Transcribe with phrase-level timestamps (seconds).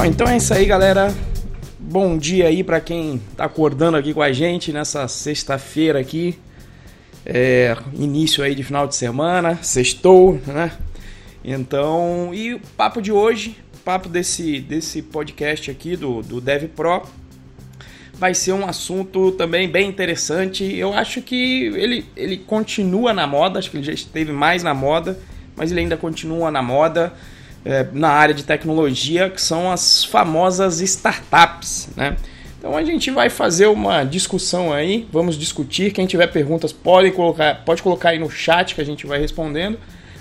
[0.00, 1.14] Bom, então é isso aí, galera.
[1.78, 6.38] Bom dia aí para quem tá acordando aqui com a gente nessa sexta-feira aqui.
[7.26, 10.72] É, início aí de final de semana, sextou, né?
[11.44, 17.02] Então, e o papo de hoje, papo desse, desse podcast aqui do, do Dev Pro,
[18.14, 20.64] vai ser um assunto também bem interessante.
[20.64, 24.72] Eu acho que ele, ele continua na moda, acho que ele já esteve mais na
[24.72, 25.18] moda,
[25.54, 27.12] mas ele ainda continua na moda
[27.64, 32.16] é, na área de tecnologia, que são as famosas startups, né?
[32.58, 35.92] Então a gente vai fazer uma discussão aí, vamos discutir.
[35.92, 39.78] Quem tiver perguntas pode colocar, pode colocar aí no chat que a gente vai respondendo.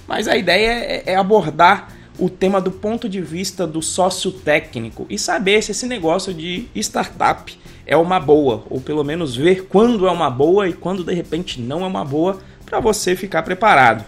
[0.07, 5.05] Mas a ideia é, é abordar o tema do ponto de vista do sócio técnico
[5.09, 10.07] e saber se esse negócio de startup é uma boa, ou pelo menos ver quando
[10.07, 14.05] é uma boa e quando de repente não é uma boa, para você ficar preparado.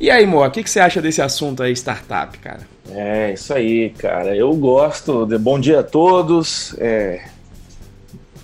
[0.00, 2.60] E aí, Moa, o que, que você acha desse assunto aí, startup, cara?
[2.88, 4.36] É, isso aí, cara.
[4.36, 5.26] Eu gosto.
[5.26, 5.36] De...
[5.36, 6.72] Bom dia a todos.
[6.78, 7.24] É...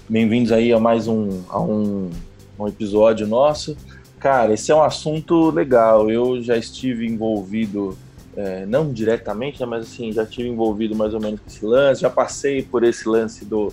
[0.09, 2.11] Bem-vindos aí a mais um, a um,
[2.59, 3.77] um episódio nosso.
[4.19, 6.11] Cara, esse é um assunto legal.
[6.11, 7.97] Eu já estive envolvido,
[8.37, 12.01] é, não diretamente, né, mas assim, já estive envolvido mais ou menos com esse lance.
[12.01, 13.73] Já passei por esse lance do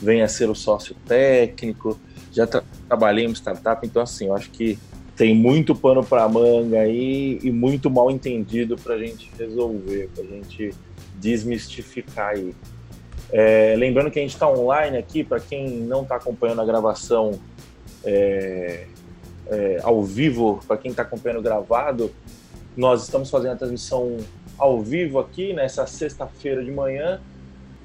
[0.00, 2.00] venha ser o sócio técnico.
[2.32, 4.78] Já tra trabalhei em startup, então assim, eu acho que
[5.18, 10.22] tem muito pano para manga aí e muito mal entendido para a gente resolver, para
[10.22, 10.72] a gente
[11.16, 12.54] desmistificar aí.
[13.32, 17.32] É, lembrando que a gente está online aqui, para quem não está acompanhando a gravação
[18.04, 18.86] é,
[19.48, 22.12] é, ao vivo, para quem está acompanhando gravado,
[22.76, 24.18] nós estamos fazendo a transmissão
[24.56, 27.20] ao vivo aqui nessa sexta-feira de manhã.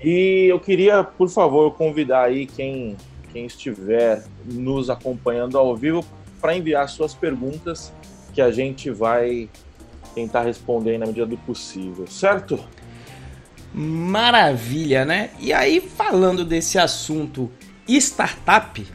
[0.04, 2.96] E eu queria, por favor, convidar aí quem,
[3.32, 6.06] quem estiver nos acompanhando ao vivo
[6.44, 7.94] para enviar suas perguntas
[8.34, 9.50] que a gente vai
[10.14, 12.60] tentar responder na medida do possível, certo?
[13.74, 15.30] Maravilha, né?
[15.40, 17.50] E aí, falando desse assunto
[17.88, 18.86] startup,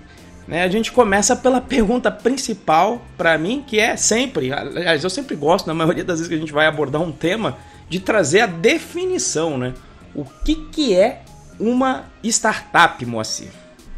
[0.46, 5.34] né, a gente começa pela pergunta principal para mim, que é sempre, aliás, eu sempre
[5.34, 7.56] gosto, na maioria das vezes que a gente vai abordar um tema,
[7.88, 9.72] de trazer a definição, né?
[10.14, 11.22] O que, que é
[11.58, 13.48] uma startup, Moacir?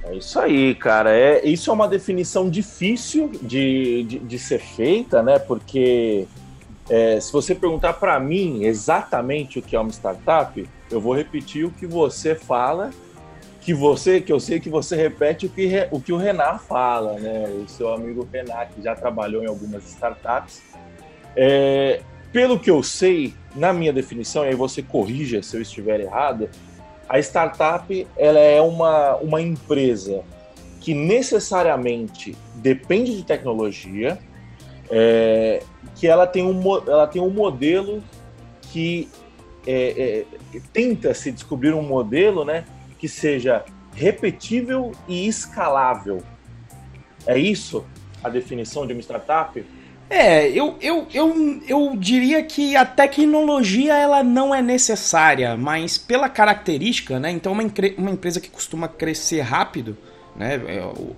[0.05, 1.15] É isso aí, cara.
[1.15, 5.39] É, isso é uma definição difícil de, de, de ser feita, né?
[5.39, 6.27] Porque
[6.89, 11.65] é, se você perguntar para mim exatamente o que é uma startup, eu vou repetir
[11.65, 12.91] o que você fala,
[13.61, 17.19] que você, que eu sei que você repete o que, o que o Renan fala,
[17.21, 17.45] né?
[17.63, 20.63] O seu amigo Renan, que já trabalhou em algumas startups.
[21.37, 22.01] É,
[22.33, 26.49] pelo que eu sei, na minha definição, e aí você corrija se eu estiver errado,
[27.11, 30.23] a startup ela é uma, uma empresa
[30.81, 34.17] que necessariamente depende de tecnologia,
[34.89, 35.61] é,
[35.97, 38.01] que ela tem, um, ela tem um modelo
[38.63, 39.09] que
[39.67, 42.65] é, é, tenta se descobrir um modelo né,
[42.97, 46.23] que seja repetível e escalável.
[47.27, 47.85] É isso
[48.23, 49.67] a definição de uma startup?
[50.11, 56.29] É, eu, eu, eu, eu diria que a tecnologia ela não é necessária, mas pela
[56.29, 57.31] característica, né?
[57.31, 57.63] Então uma,
[57.97, 59.97] uma empresa que costuma crescer rápido,
[60.35, 60.61] né?
[60.67, 61.15] É, o,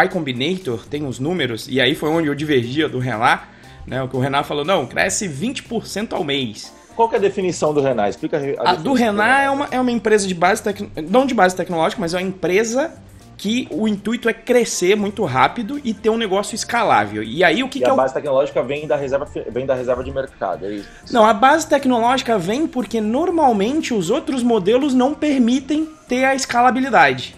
[0.00, 3.40] Y Combinator tem os números, e aí foi onde eu divergia do Renan,
[3.86, 4.02] né?
[4.02, 6.72] O que o Renan falou, não, cresce 20% ao mês.
[6.96, 8.08] Qual que é a definição do Renan?
[8.08, 10.80] Explica a, a do Renan é uma, é uma empresa de base, tec...
[11.10, 12.90] não de base tecnológica, mas é uma empresa
[13.36, 17.22] que o intuito é crescer muito rápido e ter um negócio escalável.
[17.22, 19.74] E aí o que, e que a é base tecnológica vem da reserva vem da
[19.74, 20.88] reserva de mercado, é isso?
[21.10, 27.34] Não, a base tecnológica vem porque normalmente os outros modelos não permitem ter a escalabilidade.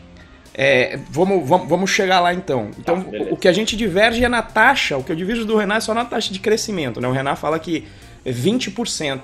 [0.59, 2.71] É, vamos, vamos, vamos chegar lá então.
[2.79, 5.57] Então, tá, o que a gente diverge é na taxa, o que eu divido do
[5.57, 6.99] Renan é só na taxa de crescimento.
[6.99, 7.07] Né?
[7.07, 7.87] O Renan fala que
[8.25, 9.21] é 20%.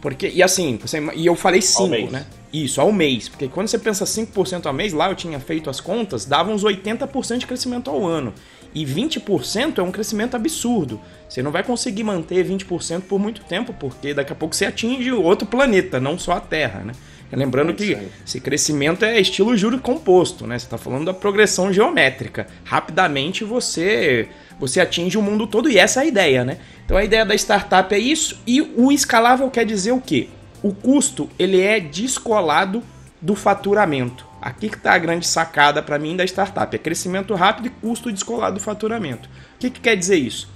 [0.00, 0.80] Porque, e assim,
[1.14, 2.26] e eu falei 5, né?
[2.52, 3.28] Isso, ao mês.
[3.28, 6.62] Porque quando você pensa 5% ao mês, lá eu tinha feito as contas, dava uns
[6.62, 8.34] 80% de crescimento ao ano.
[8.74, 11.00] E 20% é um crescimento absurdo.
[11.28, 15.10] Você não vai conseguir manter 20% por muito tempo, porque daqui a pouco você atinge
[15.12, 16.92] outro planeta, não só a Terra, né?
[17.34, 17.96] Lembrando que
[18.26, 20.58] esse crescimento é estilo juro composto, né?
[20.58, 22.46] Você está falando da progressão geométrica.
[22.62, 24.28] Rapidamente você
[24.60, 26.58] você atinge o mundo todo e essa é a ideia, né?
[26.84, 30.28] Então a ideia da startup é isso e o escalável quer dizer o quê?
[30.62, 32.82] O custo ele é descolado
[33.20, 34.26] do faturamento.
[34.40, 38.10] Aqui que está a grande sacada para mim da startup, é crescimento rápido e custo
[38.10, 39.28] descolado do faturamento.
[39.56, 40.48] O que, que quer dizer isso?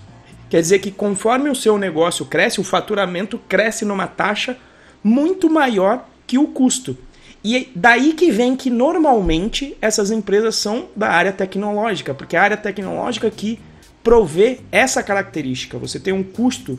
[0.49, 4.57] Quer dizer que conforme o seu negócio cresce, o faturamento cresce numa taxa
[5.03, 6.97] muito maior que o custo.
[7.43, 12.43] E daí que vem que normalmente essas empresas são da área tecnológica, porque é a
[12.43, 13.61] área tecnológica que
[14.03, 15.79] provê essa característica.
[15.79, 16.79] Você tem um custo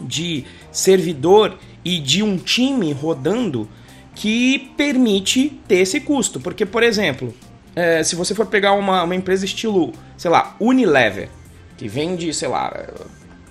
[0.00, 3.68] de servidor e de um time rodando
[4.12, 6.40] que permite ter esse custo.
[6.40, 7.32] Porque, por exemplo,
[7.76, 11.28] é, se você for pegar uma, uma empresa estilo, sei lá, Unilever,
[11.76, 12.88] que vende, sei lá,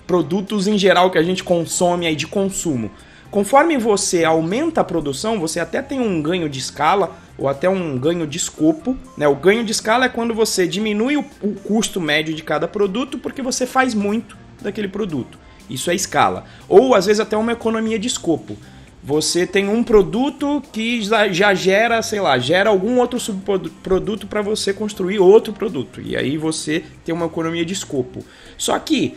[0.06, 2.90] produtos em geral que a gente consome aí de consumo.
[3.30, 7.98] Conforme você aumenta a produção, você até tem um ganho de escala ou até um
[7.98, 8.98] ganho de escopo.
[9.16, 9.26] Né?
[9.26, 13.16] O ganho de escala é quando você diminui o, o custo médio de cada produto
[13.16, 15.45] porque você faz muito daquele produto.
[15.68, 16.44] Isso é escala.
[16.68, 18.56] Ou às vezes até uma economia de escopo.
[19.02, 24.72] Você tem um produto que já gera, sei lá, gera algum outro subproduto para você
[24.72, 26.00] construir outro produto.
[26.00, 28.24] E aí você tem uma economia de escopo.
[28.58, 29.16] Só que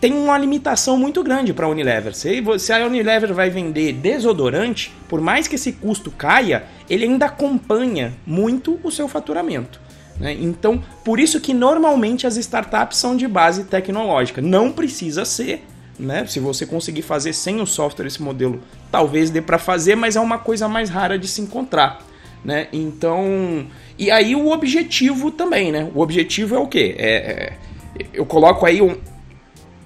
[0.00, 2.14] tem uma limitação muito grande para a Unilever.
[2.14, 7.26] Se, se a Unilever vai vender desodorante, por mais que esse custo caia, ele ainda
[7.26, 9.80] acompanha muito o seu faturamento.
[10.18, 10.32] Né?
[10.32, 14.40] Então, por isso que normalmente as startups são de base tecnológica.
[14.40, 15.64] Não precisa ser,
[15.98, 16.26] né?
[16.26, 18.60] Se você conseguir fazer sem o software esse modelo,
[18.90, 22.02] talvez dê para fazer, mas é uma coisa mais rara de se encontrar.
[22.44, 22.68] Né?
[22.72, 23.66] Então,
[23.98, 25.90] e aí o objetivo também, né?
[25.94, 26.94] O objetivo é o quê?
[26.98, 27.52] É, é
[28.12, 28.94] eu coloco aí um,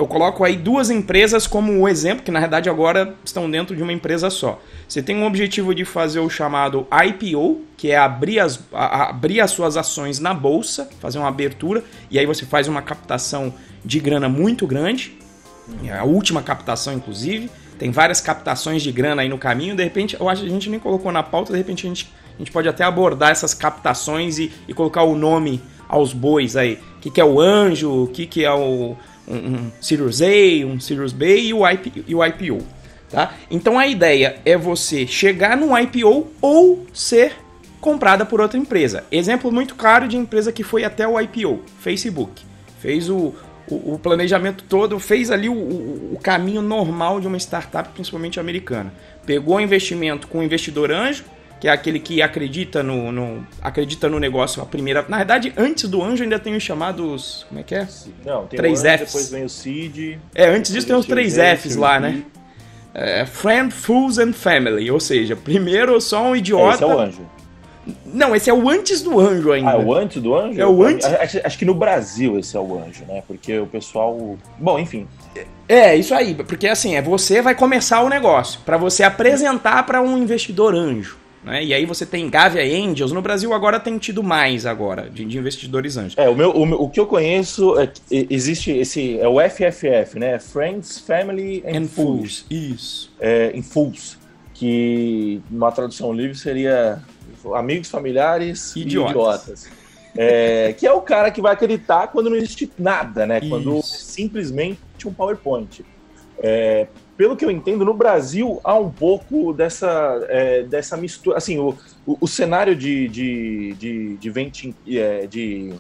[0.00, 3.92] eu coloco aí duas empresas como exemplo, que na verdade agora estão dentro de uma
[3.92, 4.60] empresa só.
[4.90, 9.40] Você tem um objetivo de fazer o chamado IPO, que é abrir as, a, abrir
[9.40, 13.54] as suas ações na bolsa, fazer uma abertura, e aí você faz uma captação
[13.84, 15.16] de grana muito grande,
[15.84, 17.48] é a última captação inclusive.
[17.78, 20.68] Tem várias captações de grana aí no caminho, de repente, eu acho que a gente
[20.68, 24.40] nem colocou na pauta, de repente a gente, a gente pode até abordar essas captações
[24.40, 26.80] e, e colocar o nome aos bois aí.
[26.96, 28.96] O que, que é o anjo, o que, que é o,
[29.28, 32.79] um, um Sirius A, um Sirius B e o, IP, e o IPO.
[33.10, 33.34] Tá?
[33.50, 37.32] Então a ideia é você chegar no IPO ou ser
[37.80, 39.04] comprada por outra empresa.
[39.10, 42.42] Exemplo muito claro de empresa que foi até o IPO, Facebook.
[42.78, 43.34] Fez o,
[43.68, 48.38] o, o planejamento todo, fez ali o, o, o, caminho normal de uma startup, principalmente
[48.38, 48.92] americana.
[49.26, 51.24] Pegou investimento com o investidor anjo,
[51.58, 55.04] que é aquele que acredita no, no, acredita no negócio a primeira.
[55.08, 57.44] Na verdade, antes do anjo ainda tem os chamados.
[57.48, 57.86] Como é que é?
[58.24, 59.06] Não, tem três o anjo, Fs.
[59.06, 60.18] depois vem o Seed.
[60.34, 62.22] É, antes disso tem os três Fs lá, né?
[62.94, 64.90] É, friend, Fools and Family.
[64.90, 66.74] Ou seja, primeiro só um idiota.
[66.74, 67.20] Esse é o anjo.
[68.04, 69.70] Não, esse é o antes do anjo ainda.
[69.70, 70.60] Ah, é o antes do anjo?
[70.60, 71.06] É o antes.
[71.06, 73.22] Acho, acho, que no Brasil esse é o anjo, né?
[73.26, 74.36] Porque o pessoal.
[74.58, 75.06] Bom, enfim.
[75.68, 76.34] É, isso aí.
[76.34, 78.60] Porque assim, é você vai começar o negócio.
[78.64, 81.19] para você apresentar para um investidor anjo.
[81.42, 81.64] Né?
[81.64, 83.12] E aí você tem Gavia Angels.
[83.12, 86.18] No Brasil agora tem tido mais agora, de, de investidores anjos.
[86.18, 90.38] É, o, meu, o, o, que eu conheço, é, existe esse, é o FFF, né?
[90.38, 92.44] Friends, Family and, and Fools.
[92.50, 93.12] Isso.
[93.18, 94.18] É, em Fools.
[94.52, 97.02] Que uma tradução livre seria
[97.54, 99.08] amigos, familiares idiotas.
[99.08, 99.80] e idiotas.
[100.16, 103.38] É, que é o cara que vai acreditar quando não existe nada, né?
[103.38, 103.48] Isso.
[103.48, 105.84] Quando simplesmente um PowerPoint.
[106.42, 106.88] É,
[107.20, 111.36] pelo que eu entendo, no Brasil há um pouco dessa, é, dessa mistura.
[111.36, 111.76] Assim, o,
[112.06, 115.74] o, o cenário de, de, de, de, venting, é, de,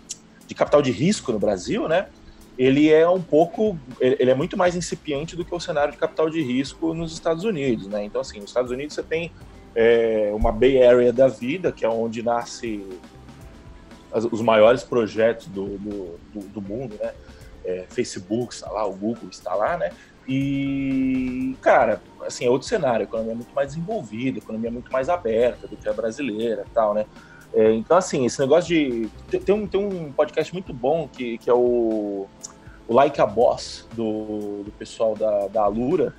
[0.46, 2.08] de capital de risco no Brasil, né?
[2.58, 3.78] Ele é um pouco.
[3.98, 7.42] Ele é muito mais incipiente do que o cenário de capital de risco nos Estados
[7.44, 8.04] Unidos, né?
[8.04, 9.32] Então, assim, nos Estados Unidos você tem
[9.74, 12.84] é, uma Bay Area da vida, que é onde nasce
[14.12, 17.12] as, os maiores projetos do, do, do, do mundo, né?
[17.64, 19.90] É, Facebook está lá, o Google está lá, né?
[20.32, 24.72] E, cara, assim, é outro cenário, a economia é muito mais desenvolvida, a economia é
[24.72, 27.04] muito mais aberta do que a brasileira tal, né?
[27.52, 29.08] É, então, assim, esse negócio de.
[29.40, 32.28] Tem um, tem um podcast muito bom que, que é o,
[32.86, 36.14] o Like a Boss, do, do pessoal da, da Alura.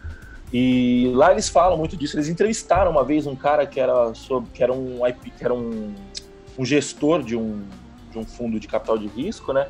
[0.51, 2.17] E lá eles falam muito disso.
[2.17, 4.99] Eles entrevistaram uma vez um cara que era, sobre, que era, um,
[5.37, 5.95] que era um,
[6.59, 7.63] um gestor de um,
[8.11, 9.69] de um fundo de capital de risco, né?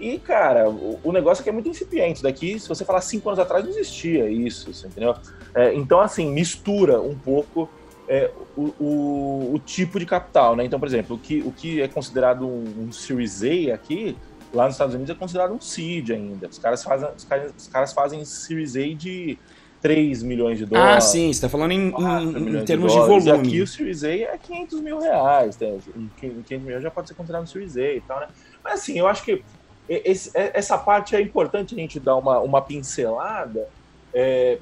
[0.00, 2.22] E, cara, o, o negócio aqui é muito incipiente.
[2.22, 5.14] Daqui, se você falar cinco anos atrás, não existia isso, entendeu?
[5.54, 7.68] É, então, assim, mistura um pouco
[8.08, 10.64] é, o, o, o, tipo de capital, né?
[10.64, 14.16] Então, por exemplo, o que, o que é considerado um, um Series A aqui,
[14.52, 16.48] lá nos Estados Unidos é considerado um seed ainda.
[16.48, 19.38] Os caras fazem, os caras, os caras fazem Series A de
[19.80, 20.96] 3 milhões de dólares.
[20.96, 23.28] Ah, sim, você está falando em, em, em termos de, de, volume.
[23.28, 25.58] E aqui o Series A é 500 mil reais.
[25.58, 25.78] Né?
[26.18, 28.28] 500 mil já pode ser considerado um Series A e tal, né?
[28.62, 29.42] Mas assim, eu acho que
[29.88, 33.68] esse, é, essa parte é importante a gente dar uma, uma pincelada,
[34.14, 34.58] é,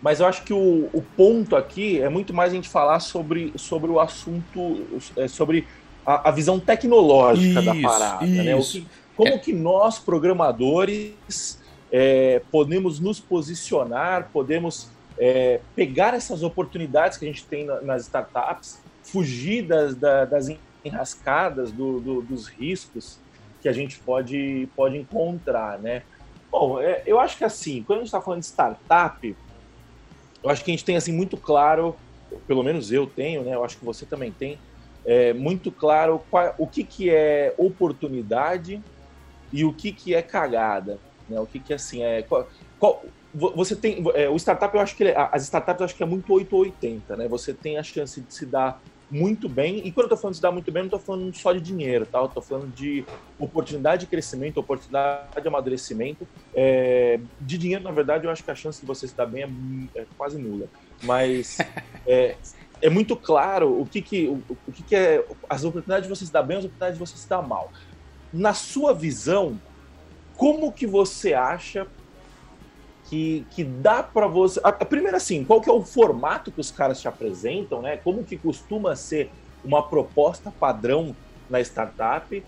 [0.00, 3.52] mas eu acho que o, o, ponto aqui é muito mais a gente falar sobre,
[3.56, 5.66] sobre o assunto, é, sobre
[6.04, 8.26] a, a visão tecnológica isso, da parada.
[8.26, 8.60] Né?
[8.60, 9.38] Que, como é.
[9.38, 11.58] que nós, programadores,
[11.90, 14.88] é, podemos nos posicionar, podemos
[15.18, 20.48] é, pegar essas oportunidades que a gente tem nas startups, fugir das, das
[20.84, 23.18] enrascadas, do, do, dos riscos
[23.62, 26.02] que a gente pode, pode encontrar, né?
[26.50, 29.36] Bom, é, eu acho que assim, quando a gente está falando de startup,
[30.42, 31.96] eu acho que a gente tem assim muito claro
[32.46, 33.54] pelo menos eu tenho, né?
[33.54, 34.58] Eu acho que você também tem,
[35.04, 38.82] é, muito claro qual, o que, que é oportunidade
[39.52, 40.98] e o que, que é cagada.
[41.28, 41.38] Né?
[41.40, 42.22] O que, que assim é.
[42.22, 43.04] Qual, qual,
[43.34, 44.04] você tem.
[44.14, 45.04] É, o startup, eu acho que.
[45.04, 47.28] Ele, as startups eu acho que é muito 880, né?
[47.28, 48.80] Você tem a chance de se dar
[49.12, 49.86] muito bem.
[49.86, 51.60] E quando eu tô falando de se dar muito bem, não tô falando só de
[51.60, 52.18] dinheiro, tá?
[52.18, 53.04] Eu tô falando de
[53.38, 56.26] oportunidade de crescimento, oportunidade de amadurecimento.
[56.54, 59.42] É, de dinheiro, na verdade, eu acho que a chance de você se dar bem
[59.42, 60.66] é, é quase nula.
[61.02, 61.58] Mas
[62.06, 62.36] é,
[62.80, 66.24] é, muito claro o que que, o, o, que que é as oportunidades de você
[66.24, 67.70] se dar bem, as oportunidades de você se dar mal.
[68.32, 69.60] Na sua visão,
[70.38, 71.86] como que você acha
[73.12, 74.58] que, que dá para você.
[74.64, 77.98] A, a primeira, assim, qual que é o formato que os caras te apresentam, né?
[77.98, 79.30] Como que costuma ser
[79.62, 81.14] uma proposta padrão
[81.50, 82.42] na startup?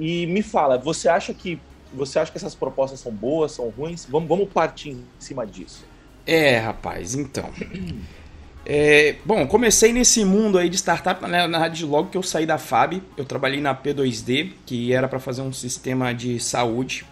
[0.00, 1.60] E me fala, você acha que
[1.94, 4.04] você acha que essas propostas são boas, são ruins?
[4.04, 5.86] Vamos, vamos partir em cima disso.
[6.26, 7.48] É, rapaz, então.
[8.66, 12.46] É, bom, comecei nesse mundo aí de startup, né, na verdade, logo que eu saí
[12.46, 17.04] da FAB, eu trabalhei na P2D, que era para fazer um sistema de saúde.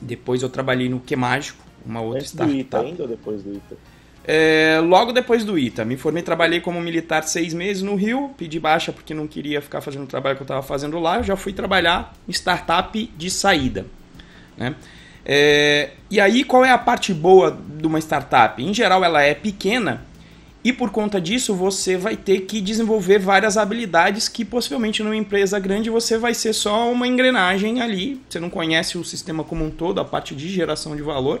[0.00, 2.54] Depois eu trabalhei no Que Mágico, uma outra Antes startup.
[2.54, 3.76] do ITA ainda ou depois do ITA?
[4.24, 5.84] É, logo depois do ITA.
[5.86, 9.80] Me formei, trabalhei como militar seis meses no Rio, pedi baixa porque não queria ficar
[9.80, 11.16] fazendo o trabalho que eu estava fazendo lá.
[11.16, 13.86] Eu já fui trabalhar em startup de saída.
[14.56, 14.74] Né?
[15.24, 18.62] É, e aí, qual é a parte boa de uma startup?
[18.62, 20.06] Em geral, ela é pequena
[20.62, 25.58] e por conta disso você vai ter que desenvolver várias habilidades que possivelmente numa empresa
[25.58, 28.20] grande você vai ser só uma engrenagem ali.
[28.28, 31.40] Você não conhece o sistema como um todo, a parte de geração de valor.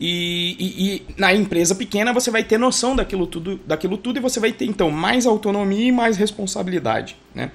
[0.00, 4.20] E, e, e, na empresa pequena você vai ter noção daquilo tudo, daquilo tudo e
[4.20, 7.50] você vai ter então mais autonomia e mais responsabilidade, né?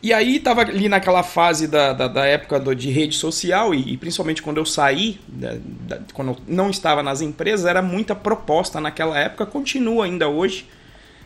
[0.00, 3.94] E aí estava ali naquela fase da, da, da época do, de rede social e,
[3.94, 8.14] e, principalmente quando eu saí, da, da, quando eu não estava nas empresas, era muita
[8.14, 10.66] proposta naquela época, continua ainda hoje.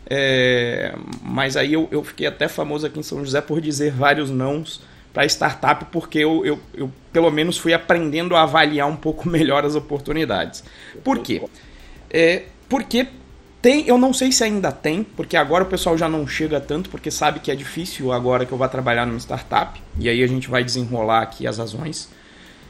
[0.09, 4.31] É, mas aí eu, eu fiquei até famoso aqui em São José por dizer vários
[4.31, 4.81] nãos
[5.13, 9.65] para startup, porque eu, eu, eu, pelo menos fui aprendendo a avaliar um pouco melhor
[9.65, 10.65] as oportunidades.
[11.05, 11.43] Por quê?
[12.11, 13.07] É, porque
[13.61, 16.91] tem, eu não sei se ainda tem, porque agora o pessoal já não chega tanto,
[16.91, 20.27] porque sabe que é difícil agora que eu vou trabalhar numa startup, e aí a
[20.27, 22.09] gente vai desenrolar aqui as razões.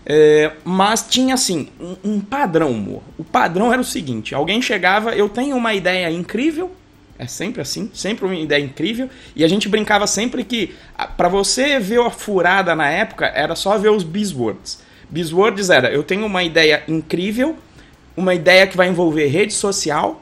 [0.05, 3.03] É, mas tinha assim, um, um padrão, amor.
[3.17, 6.73] O padrão era o seguinte: alguém chegava, eu tenho uma ideia incrível,
[7.23, 9.09] é sempre assim, sempre uma ideia incrível.
[9.37, 10.75] E a gente brincava sempre que
[11.17, 14.81] para você ver a furada na época era só ver os buzzwords.
[15.09, 17.57] Buzzwords era: eu tenho uma ideia incrível,
[18.17, 20.21] uma ideia que vai envolver rede social.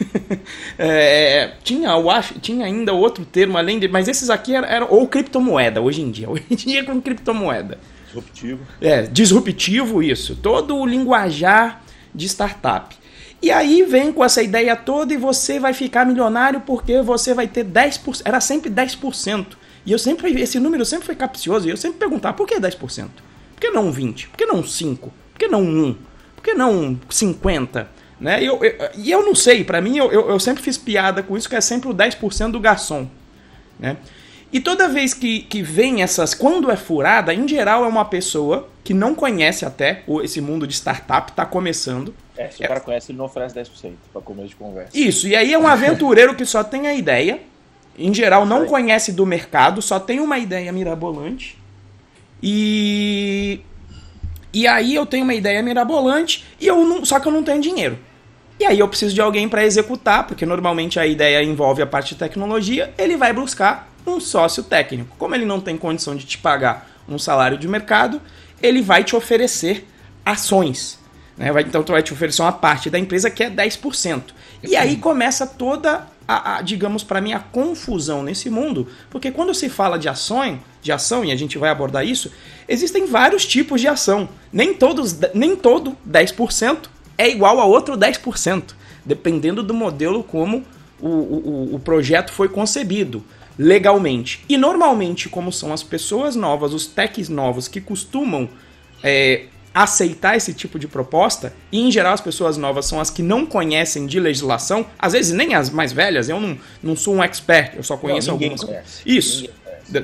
[0.78, 4.86] é, tinha, eu acho, tinha ainda outro termo além de, mas esses aqui eram, eram
[4.90, 7.78] ou criptomoeda hoje em dia, hoje em dia é com criptomoeda.
[8.06, 8.60] Disruptivo.
[8.80, 10.36] É, disruptivo isso.
[10.36, 11.82] Todo o linguajar
[12.14, 12.94] de startup.
[13.42, 17.46] E aí vem com essa ideia toda e você vai ficar milionário porque você vai
[17.46, 18.22] ter 10%.
[18.24, 19.46] Era sempre 10%.
[19.86, 21.66] E eu sempre, esse número sempre foi capcioso.
[21.66, 22.78] E eu sempre perguntava, por que 10%?
[22.78, 24.28] Por que não 20%?
[24.28, 24.98] Por que não 5%?
[24.98, 25.96] Por que não 1%?
[26.36, 27.86] Por que não 50%?
[28.20, 28.42] Né?
[28.42, 31.22] E, eu, eu, e eu não sei, para mim eu, eu, eu, sempre fiz piada
[31.22, 33.08] com isso, que é sempre o 10% do garçom.
[33.78, 33.96] Né?
[34.54, 36.32] E toda vez que, que vem essas.
[36.32, 40.74] Quando é furada, em geral é uma pessoa que não conhece até esse mundo de
[40.74, 42.14] startup, está começando.
[42.36, 44.96] É, se o cara conhece, ele não oferece 10% para começo de conversa.
[44.96, 47.40] Isso, e aí é um aventureiro que só tem a ideia,
[47.98, 51.58] em geral não conhece do mercado, só tem uma ideia mirabolante.
[52.40, 53.60] E.
[54.52, 57.60] E aí eu tenho uma ideia mirabolante, e eu não, só que eu não tenho
[57.60, 57.98] dinheiro.
[58.60, 62.14] E aí eu preciso de alguém para executar, porque normalmente a ideia envolve a parte
[62.14, 65.16] de tecnologia, ele vai buscar um sócio técnico.
[65.18, 68.20] Como ele não tem condição de te pagar um salário de mercado,
[68.62, 69.86] ele vai te oferecer
[70.24, 70.98] ações.
[71.36, 71.50] Né?
[71.52, 74.22] Vai, então, tu vai te oferecer uma parte da empresa que é 10%.
[74.62, 79.54] E aí começa toda a, a digamos para mim, a confusão nesse mundo, porque quando
[79.54, 82.30] se fala de ação, de ação, e a gente vai abordar isso,
[82.66, 84.28] existem vários tipos de ação.
[84.52, 90.64] Nem, todos, nem todo 10% é igual a outro 10%, dependendo do modelo como
[91.00, 93.22] o, o, o projeto foi concebido
[93.58, 94.44] legalmente.
[94.48, 98.48] E normalmente, como são as pessoas novas, os techs novos que costumam
[99.02, 99.44] é,
[99.74, 103.44] aceitar esse tipo de proposta, e em geral as pessoas novas são as que não
[103.44, 107.74] conhecem de legislação, às vezes nem as mais velhas, eu não, não sou um expert,
[107.76, 108.62] eu só conheço não, algumas.
[108.62, 109.02] Conhece.
[109.04, 109.48] Isso.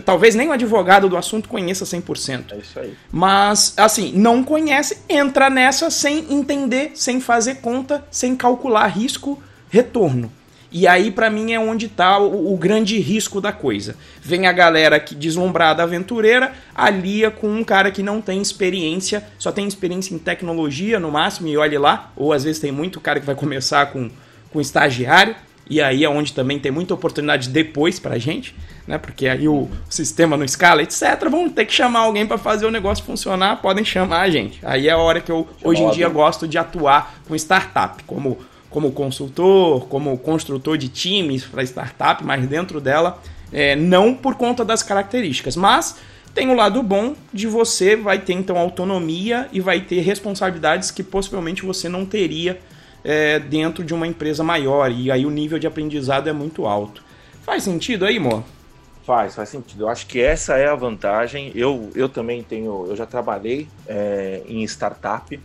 [0.05, 2.53] Talvez nem o advogado do assunto conheça 100%.
[2.53, 2.95] É isso aí.
[3.11, 10.31] Mas, assim, não conhece, entra nessa sem entender, sem fazer conta, sem calcular risco, retorno.
[10.73, 13.97] E aí, para mim, é onde está o, o, grande risco da coisa.
[14.23, 19.51] Vem a galera que deslumbrada aventureira, alia com um cara que não tem experiência, só
[19.51, 22.13] tem experiência em tecnologia no máximo, e olhe lá.
[22.15, 24.09] Ou às vezes tem muito cara que vai começar com,
[24.53, 25.35] com estagiário,
[25.71, 28.57] e aí é onde também tem muita oportunidade depois pra gente,
[28.89, 28.99] né?
[28.99, 31.29] Porque aí o sistema não escala, etc.
[31.31, 34.59] Vão ter que chamar alguém para fazer o negócio funcionar, podem chamar a gente.
[34.65, 38.39] Aí é a hora que eu hoje em dia gosto de atuar com startup, como
[38.71, 43.21] como consultor, como construtor de times para startup, mas dentro dela,
[43.53, 45.97] é, não por conta das características, mas
[46.33, 51.03] tem o lado bom de você vai ter então autonomia e vai ter responsabilidades que
[51.03, 52.61] possivelmente você não teria
[53.03, 57.03] é, dentro de uma empresa maior e aí o nível de aprendizado é muito alto.
[57.43, 58.45] Faz sentido aí, Mo?
[59.05, 59.85] Faz, faz sentido.
[59.85, 61.51] Eu acho que essa é a vantagem.
[61.55, 65.41] Eu, eu também tenho, eu já trabalhei é, em startup.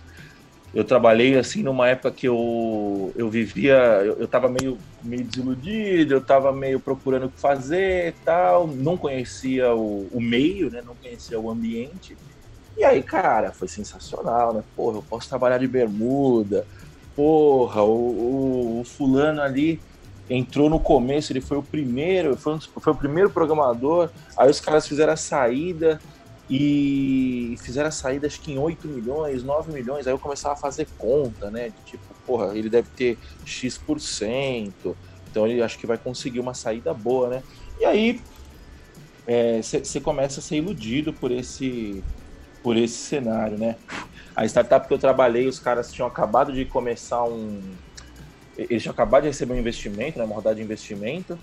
[0.75, 6.13] Eu trabalhei assim numa época que eu, eu vivia, eu, eu tava meio, meio desiludido,
[6.13, 10.83] eu tava meio procurando o que fazer tal, não conhecia o, o meio, né?
[10.85, 12.17] Não conhecia o ambiente.
[12.75, 14.63] E aí, cara, foi sensacional, né?
[14.75, 16.67] Porra, eu posso trabalhar de bermuda,
[17.15, 19.79] porra, o, o, o, fulano ali
[20.29, 24.85] entrou no começo, ele foi o primeiro, foi, foi o primeiro programador, aí os caras
[24.85, 26.01] fizeram a saída
[26.49, 30.57] e fizeram a saída acho que em 8 milhões, 9 milhões, aí eu começava a
[30.57, 34.95] fazer conta, né, de tipo, porra, ele deve ter X%,
[35.29, 37.43] então ele acho que vai conseguir uma saída boa, né,
[37.79, 38.21] e aí
[39.61, 42.03] você é, começa a ser iludido por esse,
[42.61, 43.75] por esse cenário, né,
[44.35, 47.61] a startup que eu trabalhei, os caras tinham acabado de começar um.
[48.57, 51.39] Eles tinham acabado de receber um investimento, né, uma rodada de investimento,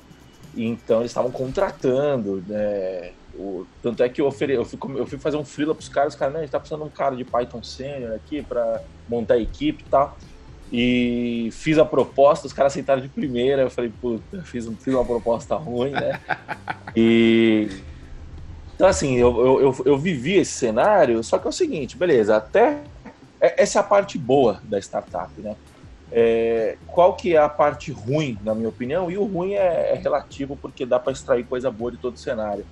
[0.55, 2.45] e então eles estavam contratando.
[2.47, 5.89] Né, o, tanto é que eu, ofere, eu, fui, eu fazer um freela para os
[5.89, 8.43] caras, os caras, né, a gente tá precisando de um cara de Python Senior aqui
[8.43, 10.17] para montar a equipe e tal.
[10.71, 13.63] E fiz a proposta, os caras aceitaram de primeira.
[13.63, 16.21] Eu falei, puta, fiz, fiz uma proposta ruim, né?
[16.95, 17.69] E
[18.83, 22.37] então, assim, eu, eu, eu, eu, vivi esse cenário, só que é o seguinte, beleza,
[22.37, 22.83] até.
[23.41, 25.57] É, essa é a parte boa da startup, né?
[26.11, 29.09] É, qual que é a parte ruim, na minha opinião?
[29.09, 32.19] E o ruim é, é relativo, porque dá para extrair coisa boa de todo o
[32.19, 32.67] cenário.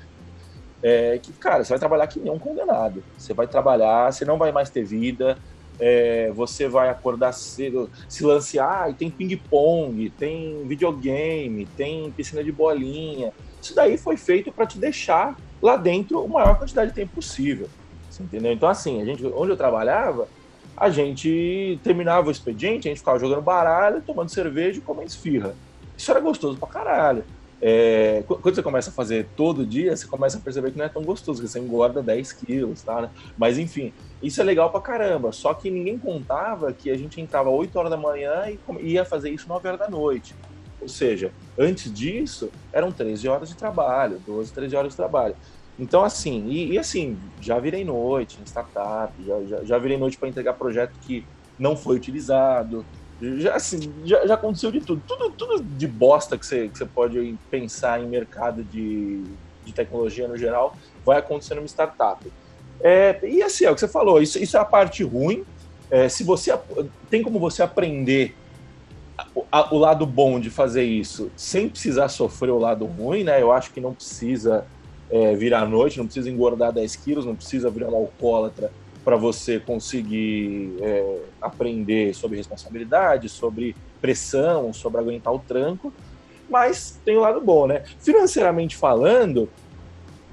[0.82, 3.04] É que, cara, você vai trabalhar que nem um condenado.
[3.16, 5.36] Você vai trabalhar, você não vai mais ter vida,
[5.78, 12.52] é, você vai acordar cedo, se lancear, e tem ping-pong, tem videogame, tem piscina de
[12.52, 13.32] bolinha.
[13.60, 17.68] Isso daí foi feito para te deixar lá dentro a maior quantidade de tempo possível.
[18.24, 18.52] Entendeu?
[18.52, 20.28] Então, assim, a gente, onde eu trabalhava,
[20.76, 25.54] a gente terminava o expediente, a gente ficava jogando baralho, tomando cerveja e comendo esfirra.
[25.96, 27.24] Isso era gostoso pra caralho.
[27.62, 30.88] É, quando você começa a fazer todo dia, você começa a perceber que não é
[30.88, 33.02] tão gostoso, que você engorda 10 quilos, tá?
[33.02, 33.10] Né?
[33.36, 33.92] Mas enfim,
[34.22, 35.30] isso é legal pra caramba.
[35.30, 38.44] Só que ninguém contava que a gente entrava 8 horas da manhã
[38.80, 40.34] e ia fazer isso 9 horas da noite.
[40.80, 45.36] Ou seja, antes disso, eram 13 horas de trabalho, 12, 13 horas de trabalho.
[45.78, 50.16] Então, assim, e, e assim, já virei noite em startup, já, já, já virei noite
[50.16, 51.24] para entregar projeto que
[51.58, 52.84] não foi utilizado.
[53.20, 55.02] Já, assim, já, já aconteceu de tudo.
[55.06, 59.22] Tudo, tudo de bosta que você, que você pode pensar em mercado de,
[59.64, 62.26] de tecnologia no geral vai acontecer numa startup.
[62.80, 65.44] É, e assim, é o que você falou, isso, isso é a parte ruim.
[65.90, 66.56] É, se você
[67.10, 68.34] tem como você aprender
[69.70, 73.42] o lado bom de fazer isso sem precisar sofrer o lado ruim, né?
[73.42, 74.64] Eu acho que não precisa
[75.10, 78.72] é, virar à noite, não precisa engordar 10 quilos, não precisa virar um alcoólatra
[79.04, 85.92] para você conseguir é, aprender sobre responsabilidade, sobre pressão, sobre aguentar o tranco.
[86.48, 87.84] Mas tem o lado bom, né?
[88.00, 89.48] Financeiramente falando,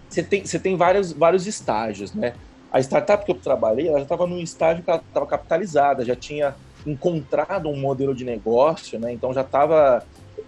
[0.09, 2.33] você tem, você tem vários, vários estágios, né?
[2.71, 6.15] A startup que eu trabalhei, ela já estava num estágio que ela estava capitalizada, já
[6.15, 9.11] tinha encontrado um modelo de negócio, né?
[9.13, 10.03] Então já estava,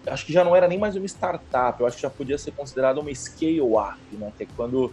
[0.07, 2.51] acho que já não era nem mais uma startup, eu acho que já podia ser
[2.51, 4.31] considerado uma scale up, né?
[4.37, 4.91] Que é quando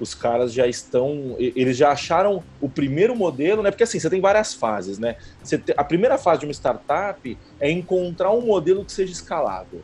[0.00, 3.70] os caras já estão, eles já acharam o primeiro modelo, né?
[3.70, 5.16] Porque assim, você tem várias fases, né?
[5.48, 9.80] Tem, a primeira fase de uma startup é encontrar um modelo que seja escalável.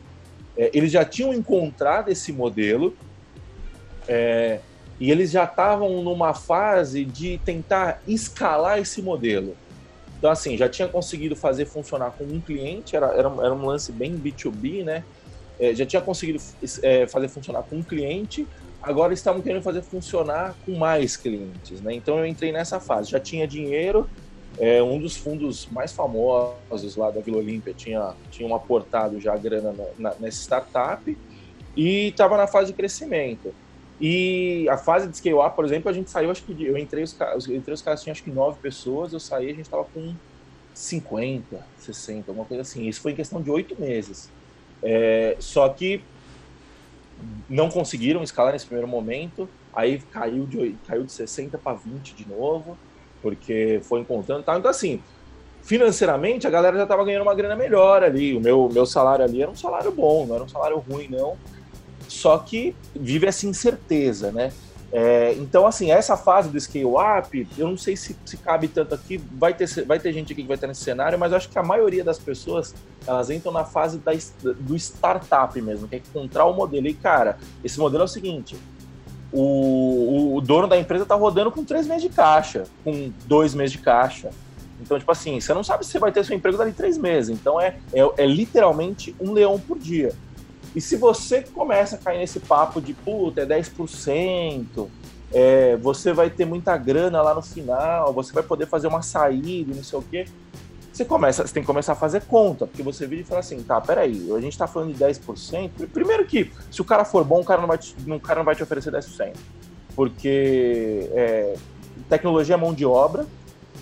[0.57, 2.95] É, eles já tinham encontrado esse modelo
[4.07, 4.59] é,
[4.99, 9.55] e eles já estavam numa fase de tentar escalar esse modelo.
[10.17, 13.91] Então, assim, já tinha conseguido fazer funcionar com um cliente, era, era, era um lance
[13.91, 15.03] bem B2B, né?
[15.59, 16.41] É, já tinha conseguido
[16.81, 18.47] é, fazer funcionar com um cliente,
[18.85, 21.93] agora estavam querendo fazer funcionar com mais clientes, né?
[21.93, 24.07] Então eu entrei nessa fase, já tinha dinheiro,
[24.59, 29.35] é, um dos fundos mais famosos lá da Vila Olímpia tinha, tinha um aportado já
[29.35, 31.17] grana na, na, nessa startup
[31.75, 33.53] e estava na fase de crescimento.
[33.99, 37.03] E a fase de scale up, por exemplo, a gente saiu, acho que eu entrei
[37.03, 39.85] os caras, entrei os caras tinham acho que nove pessoas, eu saí, a gente estava
[39.85, 40.13] com
[40.73, 42.87] 50, 60, alguma coisa assim.
[42.87, 44.29] Isso foi em questão de oito meses.
[44.83, 46.01] É, só que
[47.49, 52.27] não conseguiram escalar nesse primeiro momento, aí caiu de, caiu de 60 para 20 de
[52.27, 52.77] novo,
[53.21, 54.57] porque foi encontrando tal.
[54.57, 55.01] Então, assim,
[55.63, 58.35] financeiramente a galera já estava ganhando uma grana melhor ali.
[58.35, 61.35] O meu, meu salário ali era um salário bom, não era um salário ruim, não.
[62.07, 64.53] Só que vive essa incerteza, né?
[64.91, 69.17] É, então, assim, essa fase do scale-up, eu não sei se, se, cabe tanto aqui,
[69.17, 71.57] vai ter, vai ter gente aqui que vai estar nesse cenário, mas eu acho que
[71.57, 72.73] a maioria das pessoas,
[73.05, 76.87] elas entram na fase da, do startup mesmo, que é encontrar o modelo.
[76.87, 78.55] E, cara, esse modelo é o seguinte,
[79.33, 83.73] o, o, dono da empresa está rodando com três meses de caixa, com dois meses
[83.73, 84.29] de caixa.
[84.79, 87.37] Então, tipo assim, você não sabe se você vai ter seu emprego dali três meses.
[87.37, 90.13] Então, é, é, é literalmente um leão por dia.
[90.75, 94.87] E se você começa a cair nesse papo de, puta, é 10%,
[95.33, 99.73] é, você vai ter muita grana lá no final, você vai poder fazer uma saída,
[99.73, 100.25] não sei o quê.
[100.91, 103.61] Você, começa, você tem que começar a fazer conta, porque você vira e fala assim,
[103.61, 105.89] tá, peraí, a gente tá falando de 10%.
[105.93, 108.45] Primeiro que, se o cara for bom, o cara não vai te, o cara não
[108.45, 109.33] vai te oferecer 10%.
[109.95, 111.55] Porque é,
[112.09, 113.25] tecnologia é mão de obra,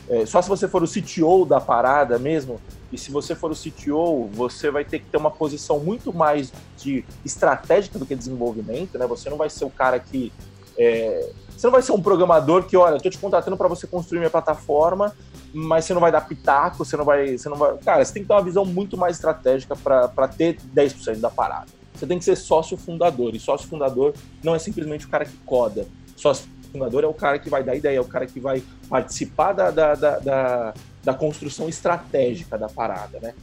[0.10, 2.60] é, só se você for o CTO da parada mesmo,
[2.94, 6.54] e se você for o CTO, você vai ter que ter uma posição muito mais
[6.78, 9.08] de estratégica do que desenvolvimento, né?
[9.08, 10.32] Você não vai ser o cara que
[10.78, 13.88] é, você não vai ser um programador que, olha, eu tô te contratando para você
[13.88, 15.16] construir minha plataforma,
[15.54, 18.22] mas você não vai dar pitaco, você não vai, você não vai, cara, você tem
[18.24, 21.68] que ter uma visão muito mais estratégica para ter 10% da parada.
[21.94, 25.38] Você tem que ser sócio fundador, e sócio fundador não é simplesmente o cara que
[25.46, 25.88] coda.
[26.16, 29.54] Sócio fundador é o cara que vai dar ideia, é o cara que vai participar
[29.54, 30.74] da, da, da, da
[31.04, 33.34] da construção estratégica da parada, né?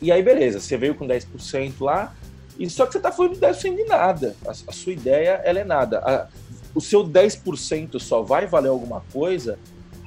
[0.00, 2.14] E aí, beleza, você veio com 10% lá,
[2.58, 4.36] e só que você está falando de 10% de nada.
[4.46, 5.98] A, a, sua ideia, ela é nada.
[6.00, 6.28] A,
[6.74, 9.58] o seu 10% só vai valer alguma coisa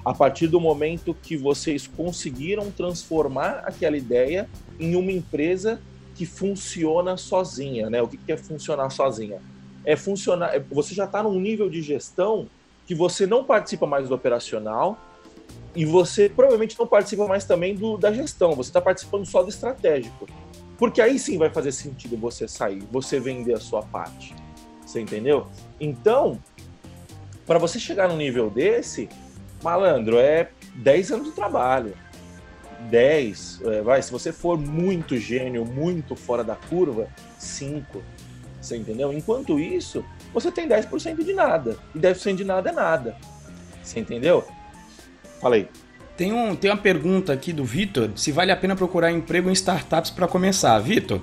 [0.06, 4.47] a partir do momento que vocês conseguiram transformar aquela ideia
[4.80, 5.82] em uma empresa
[6.15, 8.02] que funciona sozinha, né?
[8.02, 9.41] O que é funcionar sozinha?
[9.84, 10.56] É funcionar.
[10.56, 12.47] É, você já está num nível de gestão
[12.86, 14.97] que você não participa mais do operacional,
[15.77, 19.49] e você provavelmente não participa mais também do, da gestão, você está participando só do
[19.49, 20.25] estratégico.
[20.75, 24.33] Porque aí sim vai fazer sentido você sair, você vender a sua parte.
[24.83, 25.45] Você entendeu?
[25.79, 26.39] Então,
[27.45, 29.07] para você chegar num nível desse,
[29.61, 31.93] malandro, é 10 anos de trabalho.
[32.89, 38.01] 10, é, vai, se você for muito gênio, muito fora da curva, 5.
[38.59, 39.13] Você entendeu?
[39.13, 41.77] Enquanto isso, você tem 10% de nada.
[41.93, 43.15] E 10% de nada é nada.
[43.83, 44.43] Você entendeu?
[45.41, 45.67] Falei.
[46.15, 49.54] Tem, um, tem uma pergunta aqui do Vitor: se vale a pena procurar emprego em
[49.54, 50.78] startups para começar.
[50.80, 51.21] Vitor,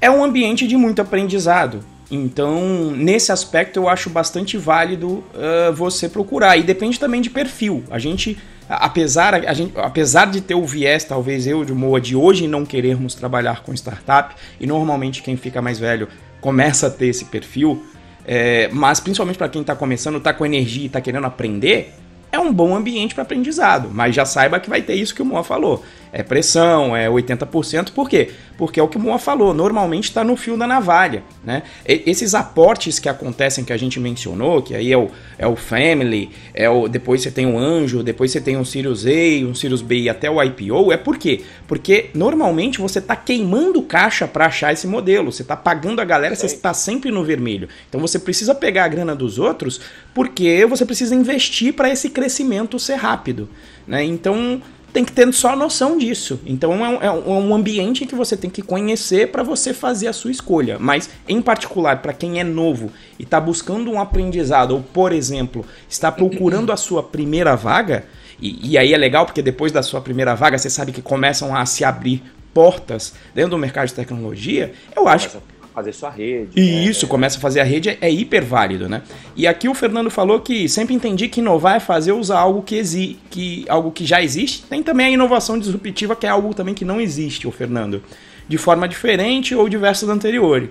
[0.00, 1.84] é um ambiente de muito aprendizado.
[2.10, 6.58] Então, nesse aspecto, eu acho bastante válido uh, você procurar.
[6.58, 7.82] E depende também de perfil.
[7.90, 8.36] A gente,
[8.68, 12.66] apesar, a gente, apesar de ter o viés, talvez eu, de Moa, de hoje não
[12.66, 16.06] querermos trabalhar com startup, e normalmente quem fica mais velho
[16.40, 17.82] começa a ter esse perfil,
[18.26, 21.94] é, mas principalmente para quem está começando, está com energia e está querendo aprender,
[22.32, 25.24] é um bom ambiente para aprendizado, mas já saiba que vai ter isso que o
[25.24, 25.84] Moa falou.
[26.12, 28.30] É pressão, é 80%, por quê?
[28.58, 31.22] Porque é o que o Moa falou, normalmente está no fio da navalha.
[31.42, 31.62] Né?
[31.88, 35.56] E, esses aportes que acontecem que a gente mencionou, que aí é o, é o
[35.56, 39.54] Family, é o, depois você tem o Anjo, depois você tem o Sirius A, um
[39.54, 41.44] Sirius B e até o IPO, é por quê?
[41.66, 46.34] Porque normalmente você está queimando caixa para achar esse modelo, você está pagando a galera,
[46.34, 47.70] você está sempre no vermelho.
[47.88, 49.80] Então você precisa pegar a grana dos outros
[50.12, 53.48] porque você precisa investir para esse crescimento ser rápido.
[53.86, 54.04] Né?
[54.04, 54.60] Então
[54.92, 56.40] tem que ter só noção disso.
[56.44, 60.12] Então é um, é um ambiente que você tem que conhecer para você fazer a
[60.12, 60.78] sua escolha.
[60.78, 65.64] Mas, em particular, para quem é novo e está buscando um aprendizado, ou, por exemplo,
[65.88, 68.04] está procurando a sua primeira vaga,
[68.40, 71.56] e, e aí é legal porque depois da sua primeira vaga você sabe que começam
[71.56, 75.38] a se abrir portas dentro do mercado de tecnologia, eu acho
[75.74, 76.50] fazer sua rede.
[76.54, 76.84] E né?
[76.84, 79.02] isso, começa a fazer a rede, é, hiper válido, né?
[79.34, 82.76] E aqui o Fernando falou que sempre entendi que inovar é fazer usar algo que,
[82.76, 84.64] exi que, algo que já existe.
[84.64, 88.02] Tem também a inovação disruptiva, que é algo também que não existe, o Fernando.
[88.46, 90.68] De forma diferente ou diversa da anterior.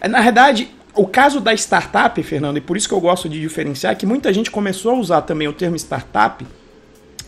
[0.00, 3.40] É, na verdade, o caso da startup, Fernando, e por isso que eu gosto de
[3.40, 6.46] diferenciar, é que muita gente começou a usar também o termo startup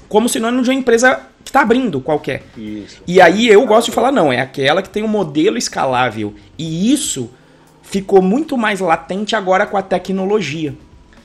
[0.08, 2.42] como sinônimo de uma empresa que está abrindo qualquer.
[2.56, 3.02] Isso.
[3.06, 6.34] E aí eu gosto de falar, não, é aquela que tem um modelo escalável.
[6.58, 7.30] E isso
[7.82, 10.74] ficou muito mais latente agora com a tecnologia.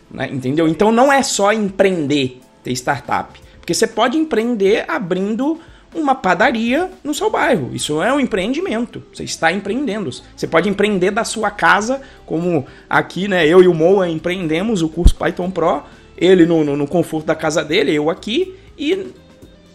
[0.10, 0.30] Né?
[0.32, 0.68] Entendeu?
[0.68, 3.40] Então não é só empreender, ter startup.
[3.60, 5.60] Porque você pode empreender abrindo
[5.94, 7.72] uma padaria no seu bairro.
[7.74, 9.04] Isso é um empreendimento.
[9.14, 10.10] Você está empreendendo.
[10.36, 13.46] Você pode empreender da sua casa, como aqui, né?
[13.46, 15.84] Eu e o Moa empreendemos o curso Python Pro.
[16.18, 18.56] Ele no, no, no conforto da casa dele, eu aqui.
[18.78, 19.12] E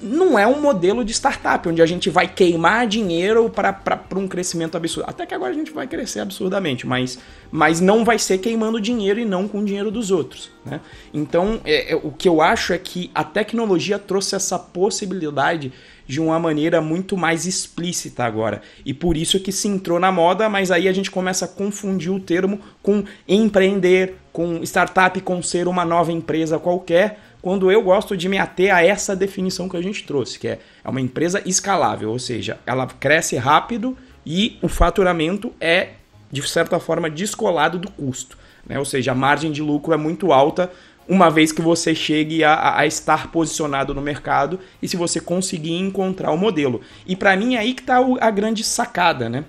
[0.00, 4.76] não é um modelo de startup, onde a gente vai queimar dinheiro para um crescimento
[4.76, 5.08] absurdo.
[5.08, 7.18] Até que agora a gente vai crescer absurdamente, mas,
[7.50, 10.50] mas não vai ser queimando dinheiro e não com o dinheiro dos outros.
[10.64, 10.80] Né?
[11.14, 15.72] Então, é, é, o que eu acho é que a tecnologia trouxe essa possibilidade
[16.06, 18.62] de uma maneira muito mais explícita agora.
[18.84, 22.12] E por isso que se entrou na moda, mas aí a gente começa a confundir
[22.12, 28.16] o termo com empreender, com startup, com ser uma nova empresa qualquer quando eu gosto
[28.16, 31.40] de me ater a essa definição que a gente trouxe, que é, é uma empresa
[31.46, 35.90] escalável, ou seja, ela cresce rápido e o faturamento é,
[36.28, 38.36] de certa forma, descolado do custo.
[38.66, 38.76] Né?
[38.80, 40.72] Ou seja, a margem de lucro é muito alta
[41.08, 45.74] uma vez que você chegue a, a estar posicionado no mercado e se você conseguir
[45.74, 46.80] encontrar o modelo.
[47.06, 49.44] E para mim é aí que está a grande sacada, né?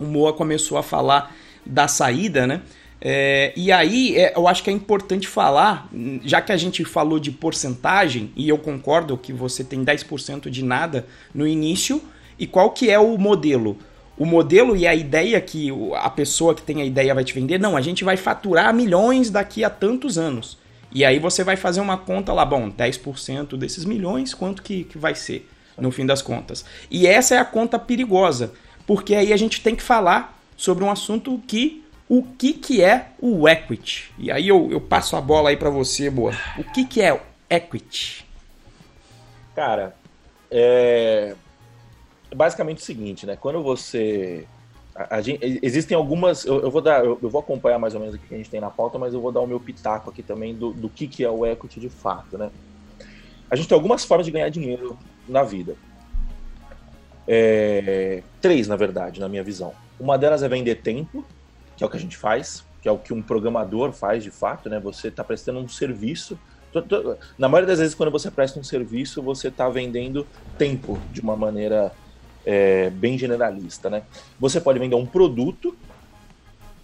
[0.00, 1.32] O Moa começou a falar
[1.64, 2.62] da saída, né?
[3.00, 5.88] É, e aí é, eu acho que é importante falar,
[6.24, 10.64] já que a gente falou de porcentagem, e eu concordo que você tem 10% de
[10.64, 12.02] nada no início,
[12.38, 13.76] e qual que é o modelo?
[14.18, 17.58] O modelo e a ideia que a pessoa que tem a ideia vai te vender,
[17.58, 20.58] não, a gente vai faturar milhões daqui a tantos anos.
[20.90, 24.96] E aí você vai fazer uma conta lá, bom, 10% desses milhões, quanto que, que
[24.96, 26.64] vai ser, no fim das contas?
[26.90, 28.54] E essa é a conta perigosa,
[28.86, 33.08] porque aí a gente tem que falar sobre um assunto que o que, que é
[33.20, 34.12] o equity.
[34.18, 36.32] E aí eu, eu passo a bola aí para você, boa.
[36.58, 38.26] O que, que é o equity?
[39.54, 39.96] Cara,
[40.50, 41.34] é
[42.34, 43.36] basicamente o seguinte, né?
[43.36, 44.46] Quando você
[44.96, 46.44] a, a gente, existem algumas.
[46.44, 48.50] Eu, eu vou dar, eu, eu, vou acompanhar mais ou menos o que a gente
[48.50, 51.06] tem na pauta, mas eu vou dar o meu pitaco aqui também do, do que,
[51.06, 52.50] que é o equity de fato, né?
[53.50, 55.76] A gente tem algumas formas de ganhar dinheiro na vida.
[57.28, 59.72] É, três, na verdade, na minha visão.
[60.00, 61.24] Uma delas é vender tempo,
[61.76, 64.30] que é o que a gente faz, que é o que um programador faz de
[64.30, 64.80] fato, né?
[64.80, 66.38] Você está prestando um serviço.
[67.38, 70.26] Na maioria das vezes, quando você presta um serviço, você está vendendo
[70.58, 71.92] tempo de uma maneira
[72.44, 74.02] é, bem generalista, né?
[74.38, 75.76] Você pode vender um produto,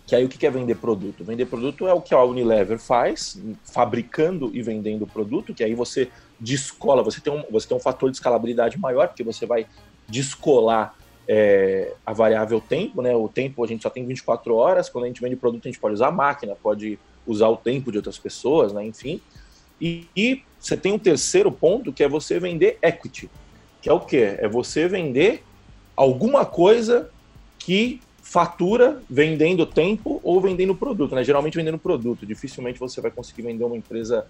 [0.07, 1.25] que aí o que é vender produto?
[1.25, 6.11] Vender produto é o que a Unilever faz, fabricando e vendendo produto, que aí você
[6.41, 9.67] descola, você tem um, você tem um fator de escalabilidade maior, porque você vai
[10.09, 10.95] descolar
[11.29, 13.15] é, a variável tempo, né?
[13.15, 15.81] O tempo a gente só tem 24 horas, quando a gente vende produto a gente
[15.81, 18.85] pode usar a máquina, pode usar o tempo de outras pessoas, né?
[18.85, 19.21] Enfim.
[19.81, 23.31] E, e você tem um terceiro ponto que é você vender equity,
[23.81, 24.37] que é o quê?
[24.39, 25.43] É você vender
[25.97, 27.11] alguma coisa
[27.59, 31.25] que fatura vendendo tempo ou vendendo produto, né?
[31.25, 32.25] Geralmente vendendo produto.
[32.25, 34.27] Dificilmente você vai conseguir vender uma empresa.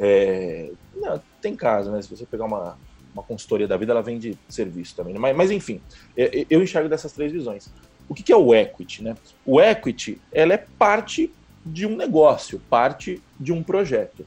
[0.00, 0.70] É...
[0.94, 2.00] Não, tem caso, né?
[2.02, 2.76] Se você pegar uma,
[3.16, 5.14] uma consultoria da vida, ela vende serviço também.
[5.14, 5.18] Né?
[5.18, 5.80] Mas, mas, enfim,
[6.16, 7.70] é, é, eu enxergo dessas três visões.
[8.08, 9.02] O que é o equity?
[9.02, 9.16] Né?
[9.44, 11.32] O equity ela é parte
[11.64, 14.24] de um negócio, parte de um projeto.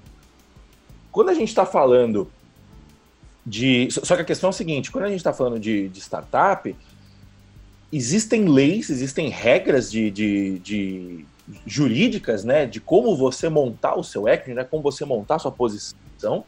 [1.12, 2.30] Quando a gente está falando
[3.46, 3.88] de.
[3.92, 6.76] Só que a questão é a seguinte: quando a gente está falando de, de, startup,
[7.92, 11.26] existem leis, existem regras de, de, de,
[11.66, 12.66] jurídicas, né?
[12.66, 14.64] De como você montar o seu equity, né?
[14.64, 16.44] Como você montar a sua posição.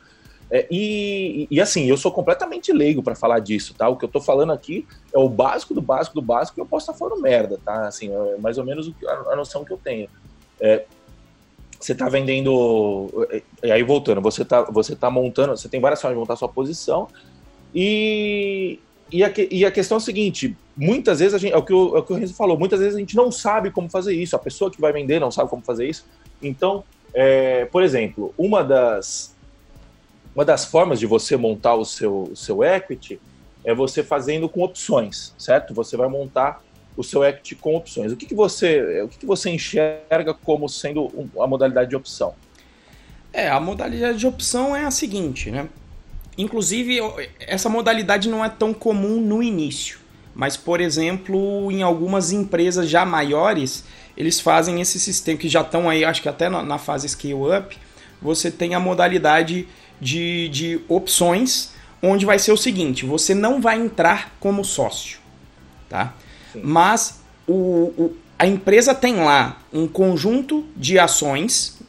[0.52, 3.88] É, e, e, assim, eu sou completamente leigo para falar disso, tá?
[3.88, 6.66] O que eu tô falando aqui é o básico do básico do básico e eu
[6.66, 7.88] posso estar falando merda, tá?
[7.88, 8.92] Assim, é mais ou menos
[9.30, 10.10] a, noção que eu tenho.
[10.60, 10.84] É,
[11.80, 13.10] você tá vendendo.
[13.64, 16.50] E aí, voltando, você tá, você tá montando, você tem várias formas de montar sua
[16.50, 17.08] posição
[17.74, 18.78] e.
[19.14, 21.74] E a, e a questão é a seguinte: muitas vezes a gente, é o que
[21.74, 24.14] o, é o que o Renzo falou, muitas vezes a gente não sabe como fazer
[24.14, 26.06] isso, a pessoa que vai vender não sabe como fazer isso.
[26.42, 26.84] Então,
[27.14, 29.36] é, por exemplo, uma das,
[30.36, 33.20] uma das formas de você montar o seu, o seu equity
[33.64, 35.74] é você fazendo com opções, certo?
[35.74, 36.64] Você vai montar
[36.96, 38.12] o seu equity com opções.
[38.12, 42.34] O que, que você o que, que você enxerga como sendo a modalidade de opção?
[43.34, 45.70] É, a modalidade de opção é a seguinte, né?
[46.38, 47.00] Inclusive,
[47.40, 50.00] essa modalidade não é tão comum no início,
[50.34, 53.84] mas, por exemplo, em algumas empresas já maiores,
[54.18, 57.78] eles fazem esse sistema que já estão aí, acho que até na fase scale up,
[58.22, 59.68] você tem a modalidade
[60.02, 65.20] de, de opções, onde vai ser o seguinte: você não vai entrar como sócio,
[65.88, 66.14] tá?
[66.52, 66.62] Sim.
[66.64, 71.80] Mas o, o, a empresa tem lá um conjunto de ações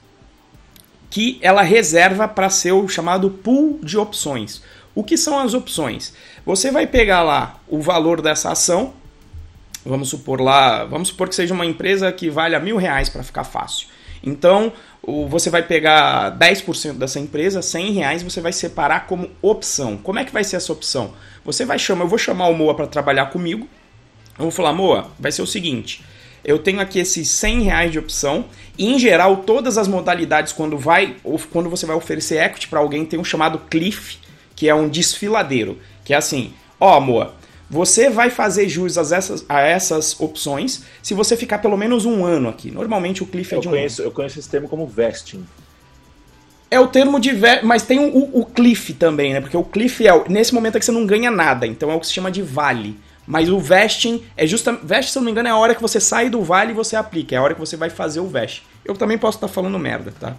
[1.09, 4.63] que ela reserva para ser o chamado pool de opções.
[4.95, 6.15] O que são as opções?
[6.45, 8.93] Você vai pegar lá o valor dessa ação,
[9.85, 13.23] vamos supor lá, vamos supor que seja uma empresa que vale a mil reais para
[13.23, 13.89] ficar fácil.
[14.23, 14.73] Então,
[15.05, 19.97] você vai pegar 10% dessa empresa, 100 reais, você vai separar como opção.
[19.97, 21.13] Como é que vai ser essa opção?
[21.45, 23.69] Você vai chamar, eu vou chamar o Moa para trabalhar comigo.
[24.39, 26.05] Eu vou falar, Moa, vai ser o seguinte:
[26.45, 28.45] eu tenho aqui esses 100 reais de opção.
[28.79, 31.17] E, em geral, todas as modalidades, quando vai
[31.53, 34.19] quando você vai oferecer equity para alguém, tem um chamado cliff,
[34.55, 37.35] que é um desfiladeiro, que é assim, ó, amor,
[37.73, 42.23] você vai fazer jus a essas, a essas opções se você ficar pelo menos um
[42.23, 42.71] ano aqui.
[42.71, 44.11] Normalmente o cliff é de um conheço, ano.
[44.11, 45.43] Eu conheço esse termo como vesting.
[46.71, 49.41] É o termo de vesting, mas tem o, o, cliff também, né?
[49.41, 52.01] Porque o cliff é nesse momento é que você não ganha nada, então é o
[52.01, 52.95] que se chama de vale.
[53.27, 54.85] Mas o vesting é justamente.
[54.85, 56.75] Vesting, se eu não me engano, é a hora que você sai do vale e
[56.75, 57.35] você aplica.
[57.35, 58.65] É a hora que você vai fazer o vest.
[58.85, 60.37] Eu também posso estar falando merda, tá?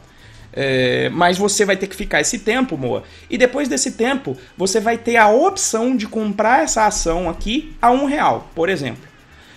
[0.54, 3.04] É, mas você vai ter que ficar esse tempo, Moa.
[3.30, 7.92] E depois desse tempo, você vai ter a opção de comprar essa ação aqui a
[7.92, 9.04] um real, por exemplo.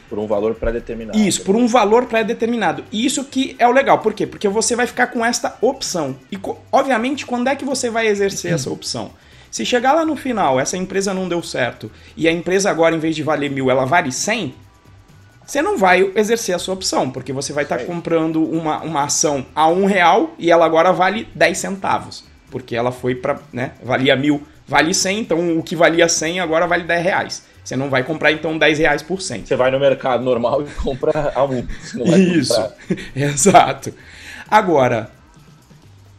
[0.08, 1.18] Por um valor pré-determinado.
[1.18, 2.84] Isso, por um valor pré-determinado.
[2.92, 3.98] Isso que é o legal.
[3.98, 4.26] Por quê?
[4.26, 6.16] Porque você vai ficar com esta opção.
[6.30, 6.38] E,
[6.70, 9.10] obviamente, quando é que você vai exercer essa opção?
[9.50, 12.98] Se chegar lá no final, essa empresa não deu certo, e a empresa agora, em
[12.98, 14.54] vez de valer mil, ela vale 100,
[15.46, 19.04] você não vai exercer a sua opção, porque você vai estar tá comprando uma, uma
[19.04, 22.24] ação a um real e ela agora vale 10 centavos.
[22.50, 26.66] Porque ela foi para, né, valia mil, vale 100, então o que valia 100 agora
[26.66, 27.46] vale 10 reais.
[27.62, 29.46] Você não vai comprar então 10 reais por 100.
[29.46, 31.66] Você vai no mercado normal e compra a um.
[32.16, 32.72] Isso,
[33.14, 33.92] exato.
[34.48, 35.10] Agora,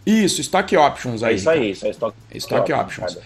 [0.06, 1.34] isso, stock options aí.
[1.34, 3.16] É isso aí, isso é stock, stock options.
[3.16, 3.26] options.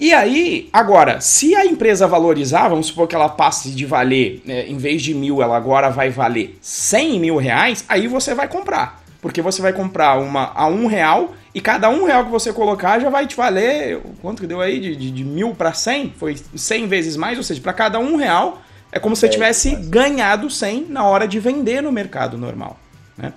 [0.00, 4.66] E aí, agora, se a empresa valorizar, vamos supor que ela passe de valer, né,
[4.66, 9.04] em vez de mil, ela agora vai valer 100 mil reais, aí você vai comprar.
[9.20, 12.98] Porque você vai comprar uma a um real e cada um real que você colocar
[12.98, 14.00] já vai te valer.
[14.22, 14.80] Quanto que deu aí?
[14.80, 16.14] De, de, de mil para 100?
[16.16, 19.30] Foi 100 vezes mais, ou seja, para cada um real é como se você é
[19.30, 22.78] tivesse ganhado 100 na hora de vender no mercado normal.
[23.18, 23.32] Né?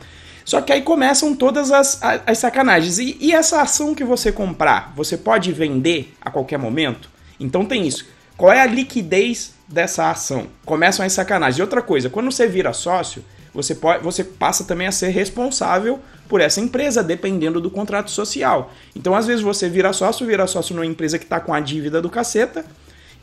[0.45, 2.97] Só que aí começam todas as, as sacanagens.
[2.99, 7.10] E, e, essa ação que você comprar, você pode vender a qualquer momento?
[7.39, 8.06] Então tem isso.
[8.36, 10.47] Qual é a liquidez dessa ação?
[10.65, 11.60] Começam as sacanagens.
[11.60, 15.99] E outra coisa, quando você vira sócio, você, pode, você passa também a ser responsável
[16.27, 18.73] por essa empresa, dependendo do contrato social.
[18.95, 22.01] Então, às vezes, você vira sócio, vira sócio numa empresa que está com a dívida
[22.01, 22.65] do caceta.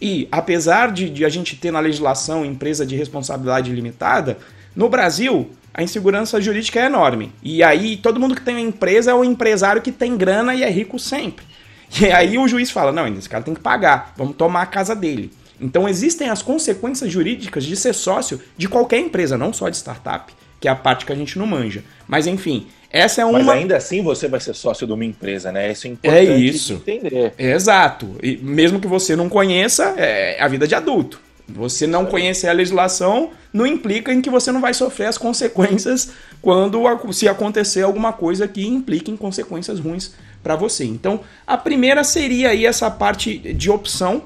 [0.00, 4.38] E apesar de, de a gente ter na legislação empresa de responsabilidade limitada,
[4.74, 7.32] no Brasil, a insegurança jurídica é enorme.
[7.42, 10.62] E aí, todo mundo que tem uma empresa é o empresário que tem grana e
[10.62, 11.44] é rico sempre.
[12.00, 14.94] E aí o juiz fala: não, esse cara tem que pagar, vamos tomar a casa
[14.94, 15.32] dele.
[15.60, 20.32] Então existem as consequências jurídicas de ser sócio de qualquer empresa, não só de startup,
[20.60, 21.82] que é a parte que a gente não manja.
[22.06, 23.40] Mas enfim, essa é uma.
[23.40, 25.70] Mas ainda assim você vai ser sócio de uma empresa, né?
[25.70, 26.74] Isso é importante é isso.
[26.74, 27.34] entender.
[27.38, 28.16] Exato.
[28.22, 31.20] E mesmo que você não conheça, é a vida de adulto.
[31.54, 36.12] Você não conhecer a legislação não implica em que você não vai sofrer as consequências
[36.40, 36.82] quando
[37.12, 40.84] se acontecer alguma coisa que implique em consequências ruins para você.
[40.84, 44.24] Então, a primeira seria aí essa parte de opção,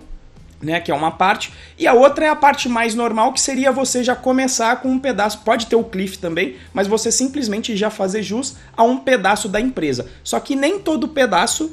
[0.62, 3.72] né, que é uma parte, e a outra é a parte mais normal, que seria
[3.72, 7.90] você já começar com um pedaço, pode ter o cliff também, mas você simplesmente já
[7.90, 10.06] fazer jus a um pedaço da empresa.
[10.22, 11.72] Só que nem todo pedaço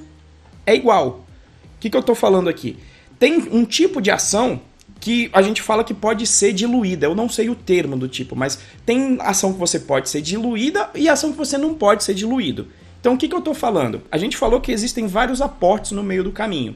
[0.65, 1.25] é igual.
[1.77, 2.77] O que, que eu estou falando aqui?
[3.17, 4.59] Tem um tipo de ação
[5.01, 7.07] que a gente fala que pode ser diluída.
[7.07, 10.91] Eu não sei o termo do tipo, mas tem ação que você pode ser diluída
[10.93, 12.67] e ação que você não pode ser diluído.
[12.99, 14.03] Então o que, que eu estou falando?
[14.11, 16.75] A gente falou que existem vários aportes no meio do caminho.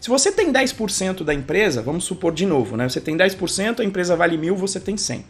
[0.00, 2.88] Se você tem 10% da empresa, vamos supor de novo, né?
[2.88, 5.24] Você tem 10%, a empresa vale mil, você tem 100.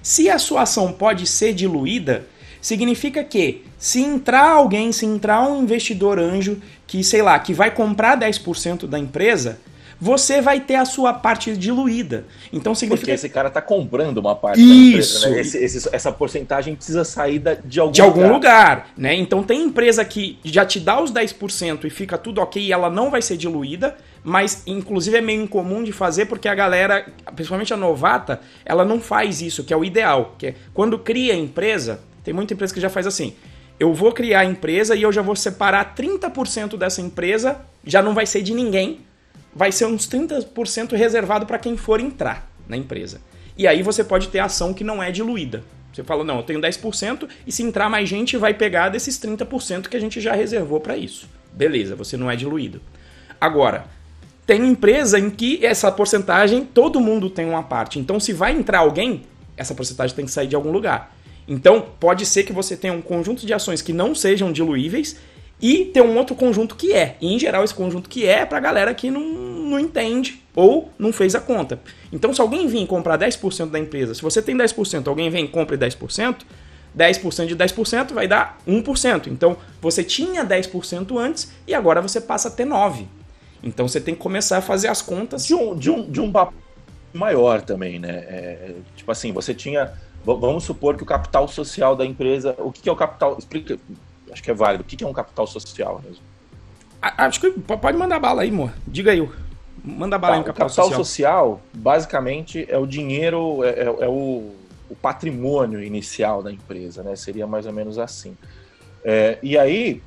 [0.00, 2.26] Se a sua ação pode ser diluída,
[2.60, 7.70] significa que se entrar alguém, se entrar um investidor anjo que, sei lá, que vai
[7.72, 9.58] comprar 10% da empresa,
[10.02, 12.24] você vai ter a sua parte diluída.
[12.52, 13.06] Então significa.
[13.06, 15.20] Porque esse cara está comprando uma parte Isso.
[15.22, 15.40] da empresa, né?
[15.40, 18.22] esse, esse, essa porcentagem precisa sair da, de algum de lugar.
[18.24, 18.88] algum lugar.
[18.96, 19.14] né?
[19.14, 22.90] Então tem empresa que já te dá os 10% e fica tudo ok e ela
[22.90, 27.72] não vai ser diluída, mas inclusive é meio incomum de fazer porque a galera, principalmente
[27.72, 30.34] a novata, ela não faz isso, que é o ideal.
[30.36, 33.34] Que é quando cria a empresa, tem muita empresa que já faz assim.
[33.78, 38.14] Eu vou criar a empresa e eu já vou separar 30% dessa empresa, já não
[38.14, 38.98] vai ser de ninguém,
[39.54, 43.20] vai ser uns 30% reservado para quem for entrar na empresa.
[43.56, 45.62] E aí você pode ter ação que não é diluída.
[45.92, 49.88] Você fala, não, eu tenho 10% e se entrar mais gente vai pegar desses 30%
[49.88, 51.28] que a gente já reservou para isso.
[51.52, 52.80] Beleza, você não é diluído.
[53.38, 53.84] Agora,
[54.46, 57.98] tem empresa em que essa porcentagem todo mundo tem uma parte.
[57.98, 59.22] Então, se vai entrar alguém,
[59.56, 61.14] essa porcentagem tem que sair de algum lugar.
[61.46, 65.16] Então, pode ser que você tenha um conjunto de ações que não sejam diluíveis
[65.62, 67.16] e ter um outro conjunto que é.
[67.20, 70.90] E, em geral, esse conjunto que é é pra galera que não, não entende ou
[70.98, 71.78] não fez a conta.
[72.12, 75.48] Então, se alguém vir comprar 10% da empresa, se você tem 10%, alguém vem e
[75.48, 76.38] compra 10%,
[76.98, 79.28] 10% de 10% vai dar 1%.
[79.28, 83.06] Então, você tinha 10% antes e agora você passa a ter 9%.
[83.62, 85.46] Então, você tem que começar a fazer as contas.
[85.46, 86.52] De um, de um, de um papo
[87.12, 88.24] maior também, né?
[88.26, 89.92] É, tipo assim, você tinha.
[90.24, 92.56] Vamos supor que o capital social da empresa.
[92.58, 93.36] O que é o capital.
[93.38, 93.78] Explica
[94.32, 94.82] acho que é válido.
[94.82, 96.22] O que é um capital social mesmo?
[97.00, 98.72] Acho que pode mandar bala aí, amor.
[98.86, 99.28] Diga aí.
[99.84, 101.04] Manda bala tá, aí no capital, capital social.
[101.04, 101.62] social.
[101.74, 104.54] basicamente, é o dinheiro, é, é, é o,
[104.88, 107.16] o, patrimônio inicial da empresa, né?
[107.16, 108.36] Seria mais ou menos assim.
[109.04, 110.00] É, e aí,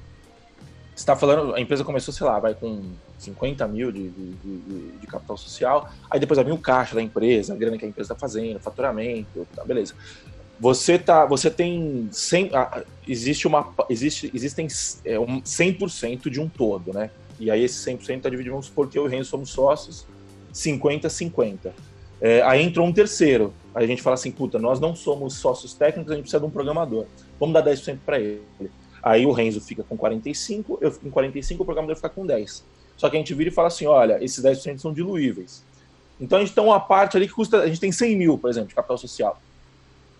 [0.95, 2.82] você está falando, a empresa começou, sei lá, vai com
[3.19, 7.01] 50 mil de, de, de, de, capital social, aí depois vai vir o caixa da
[7.01, 9.93] empresa, a grana que a empresa está fazendo, faturamento, tá, beleza.
[10.60, 12.51] Você, tá, você tem 100,
[13.08, 14.68] existe uma, existe, existem
[15.03, 17.10] é, um 100% de um todo, né?
[17.39, 20.06] E aí esse 100% está dividido, vamos supor que eu e o Renzo somos sócios,
[20.53, 21.72] 50-50.
[22.22, 23.53] É, aí entrou um terceiro.
[23.74, 26.45] Aí a gente fala assim, puta, nós não somos sócios técnicos, a gente precisa de
[26.45, 27.06] um programador.
[27.38, 28.41] Vamos dar 10% para ele.
[29.03, 32.64] Aí o Renzo fica com 45, eu fico com 45, o programador fica com 10.
[32.95, 35.64] Só que a gente vira e fala assim, olha, esses 10% são diluíveis.
[36.20, 38.49] Então a gente tem uma parte ali que custa, a gente tem 100 mil, por
[38.49, 39.39] exemplo, de capital social.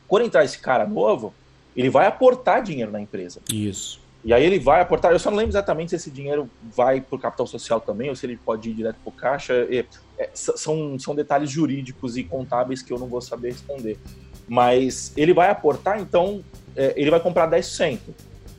[0.08, 1.34] Quando entrar esse cara novo,
[1.76, 3.42] ele vai aportar dinheiro na empresa.
[3.52, 4.00] Isso.
[4.24, 5.12] E aí ele vai aportar.
[5.12, 8.16] Eu só não lembro exatamente se esse dinheiro vai para o capital social também ou
[8.16, 9.54] se ele pode ir direto para o caixa.
[9.54, 9.86] É,
[10.18, 14.00] é, são, são detalhes jurídicos e contábeis que eu não vou saber responder.
[14.48, 16.44] Mas ele vai aportar, então
[16.76, 18.00] é, ele vai comprar 10%.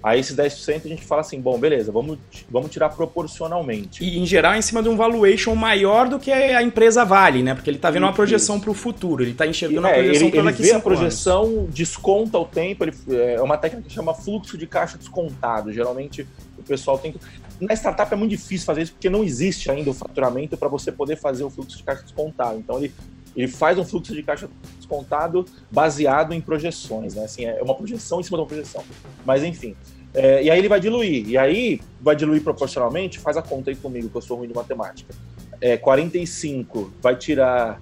[0.07, 2.17] Aí esses 10% a gente fala assim, bom, beleza, vamos,
[2.49, 4.05] vamos tirar proporcionalmente.
[4.05, 7.57] E em geral em cima de um valuation maior do que a empresa vale, né?
[7.57, 10.31] Porque ele está vendo uma projeção para o futuro, ele está enxergando é, a projeção
[10.31, 11.75] para daqui ele vê a projeção, anos.
[11.75, 15.73] desconta o tempo, ele, é uma técnica que chama fluxo de caixa descontado.
[15.73, 16.25] Geralmente
[16.57, 17.19] o pessoal tem que...
[17.61, 20.93] Na startup é muito difícil fazer isso porque não existe ainda o faturamento para você
[20.93, 22.57] poder fazer o fluxo de caixa descontado.
[22.61, 22.93] Então ele
[23.37, 24.49] ele faz um fluxo de caixa
[24.79, 27.25] descontado baseado em projeções, né?
[27.25, 28.83] Assim, é uma projeção em cima de uma projeção.
[29.27, 29.77] Mas enfim,
[30.17, 31.29] é, e aí ele vai diluir.
[31.29, 34.55] E aí vai diluir proporcionalmente, faz a conta aí comigo, que eu sou ruim de
[34.55, 35.15] matemática.
[35.61, 37.81] É, 45 vai tirar.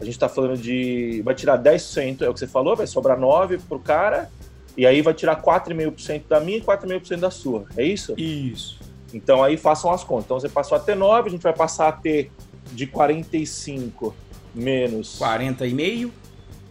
[0.00, 1.20] A gente está falando de.
[1.22, 4.30] Vai tirar 10%, é o que você falou, vai sobrar 9 pro cara.
[4.74, 7.66] E aí vai tirar 4,5% da minha e 4,5% da sua.
[7.76, 8.14] É isso?
[8.16, 8.80] Isso.
[9.12, 10.24] Então aí façam as contas.
[10.24, 12.30] Então você passou a ter 9, a gente vai passar a ter
[12.72, 14.14] de 45
[14.54, 15.18] menos.
[15.18, 16.10] 40,5?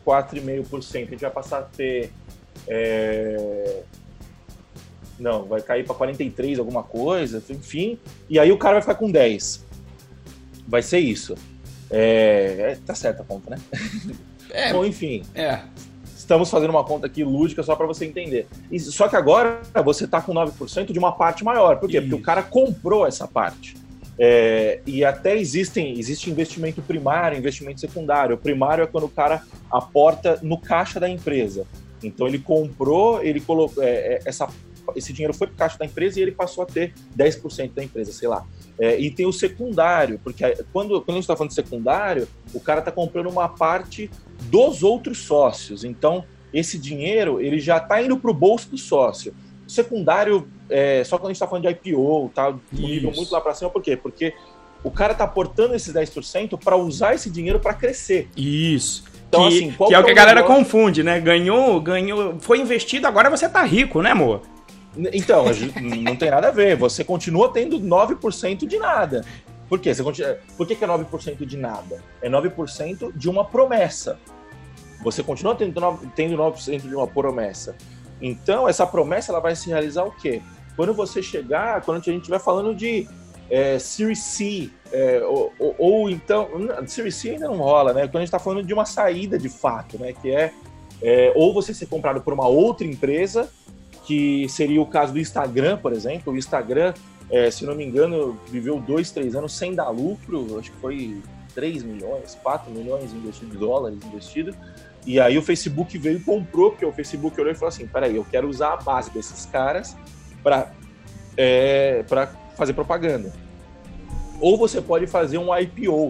[0.06, 0.96] 4,5%.
[0.96, 2.12] A gente vai passar a ter.
[2.68, 3.84] É,
[5.20, 7.98] não, vai cair para 43 alguma coisa, enfim.
[8.30, 9.66] E aí o cara vai ficar com 10.
[10.68, 11.36] Vai ser isso.
[11.90, 13.58] É, é, tá certa a conta, né?
[14.50, 15.24] É, Bom, enfim.
[15.34, 15.62] É.
[16.16, 18.48] Estamos fazendo uma conta aqui lúdica só para você entender.
[18.72, 21.78] E, só que agora você tá com 9% de uma parte maior.
[21.78, 22.00] Por quê?
[22.00, 22.08] Isso.
[22.08, 23.76] Porque o cara comprou essa parte.
[24.18, 28.36] É, e até existem, existe investimento primário, investimento secundário.
[28.36, 31.68] O primário é quando o cara aporta no caixa da empresa.
[32.04, 34.48] Então ele comprou, ele colocou é, é essa
[34.96, 37.84] esse dinheiro foi para o caixa da empresa e ele passou a ter 10% da
[37.84, 38.46] empresa, sei lá.
[38.80, 42.60] É, e tem o secundário, porque quando, quando a gente está falando de secundário, o
[42.60, 44.10] cara está comprando uma parte
[44.50, 45.84] dos outros sócios.
[45.84, 49.34] Então, esse dinheiro ele já está indo para o bolso do sócio.
[49.66, 53.32] O secundário, é, só quando a gente está falando de IPO, tá um nível muito
[53.32, 53.98] lá para cima, por quê?
[53.98, 54.34] Porque
[54.84, 58.30] o cara está aportando esses 10% para usar esse dinheiro para crescer.
[58.38, 59.04] Isso.
[59.28, 60.64] Então, que, assim, que é o que a galera negócio?
[60.64, 61.20] confunde, né?
[61.20, 64.42] Ganhou, ganhou, foi investido, agora você tá rico, né, amor?
[65.14, 65.46] Então,
[66.04, 66.76] não tem nada a ver.
[66.78, 69.26] Você continua tendo 9% de nada.
[69.68, 69.94] Por quê?
[69.94, 70.38] Você continua...
[70.56, 72.04] Por que, que é 9% de nada?
[72.22, 74.20] É 9% de uma promessa.
[75.04, 77.76] Você continua tendo 9%, tendo 9% de uma promessa.
[78.22, 80.42] Então, essa promessa ela vai se realizar o quê?
[80.76, 83.08] Quando você chegar, quando a gente estiver falando de
[83.50, 86.50] é, Series C, é, ou, ou, ou, então.
[86.88, 88.02] Series C ainda não rola, né?
[88.08, 90.14] Quando a gente está falando de uma saída de fato, né?
[90.14, 90.54] Que é,
[91.02, 93.50] é ou você ser comprado por uma outra empresa
[94.06, 96.32] que seria o caso do Instagram, por exemplo.
[96.32, 96.94] O Instagram,
[97.30, 101.22] é, se não me engano, viveu dois, três anos sem dar lucro, acho que foi
[101.56, 104.56] 3 milhões, 4 milhões investidos, de dólares investidos.
[105.06, 108.16] E aí o Facebook veio e comprou, porque o Facebook olhou e falou assim: peraí,
[108.16, 109.96] eu quero usar a base desses caras
[110.44, 110.72] para
[111.38, 112.04] é,
[112.56, 113.34] fazer propaganda.
[114.40, 116.10] Ou você pode fazer um IPO,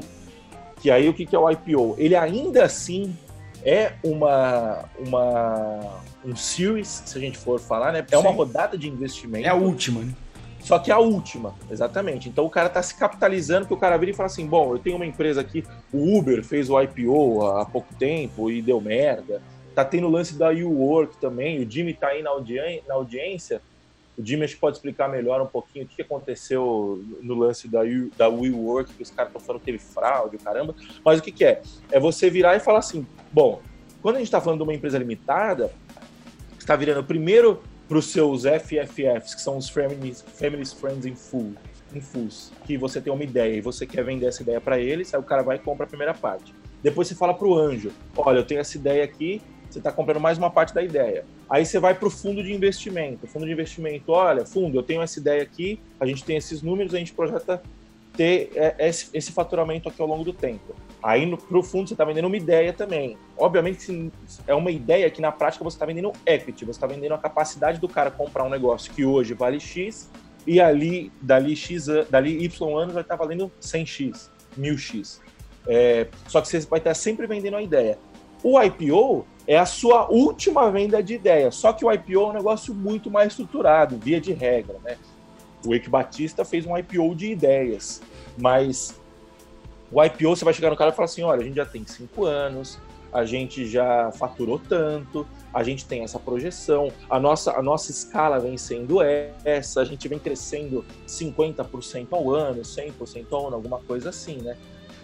[0.82, 1.96] que aí o que, que é o IPO?
[1.98, 3.16] Ele ainda assim
[3.64, 8.00] é uma, uma um series, se a gente for falar, né?
[8.00, 8.22] É Sim.
[8.22, 9.46] uma rodada de investimento.
[9.46, 10.14] É a última, né?
[10.66, 12.28] Só que é a última, exatamente.
[12.28, 14.80] Então o cara tá se capitalizando, que o cara vira e fala assim: bom, eu
[14.80, 15.64] tenho uma empresa aqui,
[15.94, 19.42] o Uber fez o IPO há pouco tempo e deu merda.
[19.76, 22.56] Tá tendo o lance da U-Work também, o Jimmy tá aí na, audi
[22.88, 23.62] na audiência.
[24.18, 27.82] O Jimmy acho que pode explicar melhor um pouquinho o que aconteceu no lance da,
[27.82, 30.74] U, da WeWork, que os caras estão falando que teve fraude, caramba.
[31.04, 31.62] Mas o que, que é?
[31.92, 33.62] É você virar e falar assim: bom,
[34.02, 35.72] quando a gente está falando de uma empresa limitada,
[36.66, 41.54] está virando primeiro para os seus FFFs, que são os Families, families Friends in Full,
[41.94, 45.14] in Fulls, que você tem uma ideia e você quer vender essa ideia para eles,
[45.14, 46.56] aí o cara vai e compra a primeira parte.
[46.82, 50.20] Depois você fala para o anjo, olha, eu tenho essa ideia aqui, você está comprando
[50.20, 51.24] mais uma parte da ideia.
[51.48, 53.28] Aí você vai para o fundo de investimento.
[53.28, 56.96] Fundo de investimento, olha, fundo, eu tenho essa ideia aqui, a gente tem esses números,
[56.96, 57.62] a gente projeta
[58.18, 60.76] ter é, esse, esse faturamento aqui ao longo do tempo.
[61.06, 63.16] Aí, para o fundo, você está vendendo uma ideia também.
[63.38, 64.12] Obviamente,
[64.48, 67.80] é uma ideia que na prática você está vendendo equity, você está vendendo a capacidade
[67.80, 70.10] do cara comprar um negócio que hoje vale X
[70.48, 75.20] e ali, dali X, dali Y anos vai estar tá valendo 100X, 1000X.
[75.68, 78.00] É, só que você vai estar sempre vendendo a ideia.
[78.44, 82.34] O IPO é a sua última venda de ideia, só que o IPO é um
[82.34, 84.98] negócio muito mais estruturado, via de regra, né?
[85.64, 88.02] O Eike Batista fez um IPO de ideias,
[88.40, 89.00] mas
[89.96, 91.88] o IPO você vai chegar no cara e falar assim, olha, a gente já tem
[91.88, 92.78] cinco anos,
[93.14, 98.38] a gente já faturou tanto, a gente tem essa projeção, a nossa, a nossa escala
[98.38, 104.10] vem sendo essa, a gente vem crescendo 50% ao ano, 100% ao ano, alguma coisa
[104.10, 104.58] assim, né?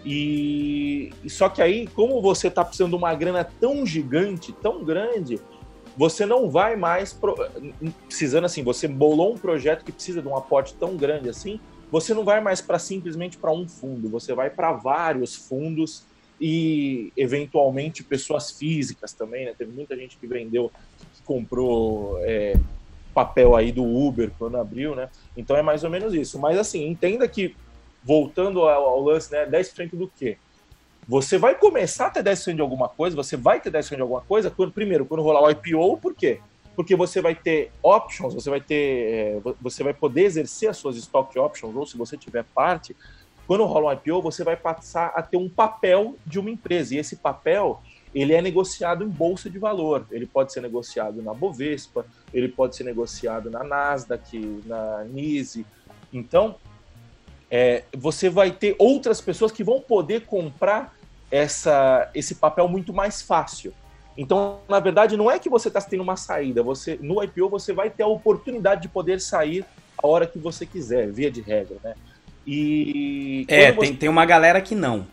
[0.04, 5.40] E só que aí, como você está precisando de uma grana tão gigante, tão grande,
[5.96, 7.34] você não vai mais pro...
[8.06, 11.58] precisando assim, você bolou um projeto que precisa de um aporte tão grande assim,
[11.92, 16.04] você não vai mais para simplesmente para um fundo, você vai para vários fundos
[16.40, 19.54] e eventualmente pessoas físicas também, né?
[19.56, 20.72] Teve muita gente que vendeu,
[21.14, 22.54] que comprou é,
[23.12, 25.10] papel aí do Uber quando abriu, né?
[25.36, 26.38] Então é mais ou menos isso.
[26.38, 27.54] Mas assim, entenda que
[28.02, 30.38] voltando ao, ao lance, né, 10% do quê?
[31.06, 34.22] Você vai começar a ter 10% de alguma coisa, você vai ter 10% de alguma
[34.22, 36.40] coisa, quando, primeiro, quando rolar o IPO, por quê?
[36.74, 40.96] Porque você vai ter options, você vai ter, é, você vai poder exercer as suas
[40.96, 42.96] stock options, ou se você tiver parte,
[43.46, 46.98] quando rola um IPO, você vai passar a ter um papel de uma empresa, e
[46.98, 47.82] esse papel,
[48.14, 50.06] ele é negociado em bolsa de valor.
[50.10, 55.66] Ele pode ser negociado na Bovespa, ele pode ser negociado na Nasdaq, na NISE.
[56.12, 56.56] Então,
[57.50, 60.94] é, você vai ter outras pessoas que vão poder comprar
[61.30, 63.74] essa, esse papel muito mais fácil.
[64.16, 66.62] Então, na verdade, não é que você está tendo uma saída.
[66.62, 69.64] Você no IPO você vai ter a oportunidade de poder sair
[70.02, 71.94] a hora que você quiser, via de regra, né?
[72.46, 73.86] E é, você...
[73.86, 75.06] tem, tem uma galera que não.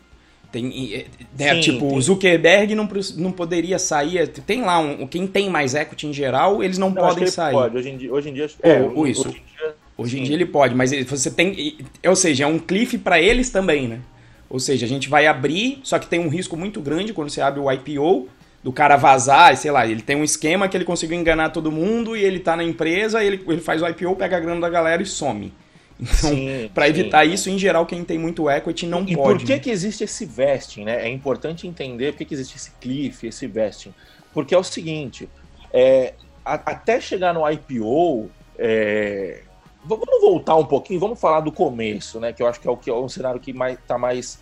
[0.50, 1.06] Tem,
[1.38, 4.26] é, Sim, tipo, o Zuckerberg não, não poderia sair.
[4.28, 7.52] Tem lá um, quem tem mais equity em geral, eles não, não podem sair.
[7.52, 7.76] Pode.
[7.76, 9.28] Hoje em dia, hoje em dia é, Ou, isso.
[9.28, 11.76] Hoje em dia, Hoje em dia ele pode, mas você tem.
[12.06, 14.00] Ou seja, é um cliff para eles também, né?
[14.48, 17.42] Ou seja, a gente vai abrir, só que tem um risco muito grande quando você
[17.42, 18.26] abre o IPO,
[18.62, 22.16] do cara vazar, sei lá, ele tem um esquema que ele conseguiu enganar todo mundo
[22.16, 25.02] e ele tá na empresa, ele, ele faz o IPO, pega a grana da galera
[25.02, 25.52] e some.
[25.98, 26.30] Então,
[26.74, 27.32] para evitar sim.
[27.32, 29.36] isso, em geral, quem tem muito equity não e, pode.
[29.36, 29.58] E por que, né?
[29.58, 31.06] que existe esse vesting, né?
[31.06, 33.94] É importante entender por que, que existe esse cliff, esse vesting.
[34.32, 35.28] Porque é o seguinte,
[35.72, 39.42] é, a, até chegar no IPO, é,
[39.82, 42.32] Vamos voltar um pouquinho, vamos falar do começo, né?
[42.32, 44.38] Que eu acho que é o que é um cenário que mais, tá mais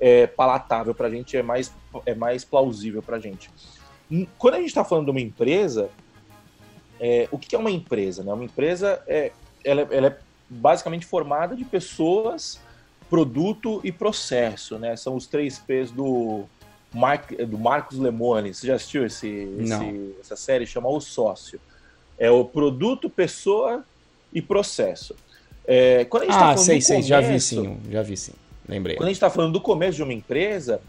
[0.00, 1.72] é, palatável para a gente, é mais,
[2.06, 3.50] é mais plausível para a gente.
[4.10, 5.90] Hum, quando a gente está falando de uma empresa,
[7.00, 8.22] é, o que é uma empresa?
[8.22, 8.32] Né?
[8.32, 9.32] Uma empresa é,
[9.64, 10.18] ela, ela é
[10.48, 12.60] basicamente formada de pessoas,
[13.10, 14.96] produto e processo, né?
[14.96, 16.44] São os três P's do,
[16.92, 18.54] Mark, do Marcos Lemone.
[18.54, 19.28] Você já assistiu esse,
[19.58, 20.66] esse, essa série?
[20.66, 21.60] Chama O Sócio.
[22.18, 23.84] É o produto, pessoa
[24.32, 25.14] e processo.
[25.66, 28.16] É, quando a gente tá ah, tá sei, sei, começo, já vi sim, já vi
[28.16, 28.32] sim,
[28.68, 28.96] lembrei.
[28.96, 30.80] Quando a gente está falando do começo de uma empresa,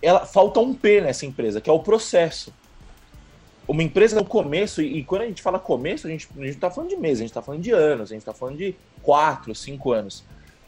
[0.00, 2.52] ela falta um P nessa empresa, que é o processo.
[3.66, 6.70] Uma empresa no começo, e, e quando a gente fala começo, a gente não está
[6.70, 9.54] falando de meses, a gente está falando de anos, a gente está falando de quatro,
[9.54, 10.24] cinco anos.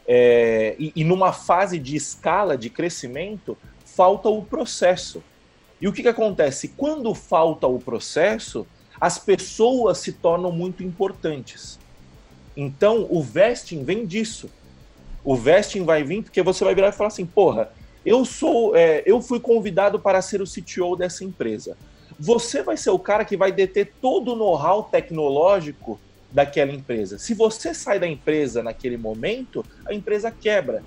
[0.07, 5.23] É, e, e numa fase de escala, de crescimento, falta o processo.
[5.79, 6.69] E o que, que acontece?
[6.69, 8.65] Quando falta o processo,
[8.99, 11.79] as pessoas se tornam muito importantes.
[12.55, 14.49] Então, o vesting vem disso.
[15.27, 17.69] O vesting vai vir porque você vai virar e falar assim, porra,
[18.05, 21.75] eu sou, é, eu fui convidado para ser o CTO dessa empresa.
[22.17, 25.99] Você vai ser o cara que vai deter todo o know-how tecnológico
[26.31, 27.17] daquela empresa.
[27.19, 30.81] Se você sai da empresa naquele momento, a empresa quebra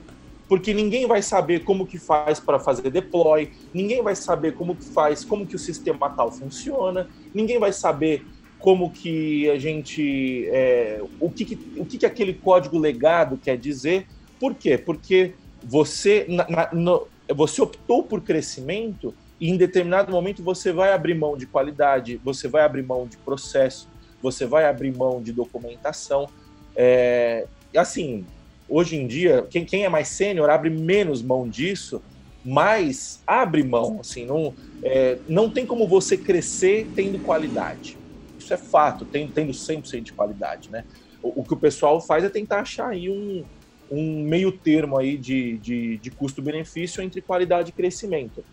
[0.48, 4.86] porque ninguém vai saber como que faz para fazer deploy, ninguém vai saber como que
[4.86, 8.24] faz, como que o sistema tal funciona, ninguém vai saber
[8.58, 13.58] como que a gente, é, o, que, que, o que, que aquele código legado quer
[13.58, 14.06] dizer.
[14.40, 14.78] Por quê?
[14.78, 20.92] Porque você, na, na, no, você optou por crescimento e em determinado momento você vai
[20.92, 23.86] abrir mão de qualidade, você vai abrir mão de processo,
[24.22, 26.28] você vai abrir mão de documentação.
[26.74, 28.24] É, assim,
[28.68, 32.02] hoje em dia, quem, quem é mais sênior abre menos mão disso,
[32.44, 37.98] mas abre mão, assim, não, é, não tem como você crescer tendo qualidade.
[38.38, 40.84] Isso é fato, tem, tendo 100% de qualidade, né?
[41.22, 43.44] O, o, que o pessoal faz é tentar achar aí um,
[43.90, 48.44] um meio termo aí de, de, de custo-benefício entre qualidade e crescimento.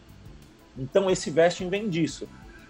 [0.78, 2.28] Então esse vesting vem disso.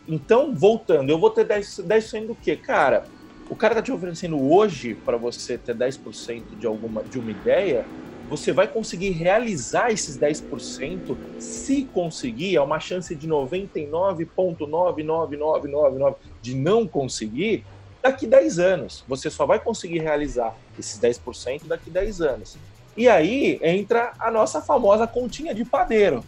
[0.07, 2.55] Então, voltando, eu vou ter 10%, 10 do quê?
[2.55, 3.03] Cara,
[3.49, 7.85] o cara tá te oferecendo hoje para você ter 10% de alguma de uma ideia,
[8.29, 16.87] você vai conseguir realizar esses 10%, se conseguir, é uma chance de 99,99999 de não
[16.87, 17.63] conseguir,
[18.01, 19.05] daqui 10 anos.
[19.07, 22.57] Você só vai conseguir realizar esses 10% daqui 10 anos.
[22.95, 26.23] E aí entra a nossa famosa continha de padeiro.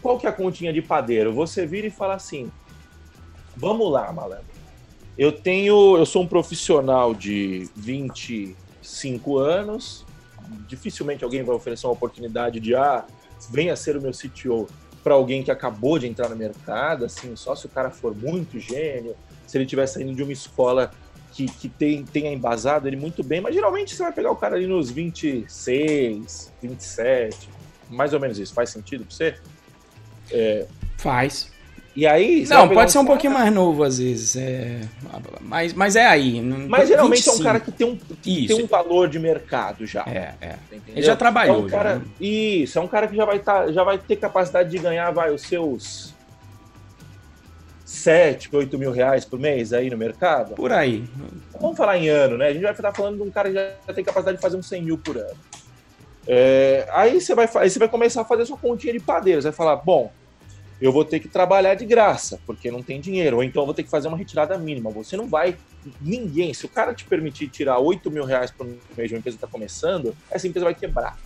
[0.00, 1.32] Qual que é a continha de padeiro?
[1.32, 2.50] Você vira e fala assim:
[3.56, 4.56] "Vamos lá, malandro.
[5.18, 10.04] Eu tenho, eu sou um profissional de 25 anos,
[10.68, 13.04] dificilmente alguém vai oferecer uma oportunidade de ah,
[13.50, 14.66] venha ser o meu CTO
[15.02, 18.58] para alguém que acabou de entrar no mercado, assim, só se o cara for muito
[18.58, 19.14] gênio,
[19.46, 20.90] se ele estiver saindo de uma escola
[21.36, 24.56] que, que tem, tenha embasado ele muito bem, mas geralmente você vai pegar o cara
[24.56, 27.50] ali nos 26, 27,
[27.90, 28.54] mais ou menos isso.
[28.54, 29.34] Faz sentido para você?
[30.32, 30.66] É...
[30.96, 31.52] Faz.
[31.94, 32.46] E aí.
[32.48, 34.34] Não, pode ser um pouquinho mais novo às vezes.
[34.36, 34.80] É...
[35.42, 36.40] Mas, mas é aí.
[36.40, 37.36] Mas geralmente 25.
[37.36, 40.04] é um cara que tem um, que tem um valor de mercado já.
[40.06, 40.56] É, é.
[40.88, 41.56] Ele já trabalhou.
[41.56, 42.04] É um cara, já, né?
[42.18, 45.30] Isso, é um cara que já vai, tá, já vai ter capacidade de ganhar vai,
[45.30, 46.15] os seus
[47.86, 50.56] 7, 8 mil reais por mês aí no mercado.
[50.56, 51.04] Por aí.
[51.60, 52.48] Vamos falar em ano, né?
[52.48, 54.66] A gente vai estar falando de um cara que já tem capacidade de fazer uns
[54.66, 55.36] 100 mil por ano.
[56.26, 59.44] É, aí, você vai, aí você vai começar a fazer sua continha de padeiros.
[59.44, 60.10] Vai falar, bom,
[60.80, 63.74] eu vou ter que trabalhar de graça, porque não tem dinheiro, ou então eu vou
[63.74, 64.90] ter que fazer uma retirada mínima.
[64.90, 65.56] Você não vai,
[66.00, 69.38] ninguém, se o cara te permitir tirar 8 mil reais por mês de uma empresa
[69.38, 71.16] que está começando, essa empresa vai quebrar.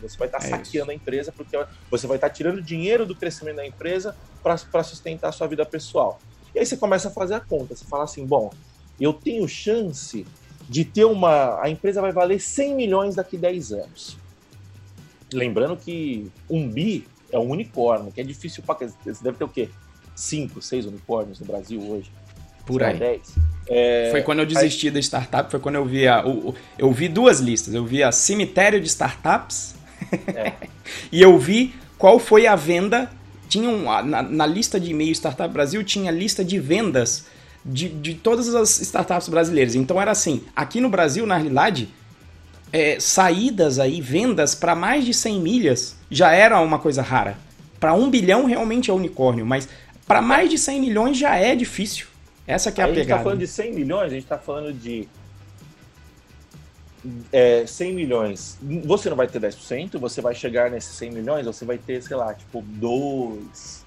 [0.00, 0.90] Você vai estar tá é saqueando isso.
[0.90, 1.56] a empresa, porque
[1.90, 5.64] você vai estar tá tirando dinheiro do crescimento da empresa para sustentar a sua vida
[5.64, 6.20] pessoal.
[6.54, 8.50] E aí você começa a fazer a conta, você fala assim, bom,
[9.00, 10.24] eu tenho chance
[10.68, 11.60] de ter uma.
[11.60, 14.16] A empresa vai valer 100 milhões daqui a 10 anos.
[15.32, 18.86] Lembrando que um bi é um unicórnio, que é difícil para.
[18.86, 19.68] Você deve ter o quê?
[20.14, 22.10] Cinco, seis unicórnios no Brasil hoje.
[22.64, 22.98] Por aí.
[22.98, 23.34] Dez.
[23.68, 24.08] É...
[24.10, 24.92] Foi quando eu desisti aí...
[24.92, 26.26] da startup, foi quando eu vi a.
[26.26, 27.74] O, eu vi duas listas.
[27.74, 29.74] Eu vi a cemitério de startups
[30.34, 30.52] é.
[31.10, 33.10] e eu vi qual foi a venda.
[33.48, 37.26] Tinha um, na, na lista de e-mail Startup Brasil tinha lista de vendas
[37.64, 39.74] de, de todas as startups brasileiras.
[39.74, 41.88] Então era assim, aqui no Brasil, na realidade,
[42.72, 47.38] é, saídas aí, vendas para mais de 100 milhas já era uma coisa rara.
[47.78, 49.68] Para um bilhão realmente é unicórnio, mas
[50.06, 52.06] para mais de 100 milhões já é difícil.
[52.46, 53.00] Essa que é a, a pegada.
[53.00, 55.08] A gente está falando de 100 milhões, a gente está falando de
[57.32, 58.58] é, 100 milhões.
[58.84, 62.16] Você não vai ter 10%, você vai chegar nesses 100 milhões, você vai ter, sei
[62.16, 63.84] lá, tipo 2,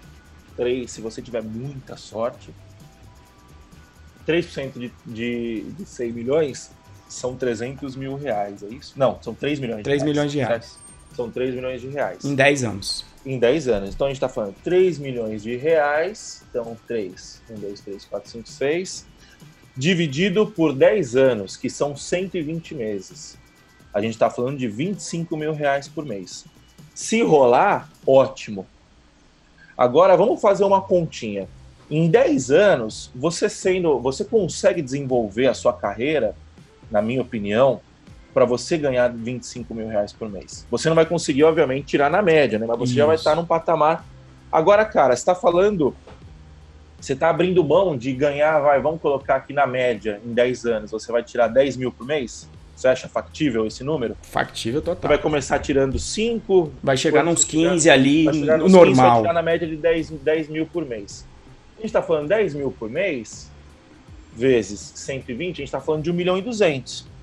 [0.56, 2.54] 3, se você tiver muita sorte.
[4.28, 6.72] 3% de, de, de 100 milhões
[7.08, 8.94] são 300 mil reais, é isso?
[8.98, 10.04] Não, são 3 milhões 3 de reais.
[10.04, 10.80] milhões de reais.
[11.16, 12.26] São 3 milhões de reais.
[12.26, 13.06] Em 10 anos.
[13.28, 13.94] Em 10 anos.
[13.94, 16.46] Então a gente está falando 3 milhões de reais.
[16.50, 19.06] Então 3, 1, 2, 3, 4, 5, 6.
[19.76, 23.38] Dividido por 10 anos, que são 120 meses.
[23.94, 26.46] A gente está falando de 25 mil reais por mês.
[26.96, 28.66] Se rolar, ótimo.
[29.78, 31.50] Agora vamos fazer uma continha.
[31.92, 36.34] Em 10 anos, você sendo, você consegue desenvolver a sua carreira
[36.90, 37.82] na minha opinião,
[38.38, 40.64] para você ganhar 25 mil reais por mês.
[40.70, 42.68] Você não vai conseguir, obviamente, tirar na média, né?
[42.68, 42.94] Mas você Isso.
[42.94, 44.06] já vai estar num patamar.
[44.52, 45.96] Agora, cara, você está falando.
[47.02, 50.92] Você está abrindo mão de ganhar, vai, vamos colocar aqui na média, em 10 anos,
[50.92, 52.48] você vai tirar 10 mil por mês?
[52.76, 54.16] Você acha factível esse número?
[54.22, 55.02] Factível total.
[55.02, 56.74] Você vai começar tirando 5.
[56.84, 58.86] Vai chegar nos 15 tirar, ali, no normal.
[58.86, 61.26] 15, vai tirar na média de 10, 10 mil por mês.
[61.74, 63.50] A gente está falando 10 mil por mês,
[64.36, 67.17] vezes 120, a gente está falando de 1 milhão e 200.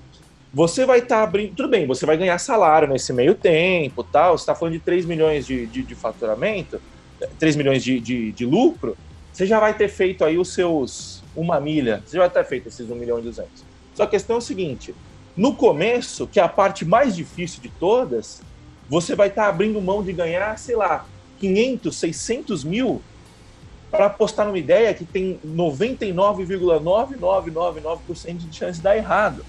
[0.55, 1.53] Você vai estar tá abrindo.
[1.53, 4.37] Tudo bem, você vai ganhar salário nesse meio tempo, tal.
[4.37, 6.81] Você está falando de 3 milhões de, de, de faturamento,
[7.37, 8.95] 3 milhões de, de, de, lucro.
[9.33, 12.01] Você já vai ter feito aí os seus uma milha.
[12.05, 13.65] Você já vai ter feito esses 1 milhão e 200.
[13.95, 14.95] Só a questão é o seguinte:
[15.35, 18.41] no começo, que é a parte mais difícil de todas,
[18.87, 21.05] você vai estar tá abrindo mão de ganhar, sei lá,
[21.37, 23.01] 500, 600 mil
[23.91, 29.43] para apostar numa ideia que tem 99,9999% de chance de dar errado.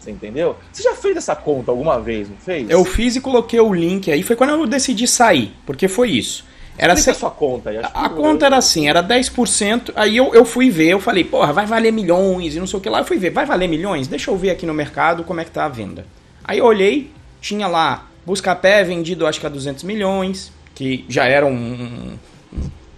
[0.00, 0.56] Você entendeu?
[0.72, 2.68] Você já fez essa conta alguma vez, não fez?
[2.70, 4.22] Eu fiz e coloquei o link aí.
[4.22, 6.44] Foi quando eu decidi sair, porque foi isso.
[6.78, 7.10] Era se...
[7.10, 7.70] a sua conta.
[7.92, 9.92] A conta era assim, era 10%.
[9.94, 12.82] Aí eu, eu fui ver, eu falei, porra, vai valer milhões e não sei o
[12.82, 13.00] que lá.
[13.00, 14.08] Eu fui ver, vai valer milhões?
[14.08, 16.06] Deixa eu ver aqui no mercado como é que tá a venda.
[16.42, 21.44] Aí eu olhei, tinha lá Buscapé vendido acho que a 200 milhões, que já era
[21.44, 22.16] um,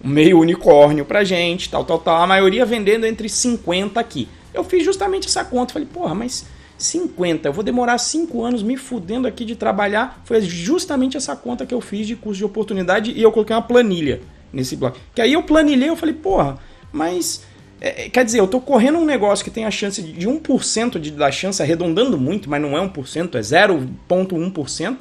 [0.03, 2.21] meio unicórnio pra gente, tal, tal, tal.
[2.21, 4.27] A maioria vendendo entre 50 aqui.
[4.53, 5.73] Eu fiz justamente essa conta.
[5.73, 6.45] Falei, porra, mas
[6.77, 10.21] 50, eu vou demorar 5 anos me fudendo aqui de trabalhar.
[10.25, 13.61] Foi justamente essa conta que eu fiz de custo de oportunidade e eu coloquei uma
[13.61, 14.21] planilha
[14.51, 14.97] nesse bloco.
[15.15, 16.57] Que aí eu planilhei, eu falei, porra,
[16.91, 17.43] mas
[17.79, 20.99] é, é quer dizer, eu estou correndo um negócio que tem a chance de 1%
[20.99, 24.97] de, da chance, arredondando muito, mas não é 1%, é 0,1%,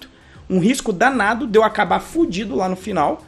[0.48, 3.22] um risco danado de eu acabar fudido lá no final,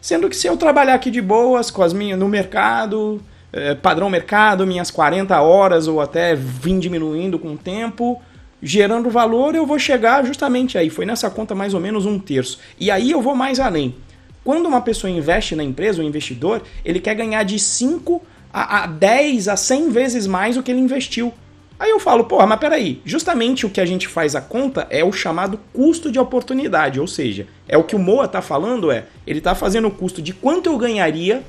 [0.00, 3.20] sendo que se eu trabalhar aqui de boas, com as minhas no mercado,
[3.54, 8.20] é, padrão mercado, minhas 40 horas ou até vim diminuindo com o tempo,
[8.60, 10.90] gerando valor, eu vou chegar justamente aí.
[10.90, 12.58] Foi nessa conta mais ou menos um terço.
[12.78, 13.94] E aí eu vou mais além.
[14.42, 18.20] Quando uma pessoa investe na empresa, o investidor, ele quer ganhar de 5
[18.52, 21.32] a, a 10 a 100 vezes mais o que ele investiu.
[21.78, 25.04] Aí eu falo, porra, mas peraí, justamente o que a gente faz a conta é
[25.04, 29.04] o chamado custo de oportunidade, ou seja, é o que o Moa está falando, é,
[29.26, 31.42] ele está fazendo o custo de quanto eu ganharia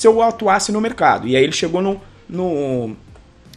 [0.00, 1.28] se eu atuasse no mercado.
[1.28, 2.96] E aí ele chegou no, no,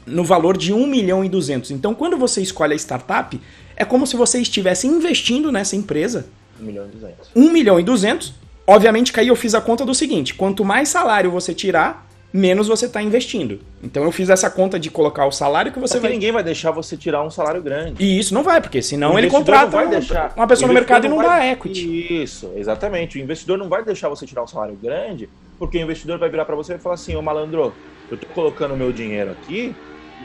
[0.06, 1.72] no valor de 1 milhão e 200.
[1.72, 3.40] Então, quando você escolhe a startup,
[3.78, 6.28] é como se você estivesse investindo nessa empresa.
[6.60, 7.30] 1 milhão e 200.
[7.34, 8.34] 1 milhão e 200.
[8.68, 12.68] Obviamente que aí eu fiz a conta do seguinte: quanto mais salário você tirar, menos
[12.68, 13.62] você está investindo.
[13.82, 16.12] Então eu fiz essa conta de colocar o salário que você porque vai.
[16.12, 18.04] ninguém vai deixar você tirar um salário grande.
[18.04, 20.34] E isso não vai, porque senão ele contrata uma, deixar...
[20.36, 21.26] uma pessoa no mercado e não vai...
[21.26, 22.22] dá equity.
[22.22, 23.18] Isso, exatamente.
[23.18, 26.46] O investidor não vai deixar você tirar um salário grande, porque o investidor vai virar
[26.46, 27.74] para você e falar assim: Ô malandro,
[28.10, 29.76] eu tô colocando meu dinheiro aqui,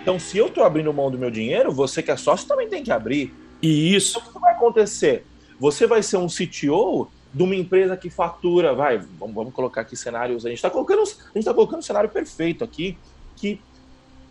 [0.00, 2.82] então se eu tô abrindo mão do meu dinheiro, você que é sócio também tem
[2.82, 3.34] que abrir.
[3.60, 4.18] E isso.
[4.18, 5.24] Então o que vai acontecer?
[5.58, 9.96] Você vai ser um CTO de uma empresa que fatura, vai, vamos, vamos colocar aqui
[9.96, 12.96] cenários, a gente está colocando, a gente tá colocando um cenário perfeito aqui,
[13.36, 13.60] que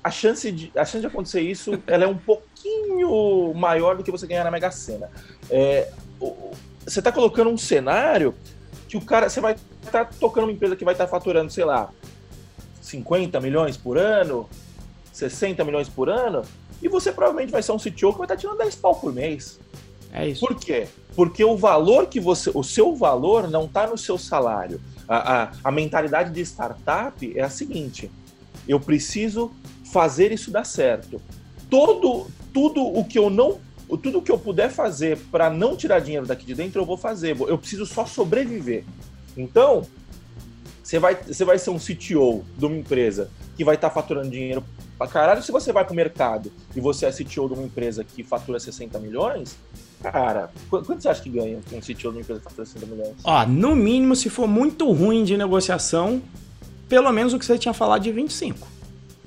[0.04, 4.12] a chance de, a chance de acontecer isso ela é um pouquinho maior do que
[4.12, 5.10] você ganhar na Mega Sena.
[5.50, 5.92] É,
[6.86, 8.34] você está colocando um cenário
[8.88, 11.52] que o cara, você vai estar tá tocando uma empresa que vai estar tá faturando,
[11.52, 11.90] sei lá,
[12.82, 14.48] 50 milhões por ano,
[15.12, 16.44] 60 milhões por ano,
[16.82, 19.14] e você provavelmente vai ser um CTO que vai estar tá tirando 10 pau por
[19.14, 19.60] mês.
[20.12, 20.46] É isso.
[20.46, 20.88] Por quê?
[21.16, 22.50] Porque o valor que você.
[22.54, 24.80] O seu valor não está no seu salário.
[25.08, 28.10] A, a, a mentalidade de startup é a seguinte:
[28.68, 29.52] eu preciso
[29.92, 31.22] fazer isso dar certo.
[31.70, 33.60] Todo, tudo o que eu não.
[33.88, 37.40] Tudo que eu puder fazer para não tirar dinheiro daqui de dentro, eu vou fazer.
[37.40, 38.84] Eu preciso só sobreviver.
[39.36, 39.86] Então,
[40.84, 44.30] você vai, você vai ser um CTO de uma empresa que vai estar tá faturando
[44.30, 44.64] dinheiro
[44.98, 45.44] pra caralho.
[45.44, 48.60] Se você vai para o mercado e você é CTO de uma empresa que fatura
[48.60, 49.58] 60 milhões,
[50.02, 53.16] Cara, quanto você acha que ganha um CTO de uma empresa que fatura 60 milhões?
[53.24, 56.22] Ó, no mínimo, se for muito ruim de negociação,
[56.88, 58.68] pelo menos o que você tinha falado de 25.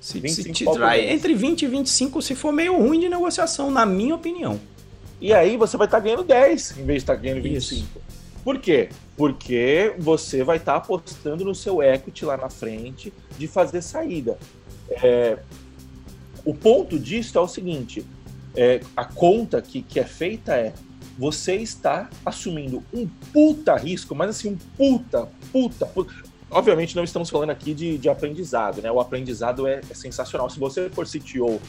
[0.01, 3.85] Se, 25 se, se, entre 20 e 25 se for meio ruim de negociação, na
[3.85, 4.59] minha opinião.
[5.21, 7.83] E aí você vai estar tá ganhando 10 em vez de estar tá ganhando 25.
[7.83, 8.11] Isso.
[8.43, 8.89] Por quê?
[9.17, 14.39] Porque você vai estar tá apostando no seu equity lá na frente de fazer saída.
[14.91, 15.39] É,
[16.45, 18.05] o ponto disso é o seguinte:
[18.57, 20.73] é, a conta que, que é feita é
[21.19, 26.30] você está assumindo um puta risco, mas assim, um puta, puta, puta.
[26.51, 28.91] Obviamente não estamos falando aqui de, de aprendizado, né?
[28.91, 30.51] O aprendizado é, é sensacional.
[30.51, 31.61] Se você for CTO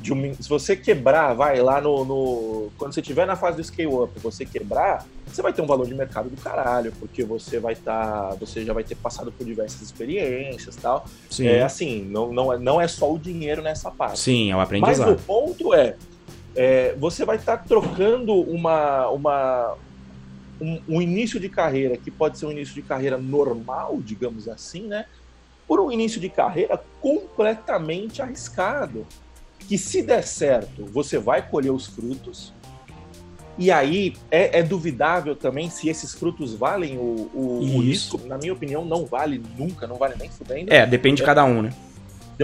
[0.00, 3.64] de um, se você quebrar, vai lá no, no, Quando você estiver na fase do
[3.64, 7.72] scale-up, você quebrar, você vai ter um valor de mercado do caralho, porque você vai
[7.72, 8.30] estar.
[8.30, 11.06] Tá, você já vai ter passado por diversas experiências tal.
[11.30, 11.46] Sim.
[11.46, 14.18] É assim, não, não, é, não é só o dinheiro nessa parte.
[14.18, 15.10] Sim, é o aprendizado.
[15.10, 15.96] Mas o ponto é,
[16.54, 19.76] é, você vai estar tá trocando uma, uma,
[20.60, 24.86] um, um, início de carreira que pode ser um início de carreira normal, digamos assim,
[24.86, 25.06] né?
[25.66, 29.06] Por um início de carreira completamente arriscado.
[29.58, 32.52] Que se der certo, você vai colher os frutos.
[33.56, 38.20] E aí é, é duvidável também se esses frutos valem o, o, o, risco.
[38.26, 40.72] Na minha opinião, não vale nunca, não vale nem fudendo.
[40.72, 41.72] É, depende de cada um, né?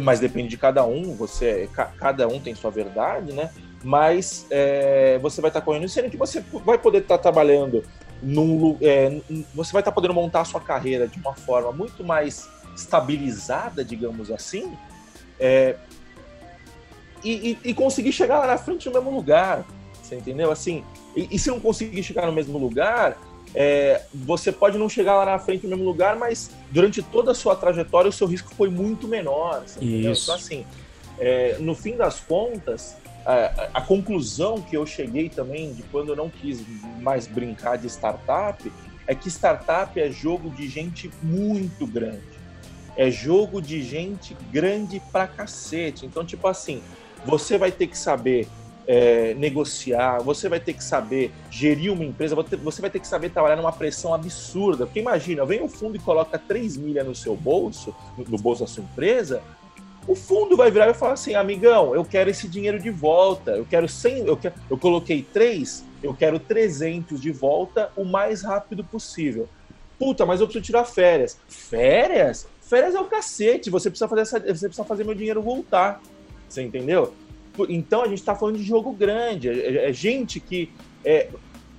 [0.00, 3.50] Mas depende de cada um, você, cada um tem sua verdade, né?
[3.82, 7.82] Mas é, você vai estar tá correndo, sendo que você vai poder estar tá trabalhando
[8.22, 9.20] num, é,
[9.54, 13.84] você vai estar tá podendo montar a sua carreira de uma forma muito mais estabilizada,
[13.84, 14.72] digamos assim,
[15.38, 15.76] é,
[17.24, 19.64] e, e, e, conseguir chegar lá na frente no mesmo lugar,
[20.02, 20.50] você entendeu?
[20.50, 23.16] Assim, e, e se não conseguir chegar no mesmo lugar,
[23.54, 27.34] é, você pode não chegar lá na frente no mesmo lugar, mas durante toda a
[27.34, 29.64] sua trajetória o seu risco foi muito menor.
[29.80, 30.22] Isso.
[30.24, 30.64] Então, assim,
[31.18, 36.16] é, no fim das contas, a, a, conclusão que eu cheguei também de quando eu
[36.16, 36.64] não quis
[37.00, 38.70] mais brincar de startup
[39.06, 42.22] é que startup é jogo de gente muito grande.
[42.96, 46.06] É jogo de gente grande pra cacete.
[46.06, 46.82] Então, tipo assim,
[47.24, 48.46] você vai ter que saber
[48.86, 53.30] é, negociar, você vai ter que saber gerir uma empresa, você vai ter que saber
[53.30, 54.86] trabalhar numa pressão absurda.
[54.86, 58.66] Porque imagina, vem o fundo e coloca 3 milhas no seu bolso, no bolso da
[58.66, 59.42] sua empresa,
[60.06, 63.66] o fundo vai virar e falar assim, amigão, eu quero esse dinheiro de volta, eu
[63.66, 68.82] quero 100, eu, quero, eu coloquei 3, eu quero 300 de volta o mais rápido
[68.82, 69.48] possível.
[69.98, 71.38] Puta, mas eu preciso tirar férias.
[71.46, 72.48] Férias?
[72.62, 76.00] Férias é o cacete, você precisa fazer, essa, você precisa fazer meu dinheiro voltar.
[76.48, 77.12] Você entendeu?
[77.68, 80.72] Então a gente está falando de jogo grande, é, é, é gente que.
[81.04, 81.28] É,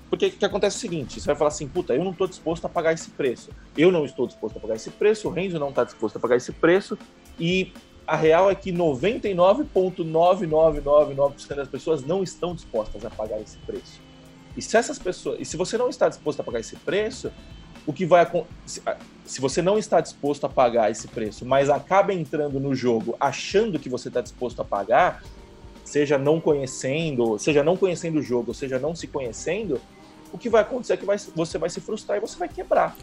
[0.09, 2.27] porque o que acontece é o seguinte: você vai falar assim, puta, eu não estou
[2.27, 3.49] disposto a pagar esse preço.
[3.75, 6.35] Eu não estou disposto a pagar esse preço, o Renzo não está disposto a pagar
[6.35, 6.97] esse preço,
[7.39, 7.73] e
[8.11, 14.01] a real é que 99,9999% das pessoas não estão dispostas a pagar esse preço.
[14.57, 17.31] E se essas pessoas, e se você não está disposto a pagar esse preço,
[17.87, 18.29] o que vai
[19.23, 23.79] se você não está disposto a pagar esse preço, mas acaba entrando no jogo achando
[23.79, 25.23] que você está disposto a pagar,
[25.85, 29.79] seja não conhecendo, seja não conhecendo o jogo, seja não se conhecendo,
[30.33, 32.93] o que vai acontecer é que vai, você vai se frustrar e você vai quebrar.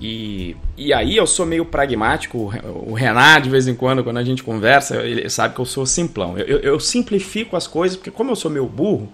[0.00, 2.52] E, e aí eu sou meio pragmático,
[2.86, 5.86] o Renato, de vez em quando, quando a gente conversa, ele sabe que eu sou
[5.86, 6.36] simplão.
[6.36, 9.08] Eu, eu, eu simplifico as coisas, porque como eu sou meio burro,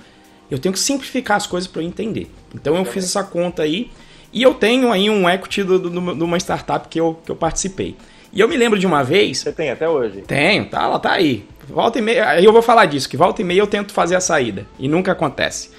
[0.51, 2.31] eu tenho que simplificar as coisas para eu entender.
[2.55, 3.91] Então eu fiz essa conta aí,
[4.33, 7.97] e eu tenho aí um equity de uma startup que eu, que eu participei.
[8.33, 9.39] E eu me lembro de uma vez.
[9.39, 10.23] Você tem até hoje?
[10.23, 11.45] Tenho, tá, ela tá aí.
[11.69, 12.29] Volta e meia.
[12.29, 14.67] Aí eu vou falar disso, que volta e meia eu tento fazer a saída.
[14.79, 15.71] E nunca acontece.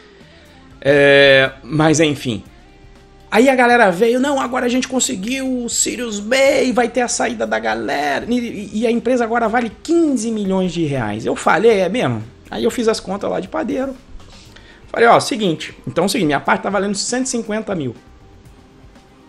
[0.82, 2.44] É, mas enfim.
[3.32, 7.00] Aí a galera veio, não, agora a gente conseguiu o Sirius B e vai ter
[7.00, 8.26] a saída da galera.
[8.28, 11.26] E, e, a empresa agora vale 15 milhões de reais.
[11.26, 12.22] Eu falei, é mesmo?
[12.50, 13.96] Aí eu fiz as contas lá de padeiro.
[14.88, 17.96] Falei, ó, seguinte, então é o seguinte, minha parte tá valendo 150 mil.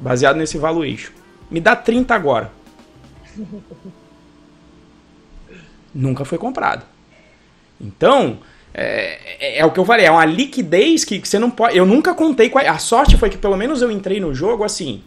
[0.01, 1.13] Baseado nesse valuation.
[1.49, 2.51] Me dá 30 agora.
[5.95, 6.85] Nunca foi comprado.
[7.81, 8.41] Então,
[8.75, 11.77] é, é, é, o que eu falei, é uma liquidez que, que você não pode.
[11.77, 14.64] Eu nunca contei com a, a sorte foi que pelo menos eu entrei no jogo
[14.64, 15.03] assim.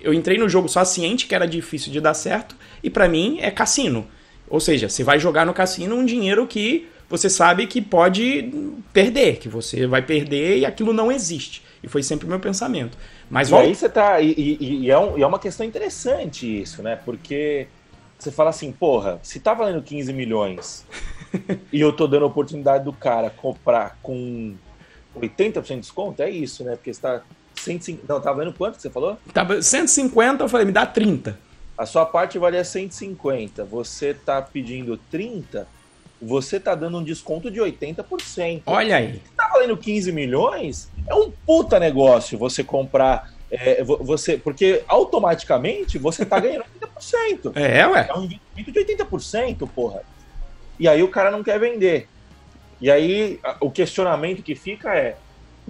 [0.00, 3.38] Eu entrei no jogo só ciente que era difícil de dar certo, e para mim
[3.40, 4.06] é cassino.
[4.48, 8.50] Ou seja, você vai jogar no cassino um dinheiro que você sabe que pode
[8.92, 11.62] perder, que você vai perder e aquilo não existe.
[11.82, 12.96] E foi sempre o meu pensamento.
[13.28, 14.20] Mas e aí você tá.
[14.20, 16.96] E, e, e, é um, e é uma questão interessante isso, né?
[17.04, 17.66] Porque
[18.18, 20.84] você fala assim, porra, se tá valendo 15 milhões
[21.72, 24.54] e eu tô dando a oportunidade do cara comprar com
[25.16, 26.76] 80% de desconto, é isso, né?
[26.76, 27.22] Porque você tá
[27.56, 29.18] 150, não, tá valendo quanto que você falou?
[29.32, 31.38] Tava 150, eu falei, me dá 30.
[31.76, 35.66] A sua parte valia 150, você tá pedindo 30,
[36.20, 38.62] você tá dando um desconto de 80%.
[38.66, 39.22] Olha aí.
[39.36, 46.24] Tá valendo 15 milhões, é um puta negócio você comprar é, você, porque automaticamente você
[46.24, 47.56] tá ganhando 80%.
[47.56, 48.06] É, ué.
[48.08, 50.02] É um investimento de 80%, porra.
[50.80, 52.08] E aí o cara não quer vender.
[52.80, 55.16] E aí o questionamento que fica é: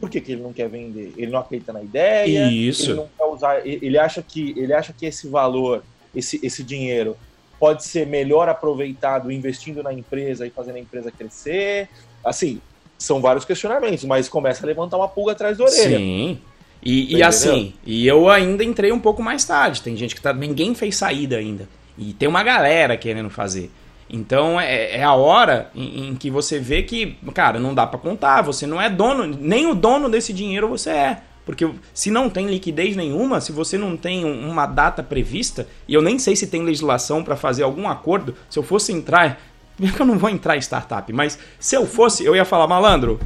[0.00, 1.12] por que, que ele não quer vender?
[1.16, 2.46] Ele não acredita na ideia?
[2.46, 2.92] Isso.
[2.92, 3.66] Ele não quer usar.
[3.66, 5.82] Ele acha que, ele acha que esse valor,
[6.14, 7.16] esse, esse dinheiro,
[7.58, 11.88] pode ser melhor aproveitado investindo na empresa e fazendo a empresa crescer.
[12.24, 12.60] Assim,
[12.96, 15.98] são vários questionamentos, mas começa a levantar uma pulga atrás da orelha.
[15.98, 16.38] Sim.
[16.82, 19.82] E, e assim, e eu ainda entrei um pouco mais tarde.
[19.82, 20.32] Tem gente que tá.
[20.32, 21.68] Ninguém fez saída ainda.
[21.98, 23.70] E tem uma galera querendo fazer.
[24.12, 27.98] Então é, é a hora em, em, que você vê que, cara, não dá para
[27.98, 31.22] contar, você não é dono, nem o dono desse dinheiro você é.
[31.46, 36.02] Porque se não tem liquidez nenhuma, se você não tem uma data prevista, e eu
[36.02, 39.40] nem sei se tem legislação para fazer algum acordo, se eu fosse entrar,
[39.78, 43.18] eu não vou entrar em startup, mas se eu fosse, eu ia falar, malandro,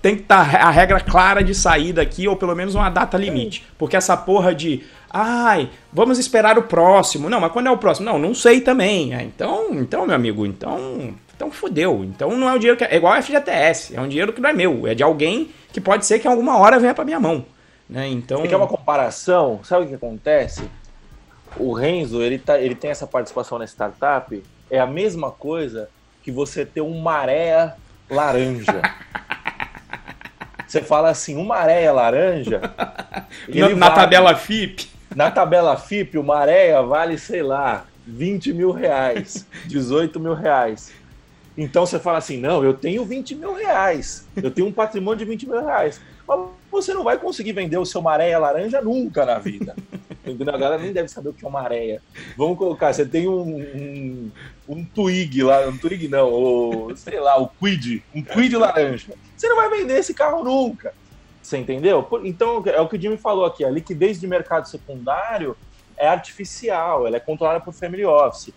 [0.00, 3.16] tem que estar tá a regra clara de saída aqui, ou pelo menos uma data
[3.16, 3.64] limite.
[3.76, 7.28] Porque essa porra de, ai, vamos esperar o próximo.
[7.28, 8.06] Não, mas quando é o próximo?
[8.06, 9.14] Não, não sei também.
[9.14, 12.04] É, então, então, meu amigo, então, então fodeu.
[12.04, 14.40] Então não é um dinheiro que é, é igual a FGTS, é um dinheiro que
[14.40, 17.04] não é meu, é de alguém que pode ser que em alguma hora venha para
[17.04, 17.44] minha mão,
[17.88, 18.08] né?
[18.08, 19.60] Então, Você quer uma comparação?
[19.62, 20.68] Sabe o que acontece?
[21.56, 25.88] O Renzo, ele tá, ele tem essa participação na startup, é a mesma coisa
[26.22, 27.74] que você ter um maré
[28.10, 28.82] laranja.
[30.66, 32.60] Você fala assim, uma areia laranja.
[33.48, 34.90] na, na tabela FIP.
[35.14, 40.92] Na tabela FIP, uma areia vale, sei lá, 20 mil reais, 18 mil reais.
[41.56, 45.24] Então você fala assim: não, eu tenho 20 mil reais, eu tenho um patrimônio de
[45.24, 46.00] 20 mil reais.
[46.26, 46.38] Mas
[46.70, 49.74] você não vai conseguir vender o seu maréia laranja nunca na vida.
[50.24, 50.54] Entendeu?
[50.54, 52.02] A galera nem deve saber o que é uma areia.
[52.36, 54.30] Vamos colocar, você tem um, um,
[54.68, 59.14] um twig lá, um twig não, ou sei lá, o quid, um quid laranja.
[59.34, 60.92] Você não vai vender esse carro nunca.
[61.48, 62.06] Você entendeu?
[62.24, 65.56] Então, é o que o Jimmy falou aqui, a liquidez de mercado secundário
[65.96, 68.52] é artificial, ela é controlada por family office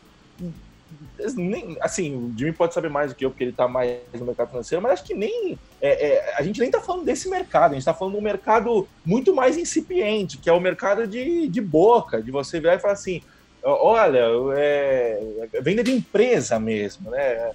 [1.35, 4.25] nem, assim, o Jimmy pode saber mais do que eu, porque ele está mais no
[4.25, 5.57] mercado financeiro, mas acho que nem.
[5.81, 8.23] É, é, a gente nem está falando desse mercado, a gente está falando de um
[8.23, 12.79] mercado muito mais incipiente, que é o mercado de, de boca, de você virar e
[12.79, 13.21] falar assim:
[13.63, 14.23] olha,
[14.55, 17.51] é, é venda de empresa mesmo, né?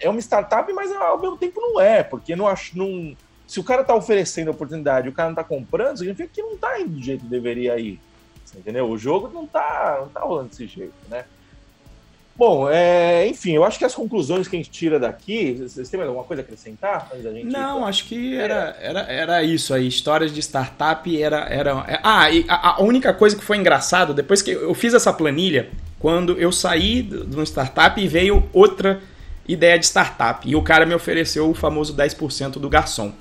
[0.00, 2.78] É uma startup, mas ao mesmo tempo não é, porque não acho.
[2.78, 3.16] Não,
[3.48, 6.42] se o cara está oferecendo a oportunidade e o cara não está comprando, significa que
[6.42, 7.98] não está indo do jeito que deveria ir.
[8.54, 8.88] entendeu?
[8.88, 11.24] O jogo não tá, não tá rolando desse jeito, né?
[12.36, 15.54] Bom, é, enfim, eu acho que as conclusões que a gente tira daqui.
[15.54, 17.08] Vocês têm mais alguma coisa a acrescentar?
[17.20, 19.88] Gente Não, acho que era, era, era isso aí.
[19.88, 21.48] Histórias de startup era.
[21.48, 24.94] era é, ah, e a, a única coisa que foi engraçado, depois que eu fiz
[24.94, 29.00] essa planilha, quando eu saí de uma startup e veio outra
[29.48, 30.48] ideia de startup.
[30.48, 33.12] E o cara me ofereceu o famoso 10% do garçom.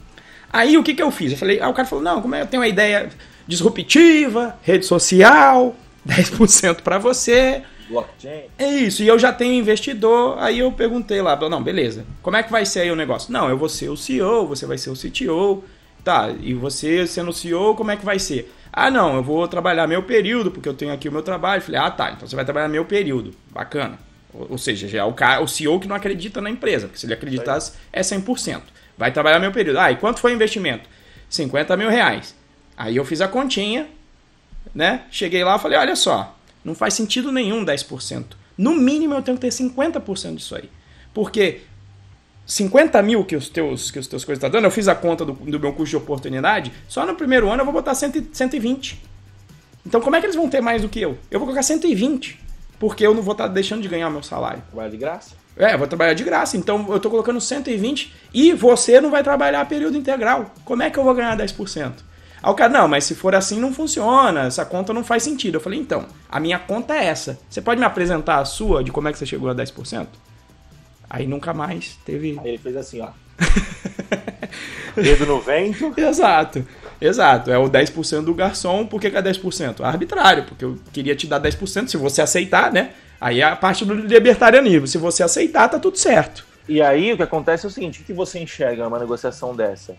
[0.57, 1.31] Aí o que, que eu fiz?
[1.31, 3.09] Eu falei, ah, o cara falou: não, como é, eu tenho uma ideia
[3.47, 5.75] disruptiva, rede social,
[6.07, 8.43] 10% para você blockchain.
[8.57, 12.43] É isso, e eu já tenho investidor, aí eu perguntei lá, não, beleza, como é
[12.43, 13.31] que vai ser aí o negócio?
[13.31, 15.63] Não, eu vou ser o CEO, você vai ser o CTO,
[16.03, 18.53] tá, e você sendo o CEO, como é que vai ser?
[18.71, 21.63] Ah, não, eu vou trabalhar meu período, porque eu tenho aqui o meu trabalho.
[21.63, 23.97] Falei, ah, tá, então você vai trabalhar meu período, bacana.
[24.31, 26.99] Ou, ou seja, já é o, cara, o CEO que não acredita na empresa, porque
[26.99, 28.61] se ele acreditasse é 100%.
[28.97, 29.79] Vai trabalhar meu período.
[29.79, 30.89] Ah, e quanto foi o investimento?
[31.29, 32.35] 50 mil reais.
[32.75, 33.87] Aí eu fiz a continha,
[34.73, 35.03] né?
[35.11, 38.25] Cheguei lá e falei, olha só, não faz sentido nenhum 10%.
[38.57, 40.69] No mínimo eu tenho que ter 50% disso aí.
[41.13, 41.61] Porque
[42.45, 44.95] 50 mil que os teus, que os teus coisas estão tá dando, eu fiz a
[44.95, 48.29] conta do, do meu custo de oportunidade, só no primeiro ano eu vou botar 100,
[48.31, 49.03] 120.
[49.85, 51.17] Então como é que eles vão ter mais do que eu?
[51.29, 52.39] Eu vou colocar 120.
[52.79, 54.61] Porque eu não vou estar tá deixando de ganhar o meu salário.
[54.67, 55.46] Trabalhar de graça?
[55.57, 56.55] É, vou trabalhar de graça.
[56.55, 60.53] Então eu estou colocando 120 e você não vai trabalhar período integral.
[60.63, 61.93] Como é que eu vou ganhar 10%?
[62.41, 65.55] Aí o cara, não, mas se for assim não funciona, essa conta não faz sentido.
[65.55, 67.39] Eu falei, então, a minha conta é essa.
[67.49, 70.07] Você pode me apresentar a sua de como é que você chegou a 10%?
[71.09, 72.37] Aí nunca mais teve.
[72.39, 73.09] Aí ele fez assim, ó.
[74.95, 75.93] Dedo no vento.
[75.95, 76.65] Exato,
[76.99, 77.51] exato.
[77.51, 79.81] É o 10% do garçom, por que, que é 10%?
[79.81, 82.91] Arbitrário, porque eu queria te dar 10%, se você aceitar, né?
[83.19, 84.87] Aí é a parte do libertarianismo.
[84.87, 86.45] Se você aceitar, tá tudo certo.
[86.67, 89.95] E aí o que acontece é o seguinte: o que você enxerga numa negociação dessa?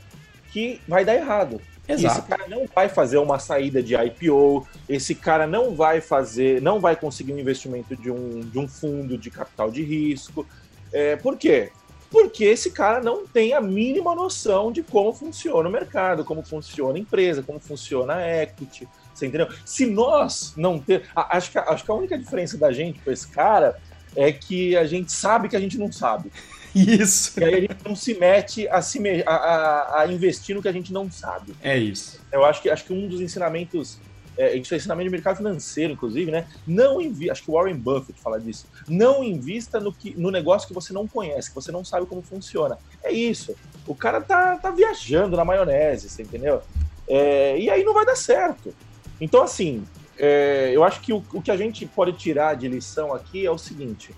[0.52, 1.60] Que vai dar errado.
[1.88, 2.18] Exato.
[2.18, 6.78] Esse cara não vai fazer uma saída de IPO, esse cara não vai fazer, não
[6.78, 10.46] vai conseguir um investimento de um, de um fundo de capital de risco.
[10.92, 11.70] É, por quê?
[12.10, 16.98] Porque esse cara não tem a mínima noção de como funciona o mercado, como funciona
[16.98, 18.86] a empresa, como funciona a equity.
[19.18, 19.48] Você entendeu?
[19.64, 21.02] Se nós não ter.
[21.14, 23.76] Acho que, acho que a única diferença da gente com esse cara
[24.14, 26.30] é que a gente sabe que a gente não sabe.
[26.74, 27.38] Isso.
[27.40, 29.22] E aí a gente não se mete a, se me...
[29.26, 31.54] a, a, a, investir no que a gente não sabe.
[31.62, 32.20] É isso.
[32.30, 33.98] Eu acho que, acho que um dos ensinamentos,
[34.36, 36.46] é, isso é ensinamento de mercado financeiro, inclusive, né?
[36.66, 38.66] Não invista, acho que o Warren Buffett fala disso.
[38.86, 42.22] Não invista no, que, no negócio que você não conhece, que você não sabe como
[42.22, 42.78] funciona.
[43.02, 43.56] É isso.
[43.86, 46.62] O cara tá, tá viajando na maionese, você entendeu?
[47.08, 48.74] É, e aí não vai dar certo.
[49.20, 49.84] Então, assim,
[50.18, 53.50] é, eu acho que o, o, que a gente pode tirar de lição aqui é
[53.50, 54.14] o seguinte: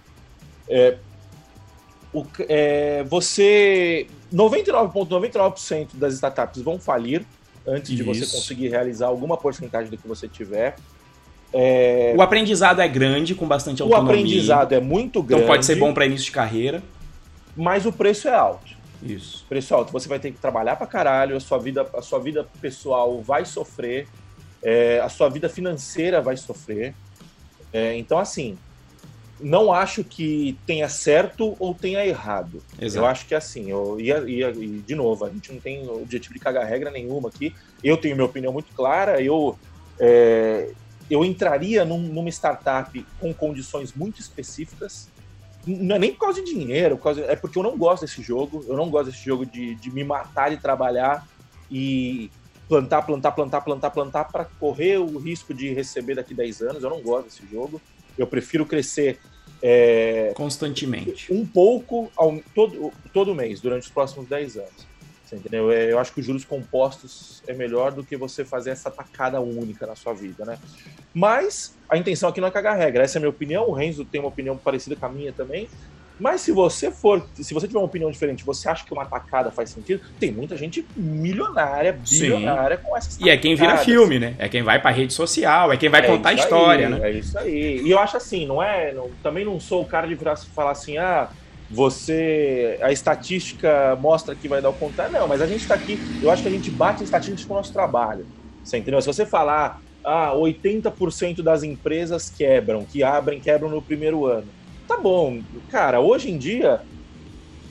[0.69, 0.97] é,
[2.13, 7.25] o, é, você 99,99% ,99 das startups vão falir
[7.67, 7.97] antes Isso.
[7.97, 10.77] de você conseguir realizar alguma porcentagem do que você tiver.
[11.53, 12.15] É...
[12.17, 14.07] O aprendizado é grande, com bastante autonomia.
[14.07, 15.43] O aprendizado é muito grande.
[15.43, 16.83] Então pode ser bom para início de carreira.
[17.57, 18.79] Mas o preço é alto.
[19.03, 19.45] Isso.
[19.45, 19.93] O preço é alto.
[19.93, 23.45] Você vai ter que trabalhar para caralho, a sua vida, a sua vida pessoal vai
[23.45, 24.07] sofrer,
[24.63, 26.95] é, a sua vida financeira vai sofrer.
[27.73, 28.59] É, então, assim,
[29.41, 32.63] não acho que tenha certo ou tenha errado.
[32.81, 33.05] Exato.
[33.05, 36.35] Eu acho que é assim, eu ia, ia, de novo, a gente não tem objetivo
[36.35, 37.55] de cagar regra nenhuma aqui.
[37.83, 39.59] Eu tenho minha opinião muito clara, eu,
[39.99, 40.71] é,
[41.11, 45.09] eu entraria num, numa startup com condições muito específicas.
[45.67, 48.23] Não é nem por causa de dinheiro, por causa, é porque eu não gosto desse
[48.23, 48.65] jogo.
[48.69, 51.27] Eu não gosto desse jogo de, de me matar e trabalhar
[51.71, 52.31] e
[52.71, 56.85] plantar, plantar, plantar, plantar, plantar para correr o risco de receber daqui 10 anos.
[56.85, 57.83] Eu não gosto desse jogo.
[58.17, 59.19] Eu prefiro crescer
[59.61, 61.33] é, constantemente.
[61.33, 64.87] Um pouco ao, todo, todo mês, durante os próximos 10 anos.
[65.25, 65.73] Você entendeu?
[65.73, 69.41] É, eu acho que os juros compostos é melhor do que você fazer essa tacada
[69.41, 70.57] única na sua vida, né?
[71.13, 73.03] Mas a intenção aqui não é cagar regra.
[73.03, 73.69] Essa é a minha opinião.
[73.69, 75.69] O Renzo tem uma opinião parecida com a minha também.
[76.21, 79.51] Mas se você for, se você tiver uma opinião diferente, você acha que uma tacada
[79.51, 82.83] faz sentido, tem muita gente milionária, bilionária Sim.
[82.83, 83.19] com essas.
[83.19, 84.35] E é quem vira filme, né?
[84.39, 87.09] É quem vai pra rede social, é quem vai é contar a história, aí, né?
[87.09, 87.81] É isso aí.
[87.83, 88.93] E eu acho assim, não é.
[88.93, 91.31] Não, também não sou o cara de virar falar assim, ah,
[91.71, 92.79] você.
[92.83, 95.13] A estatística mostra que vai dar o contrário.
[95.13, 95.99] Não, mas a gente tá aqui.
[96.23, 98.27] Eu acho que a gente bate em estatísticas com o nosso trabalho.
[98.63, 99.01] Você entendeu?
[99.01, 104.60] Se você falar, ah, 80% das empresas quebram, que abrem, quebram no primeiro ano
[104.91, 105.41] tá bom.
[105.71, 106.81] Cara, hoje em dia,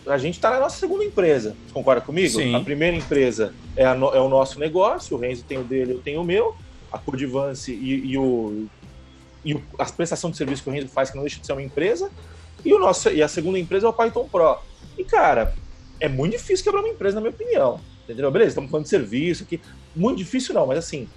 [0.08, 1.56] a gente está na nossa segunda empresa.
[1.68, 2.30] Você concorda comigo?
[2.30, 2.56] Sim.
[2.56, 6.00] A primeira empresa é, no, é, o nosso negócio, o Renzo tem o dele, eu
[6.00, 6.56] tenho o meu,
[6.90, 8.68] a Codivance e, e, o,
[9.44, 11.52] e o, a prestação de serviço que o Renzo faz, que não deixa de ser
[11.52, 12.10] uma empresa,
[12.64, 14.58] e, o nosso, e a segunda empresa é o Python Pro.
[14.98, 15.54] E, cara,
[16.00, 17.82] é muito difícil quebrar uma empresa, na minha opinião.
[18.06, 18.32] Entendeu?
[18.32, 19.60] Beleza, estamos falando de serviço aqui.
[19.94, 21.08] Muito difícil não, mas assim,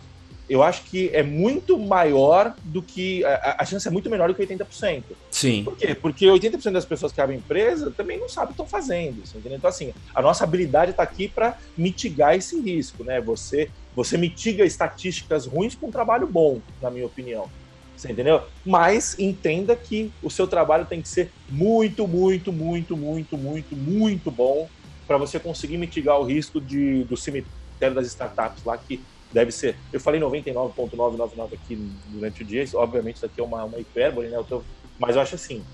[0.49, 3.25] eu acho que é muito maior do que.
[3.25, 5.03] A, a chance é muito menor do que 80%.
[5.31, 5.65] Sim.
[5.65, 5.95] Por quê?
[5.95, 9.23] Porque 80% das pessoas que abrem empresa também não sabem o que estão fazendo.
[9.35, 9.57] Entendeu?
[9.57, 13.21] Então, assim, a nossa habilidade está aqui para mitigar esse risco, né?
[13.21, 17.49] Você, você mitiga estatísticas ruins com um trabalho bom, na minha opinião.
[17.97, 18.43] Você entendeu?
[18.65, 24.31] Mas entenda que o seu trabalho tem que ser muito, muito, muito, muito, muito, muito
[24.31, 24.69] bom
[25.07, 29.01] para você conseguir mitigar o risco de, do cemitério das startups lá, que
[29.33, 29.77] deve ser.
[29.93, 31.77] Eu falei 99,999 aqui
[32.09, 34.37] durante o dia, obviamente isso aqui é uma, uma hipérbole, né?
[34.37, 34.63] Eu tô,
[34.99, 35.65] mas eu acho assim,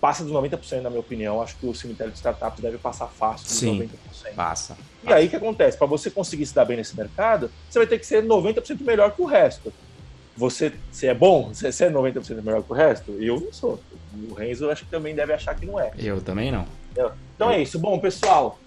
[0.00, 1.40] passa dos 90%, na minha opinião.
[1.40, 4.34] Acho que o cemitério de startups deve passar fácil dos Sim, 90%.
[4.34, 4.76] Passa.
[5.02, 5.16] E passa.
[5.16, 5.78] aí o que acontece?
[5.78, 9.12] Para você conseguir se dar bem nesse mercado, você vai ter que ser 90% melhor
[9.12, 9.72] que o resto.
[10.36, 11.54] Você, você é bom?
[11.54, 13.12] Você, você é 90% melhor que o resto?
[13.12, 13.78] Eu não sou.
[14.28, 15.92] O Renzo acho que também deve achar que não é.
[15.96, 16.66] Eu também não.
[17.36, 17.78] Então é isso.
[17.78, 18.58] Bom, pessoal,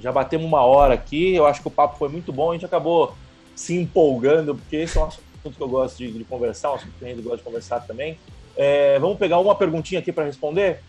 [0.00, 1.34] já batemos uma hora aqui.
[1.34, 2.50] Eu acho que o papo foi muito bom.
[2.50, 3.14] A gente acabou
[3.60, 6.92] se empolgando, porque esse é um assunto que eu gosto de, de conversar, um assunto
[6.98, 8.16] que a gente gosta de conversar também.
[8.56, 10.80] É, vamos pegar uma perguntinha aqui para responder?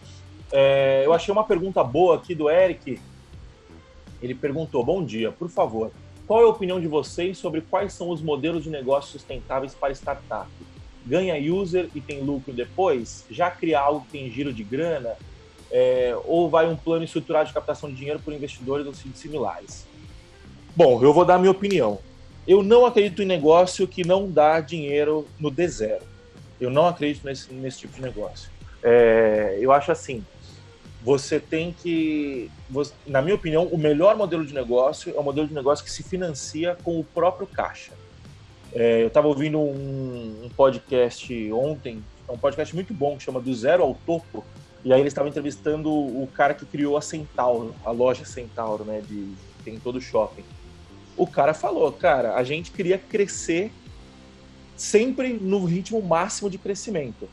[0.54, 2.98] É, eu achei uma pergunta boa aqui do Eric.
[4.22, 5.92] Ele perguntou: Bom dia, por favor,
[6.26, 9.92] qual é a opinião de vocês sobre quais são os modelos de negócios sustentáveis para
[9.92, 10.50] startup?
[11.06, 13.26] Ganha user e tem lucro depois?
[13.30, 15.18] Já cria algo que tem giro de grana?
[15.70, 19.86] É, ou vai um plano estruturado de captação de dinheiro por investidores ou similares?
[20.74, 22.00] Bom, eu vou dar a minha opinião.
[22.48, 26.02] Eu não acredito em negócio que não dá dinheiro no D0.
[26.60, 28.50] Eu não acredito nesse, nesse tipo de negócio.
[28.84, 30.24] É, eu acho assim,
[31.04, 35.48] você tem que, você, na minha opinião, o melhor modelo de negócio é o modelo
[35.48, 37.94] de negócio que se financia com o próprio caixa.
[38.74, 43.42] É, eu estava ouvindo um, um, podcast ontem, é um podcast muito bom que chama
[43.42, 44.44] Do Zero ao Topo,
[44.84, 49.02] e aí eles estavam entrevistando o cara que criou a Centauro, a loja Centauro, né,
[49.08, 49.34] de
[49.64, 50.44] tem todo o shopping
[51.18, 53.72] o cara falou, cara, a gente queria crescer
[54.76, 57.30] sempre no ritmo máximo de crescimento.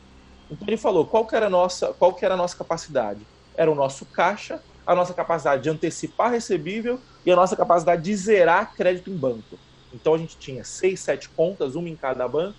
[0.51, 3.21] Então ele falou, qual que era a nossa, qual que era nossa capacidade?
[3.55, 8.15] Era o nosso caixa, a nossa capacidade de antecipar recebível e a nossa capacidade de
[8.15, 9.57] zerar crédito em banco.
[9.93, 12.57] Então a gente tinha seis, sete contas, uma em cada banco,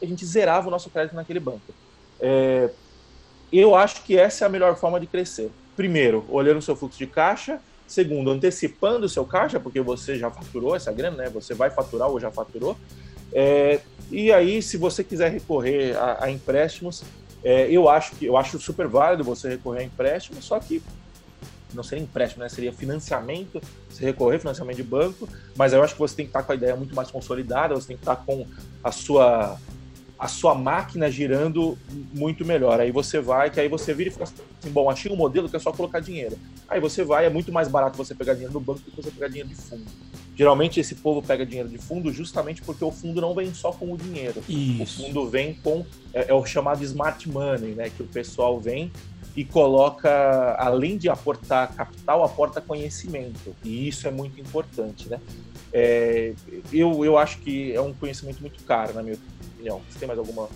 [0.00, 1.72] e a gente zerava o nosso crédito naquele banco.
[2.20, 2.70] É,
[3.52, 5.50] eu acho que essa é a melhor forma de crescer.
[5.74, 10.30] Primeiro, olhando o seu fluxo de caixa Segundo, antecipando o seu caixa, porque você já
[10.30, 11.30] faturou essa grana, né?
[11.30, 12.76] Você vai faturar ou já faturou.
[13.32, 13.80] É,
[14.10, 17.04] e aí, se você quiser recorrer a, a empréstimos,
[17.44, 20.82] é, eu acho que eu acho super válido você recorrer a empréstimos, só que
[21.74, 22.48] não seria empréstimo, né?
[22.48, 26.42] Seria financiamento, você recorrer financiamento de banco, mas eu acho que você tem que estar
[26.42, 28.46] com a ideia muito mais consolidada, você tem que estar com
[28.82, 29.58] a sua
[30.18, 31.76] a sua máquina girando
[32.14, 32.80] muito melhor.
[32.80, 35.56] Aí você vai, que aí você vira e fica assim, bom, achei um modelo que
[35.56, 36.38] é só colocar dinheiro.
[36.68, 39.10] Aí você vai, é muito mais barato você pegar dinheiro no banco do que você
[39.10, 39.84] pegar dinheiro de fundo.
[40.34, 43.92] Geralmente esse povo pega dinheiro de fundo justamente porque o fundo não vem só com
[43.92, 44.42] o dinheiro.
[44.48, 45.02] Isso.
[45.02, 47.90] O fundo vem com é, é o chamado smart money, né?
[47.90, 48.90] Que o pessoal vem
[49.36, 53.54] e coloca, além de aportar capital, aporta conhecimento.
[53.62, 55.20] E isso é muito importante, né?
[55.72, 56.32] É,
[56.72, 59.36] eu, eu acho que é um conhecimento muito caro, na minha opinião.
[59.88, 60.48] Você tem mais alguma,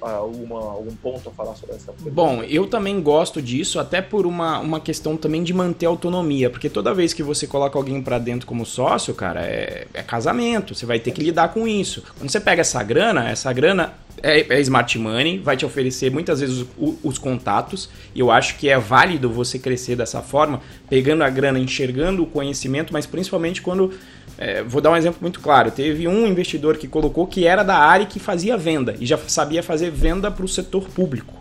[0.00, 1.92] alguma, algum ponto a falar sobre essa?
[2.10, 6.68] Bom, eu também gosto disso, até por uma, uma questão também de manter autonomia, porque
[6.68, 10.86] toda vez que você coloca alguém para dentro como sócio, cara, é, é casamento, você
[10.86, 12.02] vai ter que lidar com isso.
[12.18, 16.40] Quando você pega essa grana, essa grana é, é, smart money, vai te oferecer muitas
[16.40, 21.22] vezes os, os, contatos, e eu acho que é válido você crescer dessa forma, pegando
[21.22, 23.92] a grana, enxergando o conhecimento, mas principalmente quando
[24.38, 25.70] é, vou dar um exemplo muito claro.
[25.70, 29.62] Teve um investidor que colocou que era da área que fazia venda e já sabia
[29.62, 31.34] fazer venda para o setor público.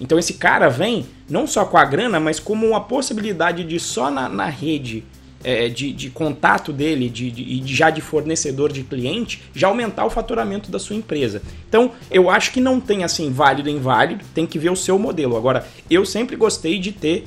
[0.00, 4.10] Então esse cara vem não só com a grana, mas como uma possibilidade de só
[4.10, 5.04] na, na rede
[5.42, 10.10] é, de, de, contato dele de, de, já de fornecedor de cliente, já aumentar o
[10.10, 11.42] faturamento da sua empresa.
[11.68, 14.98] Então, eu acho que não tem assim válido e inválido, tem que ver o seu
[14.98, 15.36] modelo.
[15.36, 17.24] Agora, eu sempre gostei de ter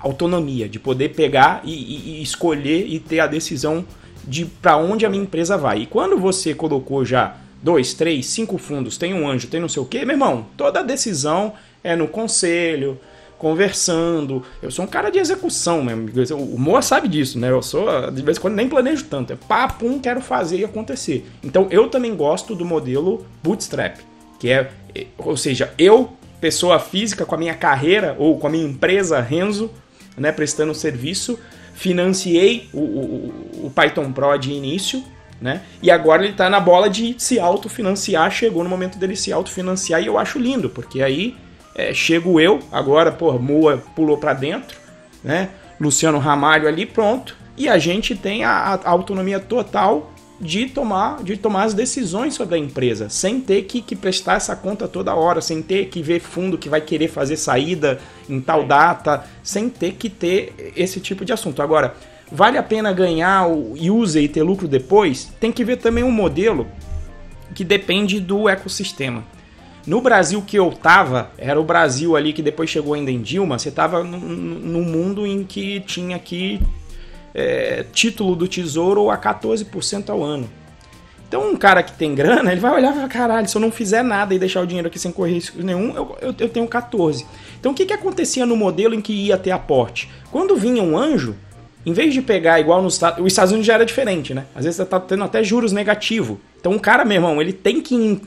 [0.00, 3.84] autonomia, de poder pegar e, e, e escolher e ter a decisão
[4.24, 5.82] de para onde a minha empresa vai.
[5.82, 9.82] E quando você colocou já dois, três, cinco fundos, tem um anjo, tem não sei
[9.82, 12.98] o quê, meu irmão, toda decisão é no conselho,
[13.38, 14.44] conversando.
[14.62, 16.08] Eu sou um cara de execução mesmo.
[16.36, 17.50] O Moa sabe disso, né?
[17.50, 19.32] Eu sou, de vez em quando, nem planejo tanto.
[19.32, 21.26] É papum, quero fazer e acontecer.
[21.42, 23.98] Então eu também gosto do modelo bootstrap,
[24.38, 24.70] que é,
[25.18, 29.70] ou seja, eu, pessoa física, com a minha carreira ou com a minha empresa Renzo,
[30.16, 31.38] né, prestando serviço,
[31.74, 35.02] financiei o, o, o Python Pro de início,
[35.40, 35.62] né?
[35.82, 40.00] E agora ele está na bola de se autofinanciar, chegou no momento dele se autofinanciar
[40.00, 41.36] e eu acho lindo, porque aí
[41.74, 44.78] é, chego eu, agora, pô, Moa pulou para dentro,
[45.24, 45.48] né?
[45.80, 47.36] Luciano Ramalho ali, pronto.
[47.56, 50.11] E a gente tem a, a autonomia total
[50.42, 54.56] de tomar, de tomar as decisões sobre a empresa, sem ter que, que prestar essa
[54.56, 58.66] conta toda hora, sem ter que ver fundo que vai querer fazer saída em tal
[58.66, 61.62] data, sem ter que ter esse tipo de assunto.
[61.62, 61.94] Agora,
[62.30, 65.32] vale a pena ganhar o user e ter lucro depois?
[65.38, 66.66] Tem que ver também um modelo
[67.54, 69.22] que depende do ecossistema.
[69.86, 73.60] No Brasil que eu tava, era o Brasil ali que depois chegou ainda em Dilma,
[73.60, 76.60] você tava num mundo em que tinha aqui
[77.34, 80.48] é, título do tesouro a 14% ao ano.
[81.28, 83.72] Então um cara que tem grana, ele vai olhar e falar, caralho, se eu não
[83.72, 86.68] fizer nada e deixar o dinheiro aqui sem correr risco nenhum, eu, eu, eu tenho
[86.68, 87.26] 14.
[87.58, 90.10] Então o que, que acontecia no modelo em que ia ter aporte?
[90.30, 91.34] Quando vinha um anjo,
[91.86, 94.44] em vez de pegar igual nos Estados Unidos, já era diferente, né?
[94.54, 96.36] Às vezes você tá tendo até juros negativos.
[96.60, 98.20] Então o cara, meu irmão, ele tem que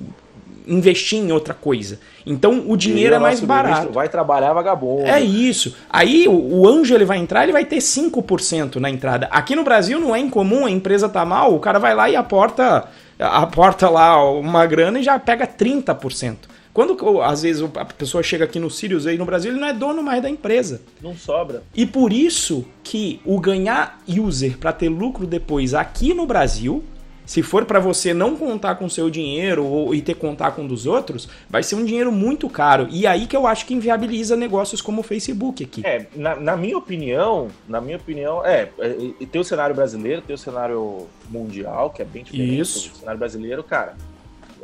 [0.68, 2.00] investir em outra coisa.
[2.26, 3.92] Então o dinheiro é mais barato.
[3.92, 5.06] Vai trabalhar vagabundo.
[5.06, 5.76] É isso.
[5.90, 9.28] Aí o, o, anjo ele vai entrar, ele vai ter 5% na entrada.
[9.32, 12.16] Aqui no Brasil não é incomum, a empresa tá mal, o cara vai lá e
[12.16, 12.86] aporta,
[13.20, 16.36] aporta lá uma grana e já pega 30%.
[16.76, 19.74] Quando às vezes a pessoa chega aqui no Sirius aí no Brasil, ele não é
[19.74, 20.82] dono mais da empresa.
[21.02, 21.64] Não sobra.
[21.74, 26.84] E por isso que o ganhar user para ter lucro depois aqui no Brasil
[27.26, 30.86] se for para você não contar com seu dinheiro ou, e ter contar com dos
[30.86, 32.88] outros, vai ser um dinheiro muito caro.
[32.92, 35.82] E aí que eu acho que inviabiliza negócios como o Facebook aqui.
[35.86, 40.36] É, na, na minha opinião, na minha opinião, é, é, tem o cenário brasileiro, tem
[40.36, 42.60] o cenário mundial, que é bem diferente.
[42.60, 42.92] Isso.
[42.94, 43.96] O cenário brasileiro, cara,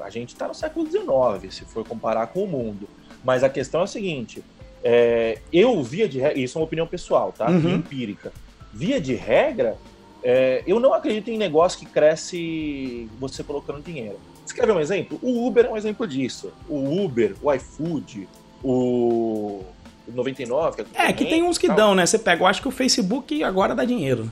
[0.02, 2.88] a gente tá no século XIX, se for comparar com o mundo.
[3.24, 4.44] Mas a questão é a seguinte,
[4.84, 7.50] é, eu via de regra, isso é uma opinião pessoal, tá?
[7.50, 7.76] Uhum.
[7.76, 8.32] Empírica.
[8.74, 9.78] Via de regra,
[10.24, 14.20] é, eu não acredito em negócio que cresce você colocando dinheiro.
[14.46, 15.20] Você quer ver um exemplo?
[15.22, 16.52] O Uber é um exemplo disso.
[16.68, 18.28] O Uber, o iFood,
[18.64, 19.64] o
[20.08, 20.84] 99.
[20.84, 21.76] Que é, é que tem uns que tal.
[21.76, 22.06] dão, né?
[22.06, 24.32] Você pega, eu acho que o Facebook agora dá dinheiro.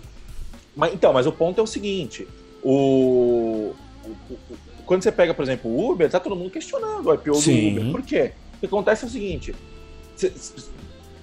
[0.76, 2.28] Mas, então, mas o ponto é o seguinte:
[2.64, 7.14] o, o, o quando você pega, por exemplo, o Uber, tá todo mundo questionando o
[7.14, 7.76] IPO Sim.
[7.76, 7.92] do Uber.
[7.92, 8.34] Por quê?
[8.56, 9.56] O que acontece é o seguinte: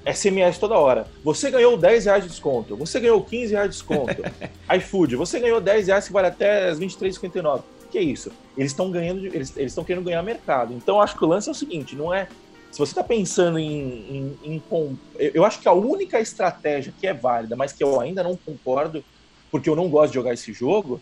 [0.06, 1.06] SMS toda hora.
[1.24, 2.76] Você ganhou 10 reais de desconto.
[2.76, 4.22] Você ganhou 15 reais de desconto.
[4.76, 7.62] iFood, você ganhou 10 reais que vale até as 23,59.
[7.90, 8.30] Que é isso?
[8.56, 10.72] Eles estão ganhando, eles estão querendo ganhar mercado.
[10.72, 12.28] Então acho que o lance é o seguinte, não é
[12.76, 17.14] se você está pensando em, em, em, Eu acho que a única estratégia que é
[17.14, 19.02] válida, mas que eu ainda não concordo,
[19.50, 21.00] porque eu não gosto de jogar esse jogo,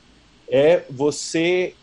[0.49, 1.75] é você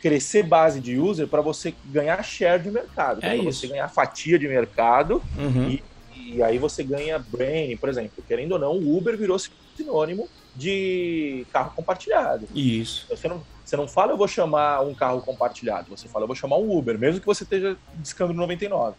[0.00, 3.18] crescer base de user para você ganhar share de mercado.
[3.22, 5.68] É para você ganhar fatia de mercado uhum.
[5.68, 5.82] e
[6.26, 8.22] e aí você ganha branding, por exemplo.
[8.26, 9.38] Querendo ou não, o Uber virou
[9.76, 12.48] sinônimo de carro compartilhado.
[12.54, 13.06] Isso.
[13.08, 16.36] Você não, você não fala eu vou chamar um carro compartilhado, você fala eu vou
[16.36, 18.96] chamar um Uber, mesmo que você esteja discando no 99.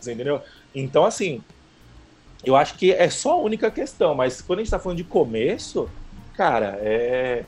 [0.00, 0.42] Você entendeu?
[0.74, 1.42] Então, assim,
[2.44, 5.04] eu acho que é só a única questão, mas quando a gente está falando de
[5.04, 5.88] começo,
[6.34, 7.44] cara, é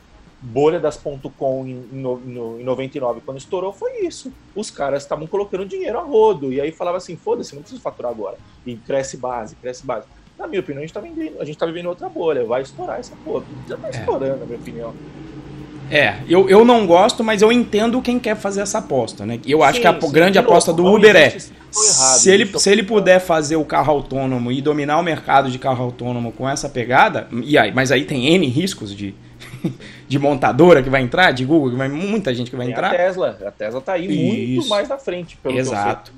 [0.47, 0.97] bolha das
[1.37, 4.33] .com em, no, no, em 99, quando estourou, foi isso.
[4.55, 8.13] Os caras estavam colocando dinheiro a rodo, e aí falava assim, foda-se, não preciso faturar
[8.13, 8.39] agora.
[8.65, 10.07] E cresce base, cresce base.
[10.39, 13.01] Na minha opinião, a gente tá vivendo, a gente tá vivendo outra bolha, vai estourar
[13.01, 13.45] essa porra.
[13.69, 13.91] Já tá é.
[13.91, 14.95] estourando, na minha opinião.
[15.91, 19.39] É, eu, eu não gosto, mas eu entendo quem quer fazer essa aposta, né?
[19.47, 21.41] Eu acho sim, que a sim, grande aposta do Uber é errado,
[21.71, 25.85] se ele, se ele puder fazer o carro autônomo e dominar o mercado de carro
[25.85, 29.15] autônomo com essa pegada, e aí, mas aí tem N riscos de,
[30.09, 32.93] de montadora que vai entrar, de Google, que vai, muita gente que vai tem entrar.
[32.93, 34.55] A Tesla, a Tesla tá aí Isso.
[34.55, 36.13] muito mais na frente, pelo Exato.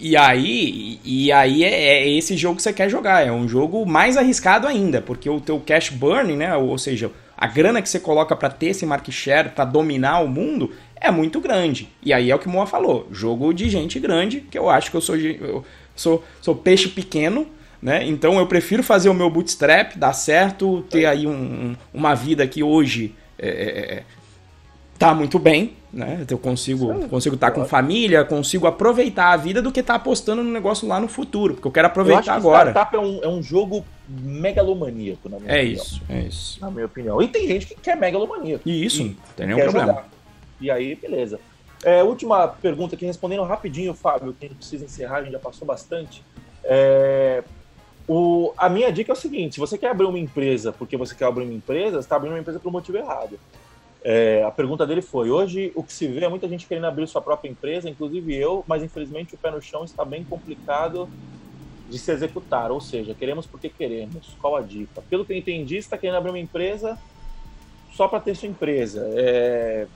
[0.00, 3.26] E aí, e aí é, é, esse jogo que você quer jogar.
[3.26, 6.56] É um jogo mais arriscado ainda, porque o teu cash burn, né?
[6.56, 10.28] Ou seja, a grana que você coloca para ter esse market share, para dominar o
[10.28, 11.88] mundo, é muito grande.
[12.02, 14.90] E aí é o que o Moa falou: jogo de gente grande, que eu acho
[14.90, 17.46] que eu sou, eu sou, sou peixe pequeno
[17.82, 18.06] né?
[18.06, 22.62] Então eu prefiro fazer o meu bootstrap, dar certo, ter aí um, uma vida que
[22.62, 24.02] hoje é, é, é
[24.96, 26.24] tá muito bem, né?
[26.30, 29.98] Eu consigo consigo estar tá com família, consigo aproveitar a vida do que estar tá
[29.98, 32.70] apostando no negócio lá no futuro, porque eu quero aproveitar eu agora.
[32.70, 35.82] Startup é um, é um jogo megalomaníaco, na minha é opinião.
[35.82, 36.60] É isso, é isso.
[36.60, 37.20] Na minha opinião.
[37.20, 38.62] E tem gente que quer megalomaníaco.
[38.64, 39.86] E isso, não tem nenhum problema.
[39.86, 40.08] Jogar.
[40.60, 41.40] E aí, beleza.
[41.82, 45.38] É, última pergunta aqui, respondendo rapidinho, Fábio, que a gente precisa encerrar, a gente já
[45.40, 46.22] passou bastante.
[46.62, 47.42] É,
[48.08, 51.14] o, a minha dica é o seguinte: se você quer abrir uma empresa porque você
[51.14, 53.38] quer abrir uma empresa, você está abrindo uma empresa por motivo errado.
[54.04, 57.06] É, a pergunta dele foi: hoje o que se vê é muita gente querendo abrir
[57.06, 61.08] sua própria empresa, inclusive eu, mas infelizmente o pé no chão está bem complicado
[61.88, 62.72] de se executar.
[62.72, 64.36] Ou seja, queremos porque queremos.
[64.40, 65.02] Qual a dica?
[65.08, 66.98] Pelo que eu entendi, você está querendo abrir uma empresa
[67.92, 69.08] só para ter sua empresa.
[69.14, 69.86] É,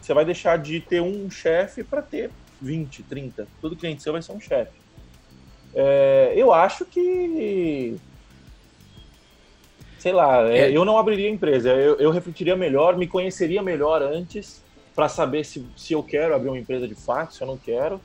[0.00, 3.46] você vai deixar de ter um chefe para ter 20, 30.
[3.60, 4.83] Todo cliente seu vai ser um chefe.
[5.74, 7.96] É, eu acho que
[9.98, 10.70] sei lá, é, é.
[10.70, 11.70] eu não abriria empresa.
[11.70, 14.62] Eu, eu refletiria melhor, me conheceria melhor antes
[14.94, 18.00] para saber se, se eu quero abrir uma empresa de fato, se eu não quero.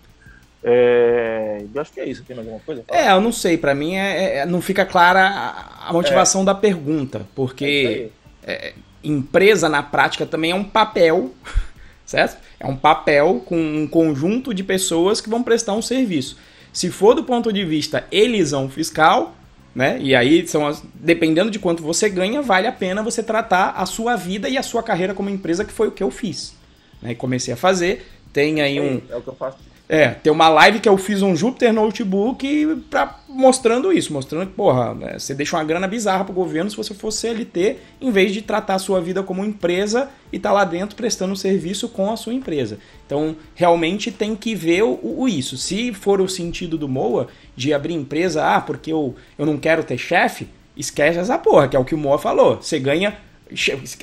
[0.64, 2.24] É, eu acho que é isso.
[2.24, 2.84] Tem mais alguma coisa?
[2.88, 3.58] É, eu não sei.
[3.58, 6.46] Para mim é, é, não fica clara a, a motivação é.
[6.46, 8.12] da pergunta, porque
[8.44, 8.74] é
[9.04, 11.32] empresa na prática também é um papel,
[12.06, 12.38] certo?
[12.60, 16.38] É um papel com um conjunto de pessoas que vão prestar um serviço.
[16.72, 19.36] Se for do ponto de vista elisão fiscal,
[19.74, 20.00] né?
[20.02, 23.86] E aí são as, dependendo de quanto você ganha, vale a pena você tratar a
[23.86, 26.56] sua vida e a sua carreira como empresa, que foi o que eu fiz.
[27.02, 27.16] Né?
[27.16, 28.06] Comecei a fazer.
[28.34, 29.02] Tem aí um.
[29.10, 29.58] É o que eu faço
[29.92, 34.54] é, tem uma live que eu fiz um Jupyter Notebook pra, mostrando isso, mostrando que,
[34.54, 38.32] porra, né, você deixa uma grana bizarra pro governo se você for CLT, em vez
[38.32, 42.16] de tratar a sua vida como empresa e tá lá dentro prestando serviço com a
[42.16, 42.78] sua empresa.
[43.04, 45.58] Então, realmente tem que ver o, o isso.
[45.58, 49.84] Se for o sentido do MOA, de abrir empresa, ah, porque eu, eu não quero
[49.84, 50.48] ter chefe,
[50.78, 52.58] esquece essa porra, que é o que o MOA falou.
[52.62, 53.18] Você ganha,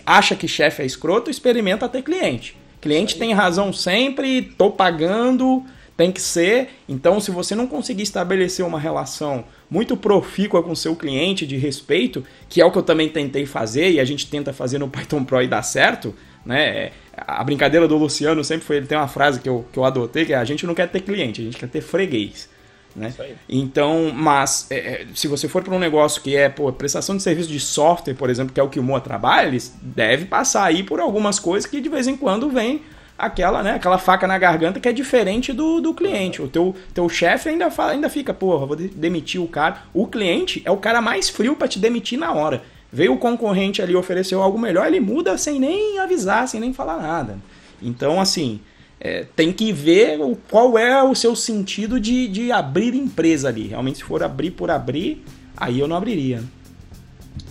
[0.05, 2.57] acha que chefe é escroto, experimenta ter cliente.
[2.81, 5.65] Cliente tem razão sempre, tô pagando,
[5.97, 6.69] tem que ser.
[6.89, 12.25] Então, se você não conseguir estabelecer uma relação muito profícua com seu cliente de respeito,
[12.49, 15.25] que é o que eu também tentei fazer e a gente tenta fazer no Python
[15.25, 16.15] Pro e dá certo,
[16.45, 16.91] né?
[17.17, 20.25] A brincadeira do Luciano sempre foi, ele tem uma frase que eu, que eu adotei,
[20.27, 22.49] que é a gente não quer ter cliente, a gente quer ter freguês.
[22.95, 23.13] Né?
[23.49, 27.23] Então, mas é, é se você for para um negócio que é pô, prestação de
[27.23, 30.65] serviço de software, por exemplo, que é o que o Moa trabalha, ele deve passar
[30.65, 32.83] aí por algumas coisas que de vez em quando vem
[33.19, 36.43] aquela, né, aquela faca na garganta que é diferente do, do cliente.
[36.43, 39.83] O teu, teu chefe ainda, fala, ainda fica, porra, vou demitir o cara.
[39.95, 42.63] O cliente é o cara mais frio para te demitir na hora.
[42.93, 46.99] Veio o concorrente ali, ofereceu algo melhor, ele muda sem nem avisar, sem nem falar
[46.99, 47.39] nada.
[47.83, 48.61] Então, assim,
[49.01, 53.67] é, tem que ver o, qual é o seu sentido de, de abrir empresa ali.
[53.69, 55.25] Realmente, se for abrir por abrir,
[55.57, 56.43] aí eu não abriria.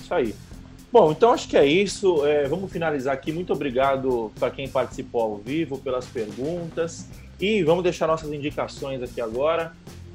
[0.02, 0.34] Isso aí.
[0.96, 2.26] Bom, então acho que é isso.
[2.26, 3.30] É, vamos finalizar aqui.
[3.30, 7.10] Muito obrigado para quem participou ao vivo, pelas perguntas.
[7.38, 9.74] E vamos deixar nossas indicações aqui agora.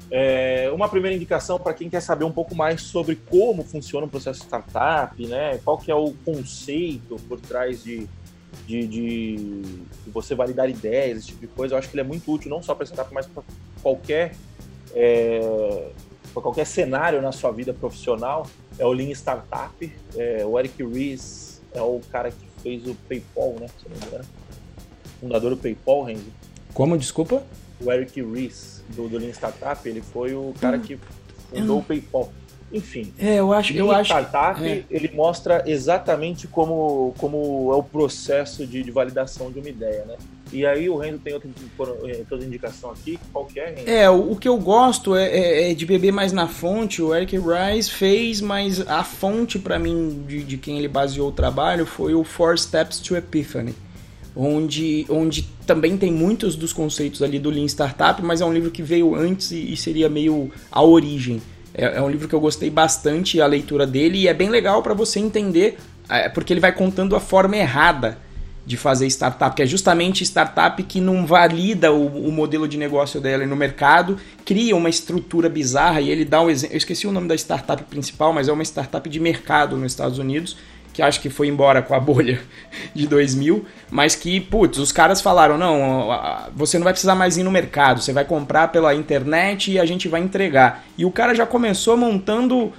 [0.09, 4.09] É, uma primeira indicação para quem quer saber um pouco mais sobre como funciona o
[4.09, 5.59] processo startup, né?
[5.63, 8.07] Qual que é o conceito por trás de,
[8.65, 9.61] de, de,
[10.07, 11.75] você validar ideias, esse tipo de coisa.
[11.75, 13.43] Eu acho que ele é muito útil não só para startup, mas para
[13.83, 14.33] qualquer
[14.95, 15.91] é,
[16.33, 19.93] qualquer cenário na sua vida profissional é o Lean Startup.
[20.15, 23.67] É, o Eric Ries é o cara que fez o PayPal, né?
[23.67, 24.25] Se não me engano.
[25.19, 26.31] Fundador do PayPal, Renzo.
[26.73, 27.43] Como, desculpa?
[27.79, 30.99] O Eric Ries, do, do Lean Startup, ele foi o cara hum, que
[31.49, 32.31] fundou o PayPal.
[32.71, 33.13] Enfim.
[33.19, 34.09] É, eu acho, eu acho.
[34.09, 34.85] Startup, é.
[34.89, 40.15] ele mostra exatamente como, como é o processo de, de validação de uma ideia, né?
[40.51, 41.49] E aí o Rendo tem outra,
[42.03, 43.89] eh, outra indicação aqui, qual que é, Rendo?
[43.89, 47.01] É, o, que eu gosto é, é, é, de beber mais na fonte.
[47.01, 51.31] O Eric Rice fez, mas a fonte para mim de, de quem ele baseou o
[51.31, 53.73] trabalho foi o Four Steps to Epiphany.
[54.35, 58.71] Onde, onde também tem muitos dos conceitos ali do Lean Startup, mas é um livro
[58.71, 61.41] que veio antes e, e seria meio a origem.
[61.73, 64.81] É, é, um livro que eu gostei bastante a leitura dele e é bem legal
[64.83, 65.77] para você entender,
[66.09, 68.17] é, porque ele vai contando a forma errada
[68.65, 73.19] de fazer startup, que é justamente startup que não valida o, o, modelo de negócio
[73.19, 76.75] dela no mercado, cria uma estrutura bizarra e ele dá um exemplo.
[76.75, 80.19] Eu esqueci o nome da startup principal, mas é uma startup de mercado nos Estados
[80.19, 80.57] Unidos,
[80.93, 82.39] que acho que foi embora com a bolha
[82.93, 86.09] de 2000, mas que, putz, os caras falaram: não,
[86.55, 89.85] você não vai precisar mais ir no mercado, você vai comprar pela internet e a
[89.85, 90.85] gente vai entregar.
[90.97, 92.71] E o cara já começou montando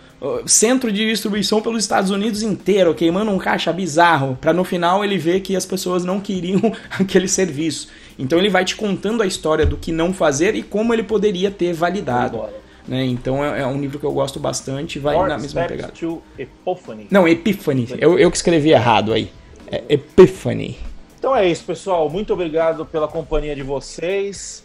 [0.47, 5.19] centro de distribuição pelos Estados Unidos inteiro, queimando um caixa bizarro, para no final ele
[5.19, 7.89] ver que as pessoas não queriam aquele serviço.
[8.19, 11.51] Então ele vai te contando a história do que não fazer e como ele poderia
[11.51, 12.44] ter validado.
[12.86, 13.05] Né?
[13.05, 15.93] Então é, é, um livro que eu gosto bastante, vai More na mesma pegada.
[16.39, 17.07] Epiphany.
[17.11, 17.89] Não, Epiphany.
[17.99, 19.31] Eu, eu que escrevi errado aí.
[19.70, 20.78] É Epiphany.
[21.19, 22.09] Então é isso, pessoal.
[22.11, 24.65] Muito obrigado pela companhia de vocês.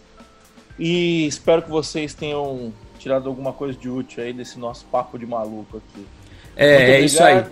[0.80, 5.26] E espero que vocês tenham tirado alguma coisa de útil aí desse nosso papo de
[5.26, 6.06] maluco aqui.
[6.56, 7.44] É, é isso aí.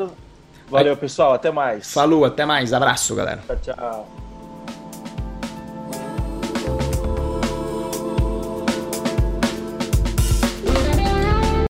[0.69, 1.33] Valeu, pessoal.
[1.33, 1.93] Até mais.
[1.93, 2.73] Falou, até mais.
[2.73, 3.41] Abraço, galera.
[3.47, 4.24] Tchau, tchau.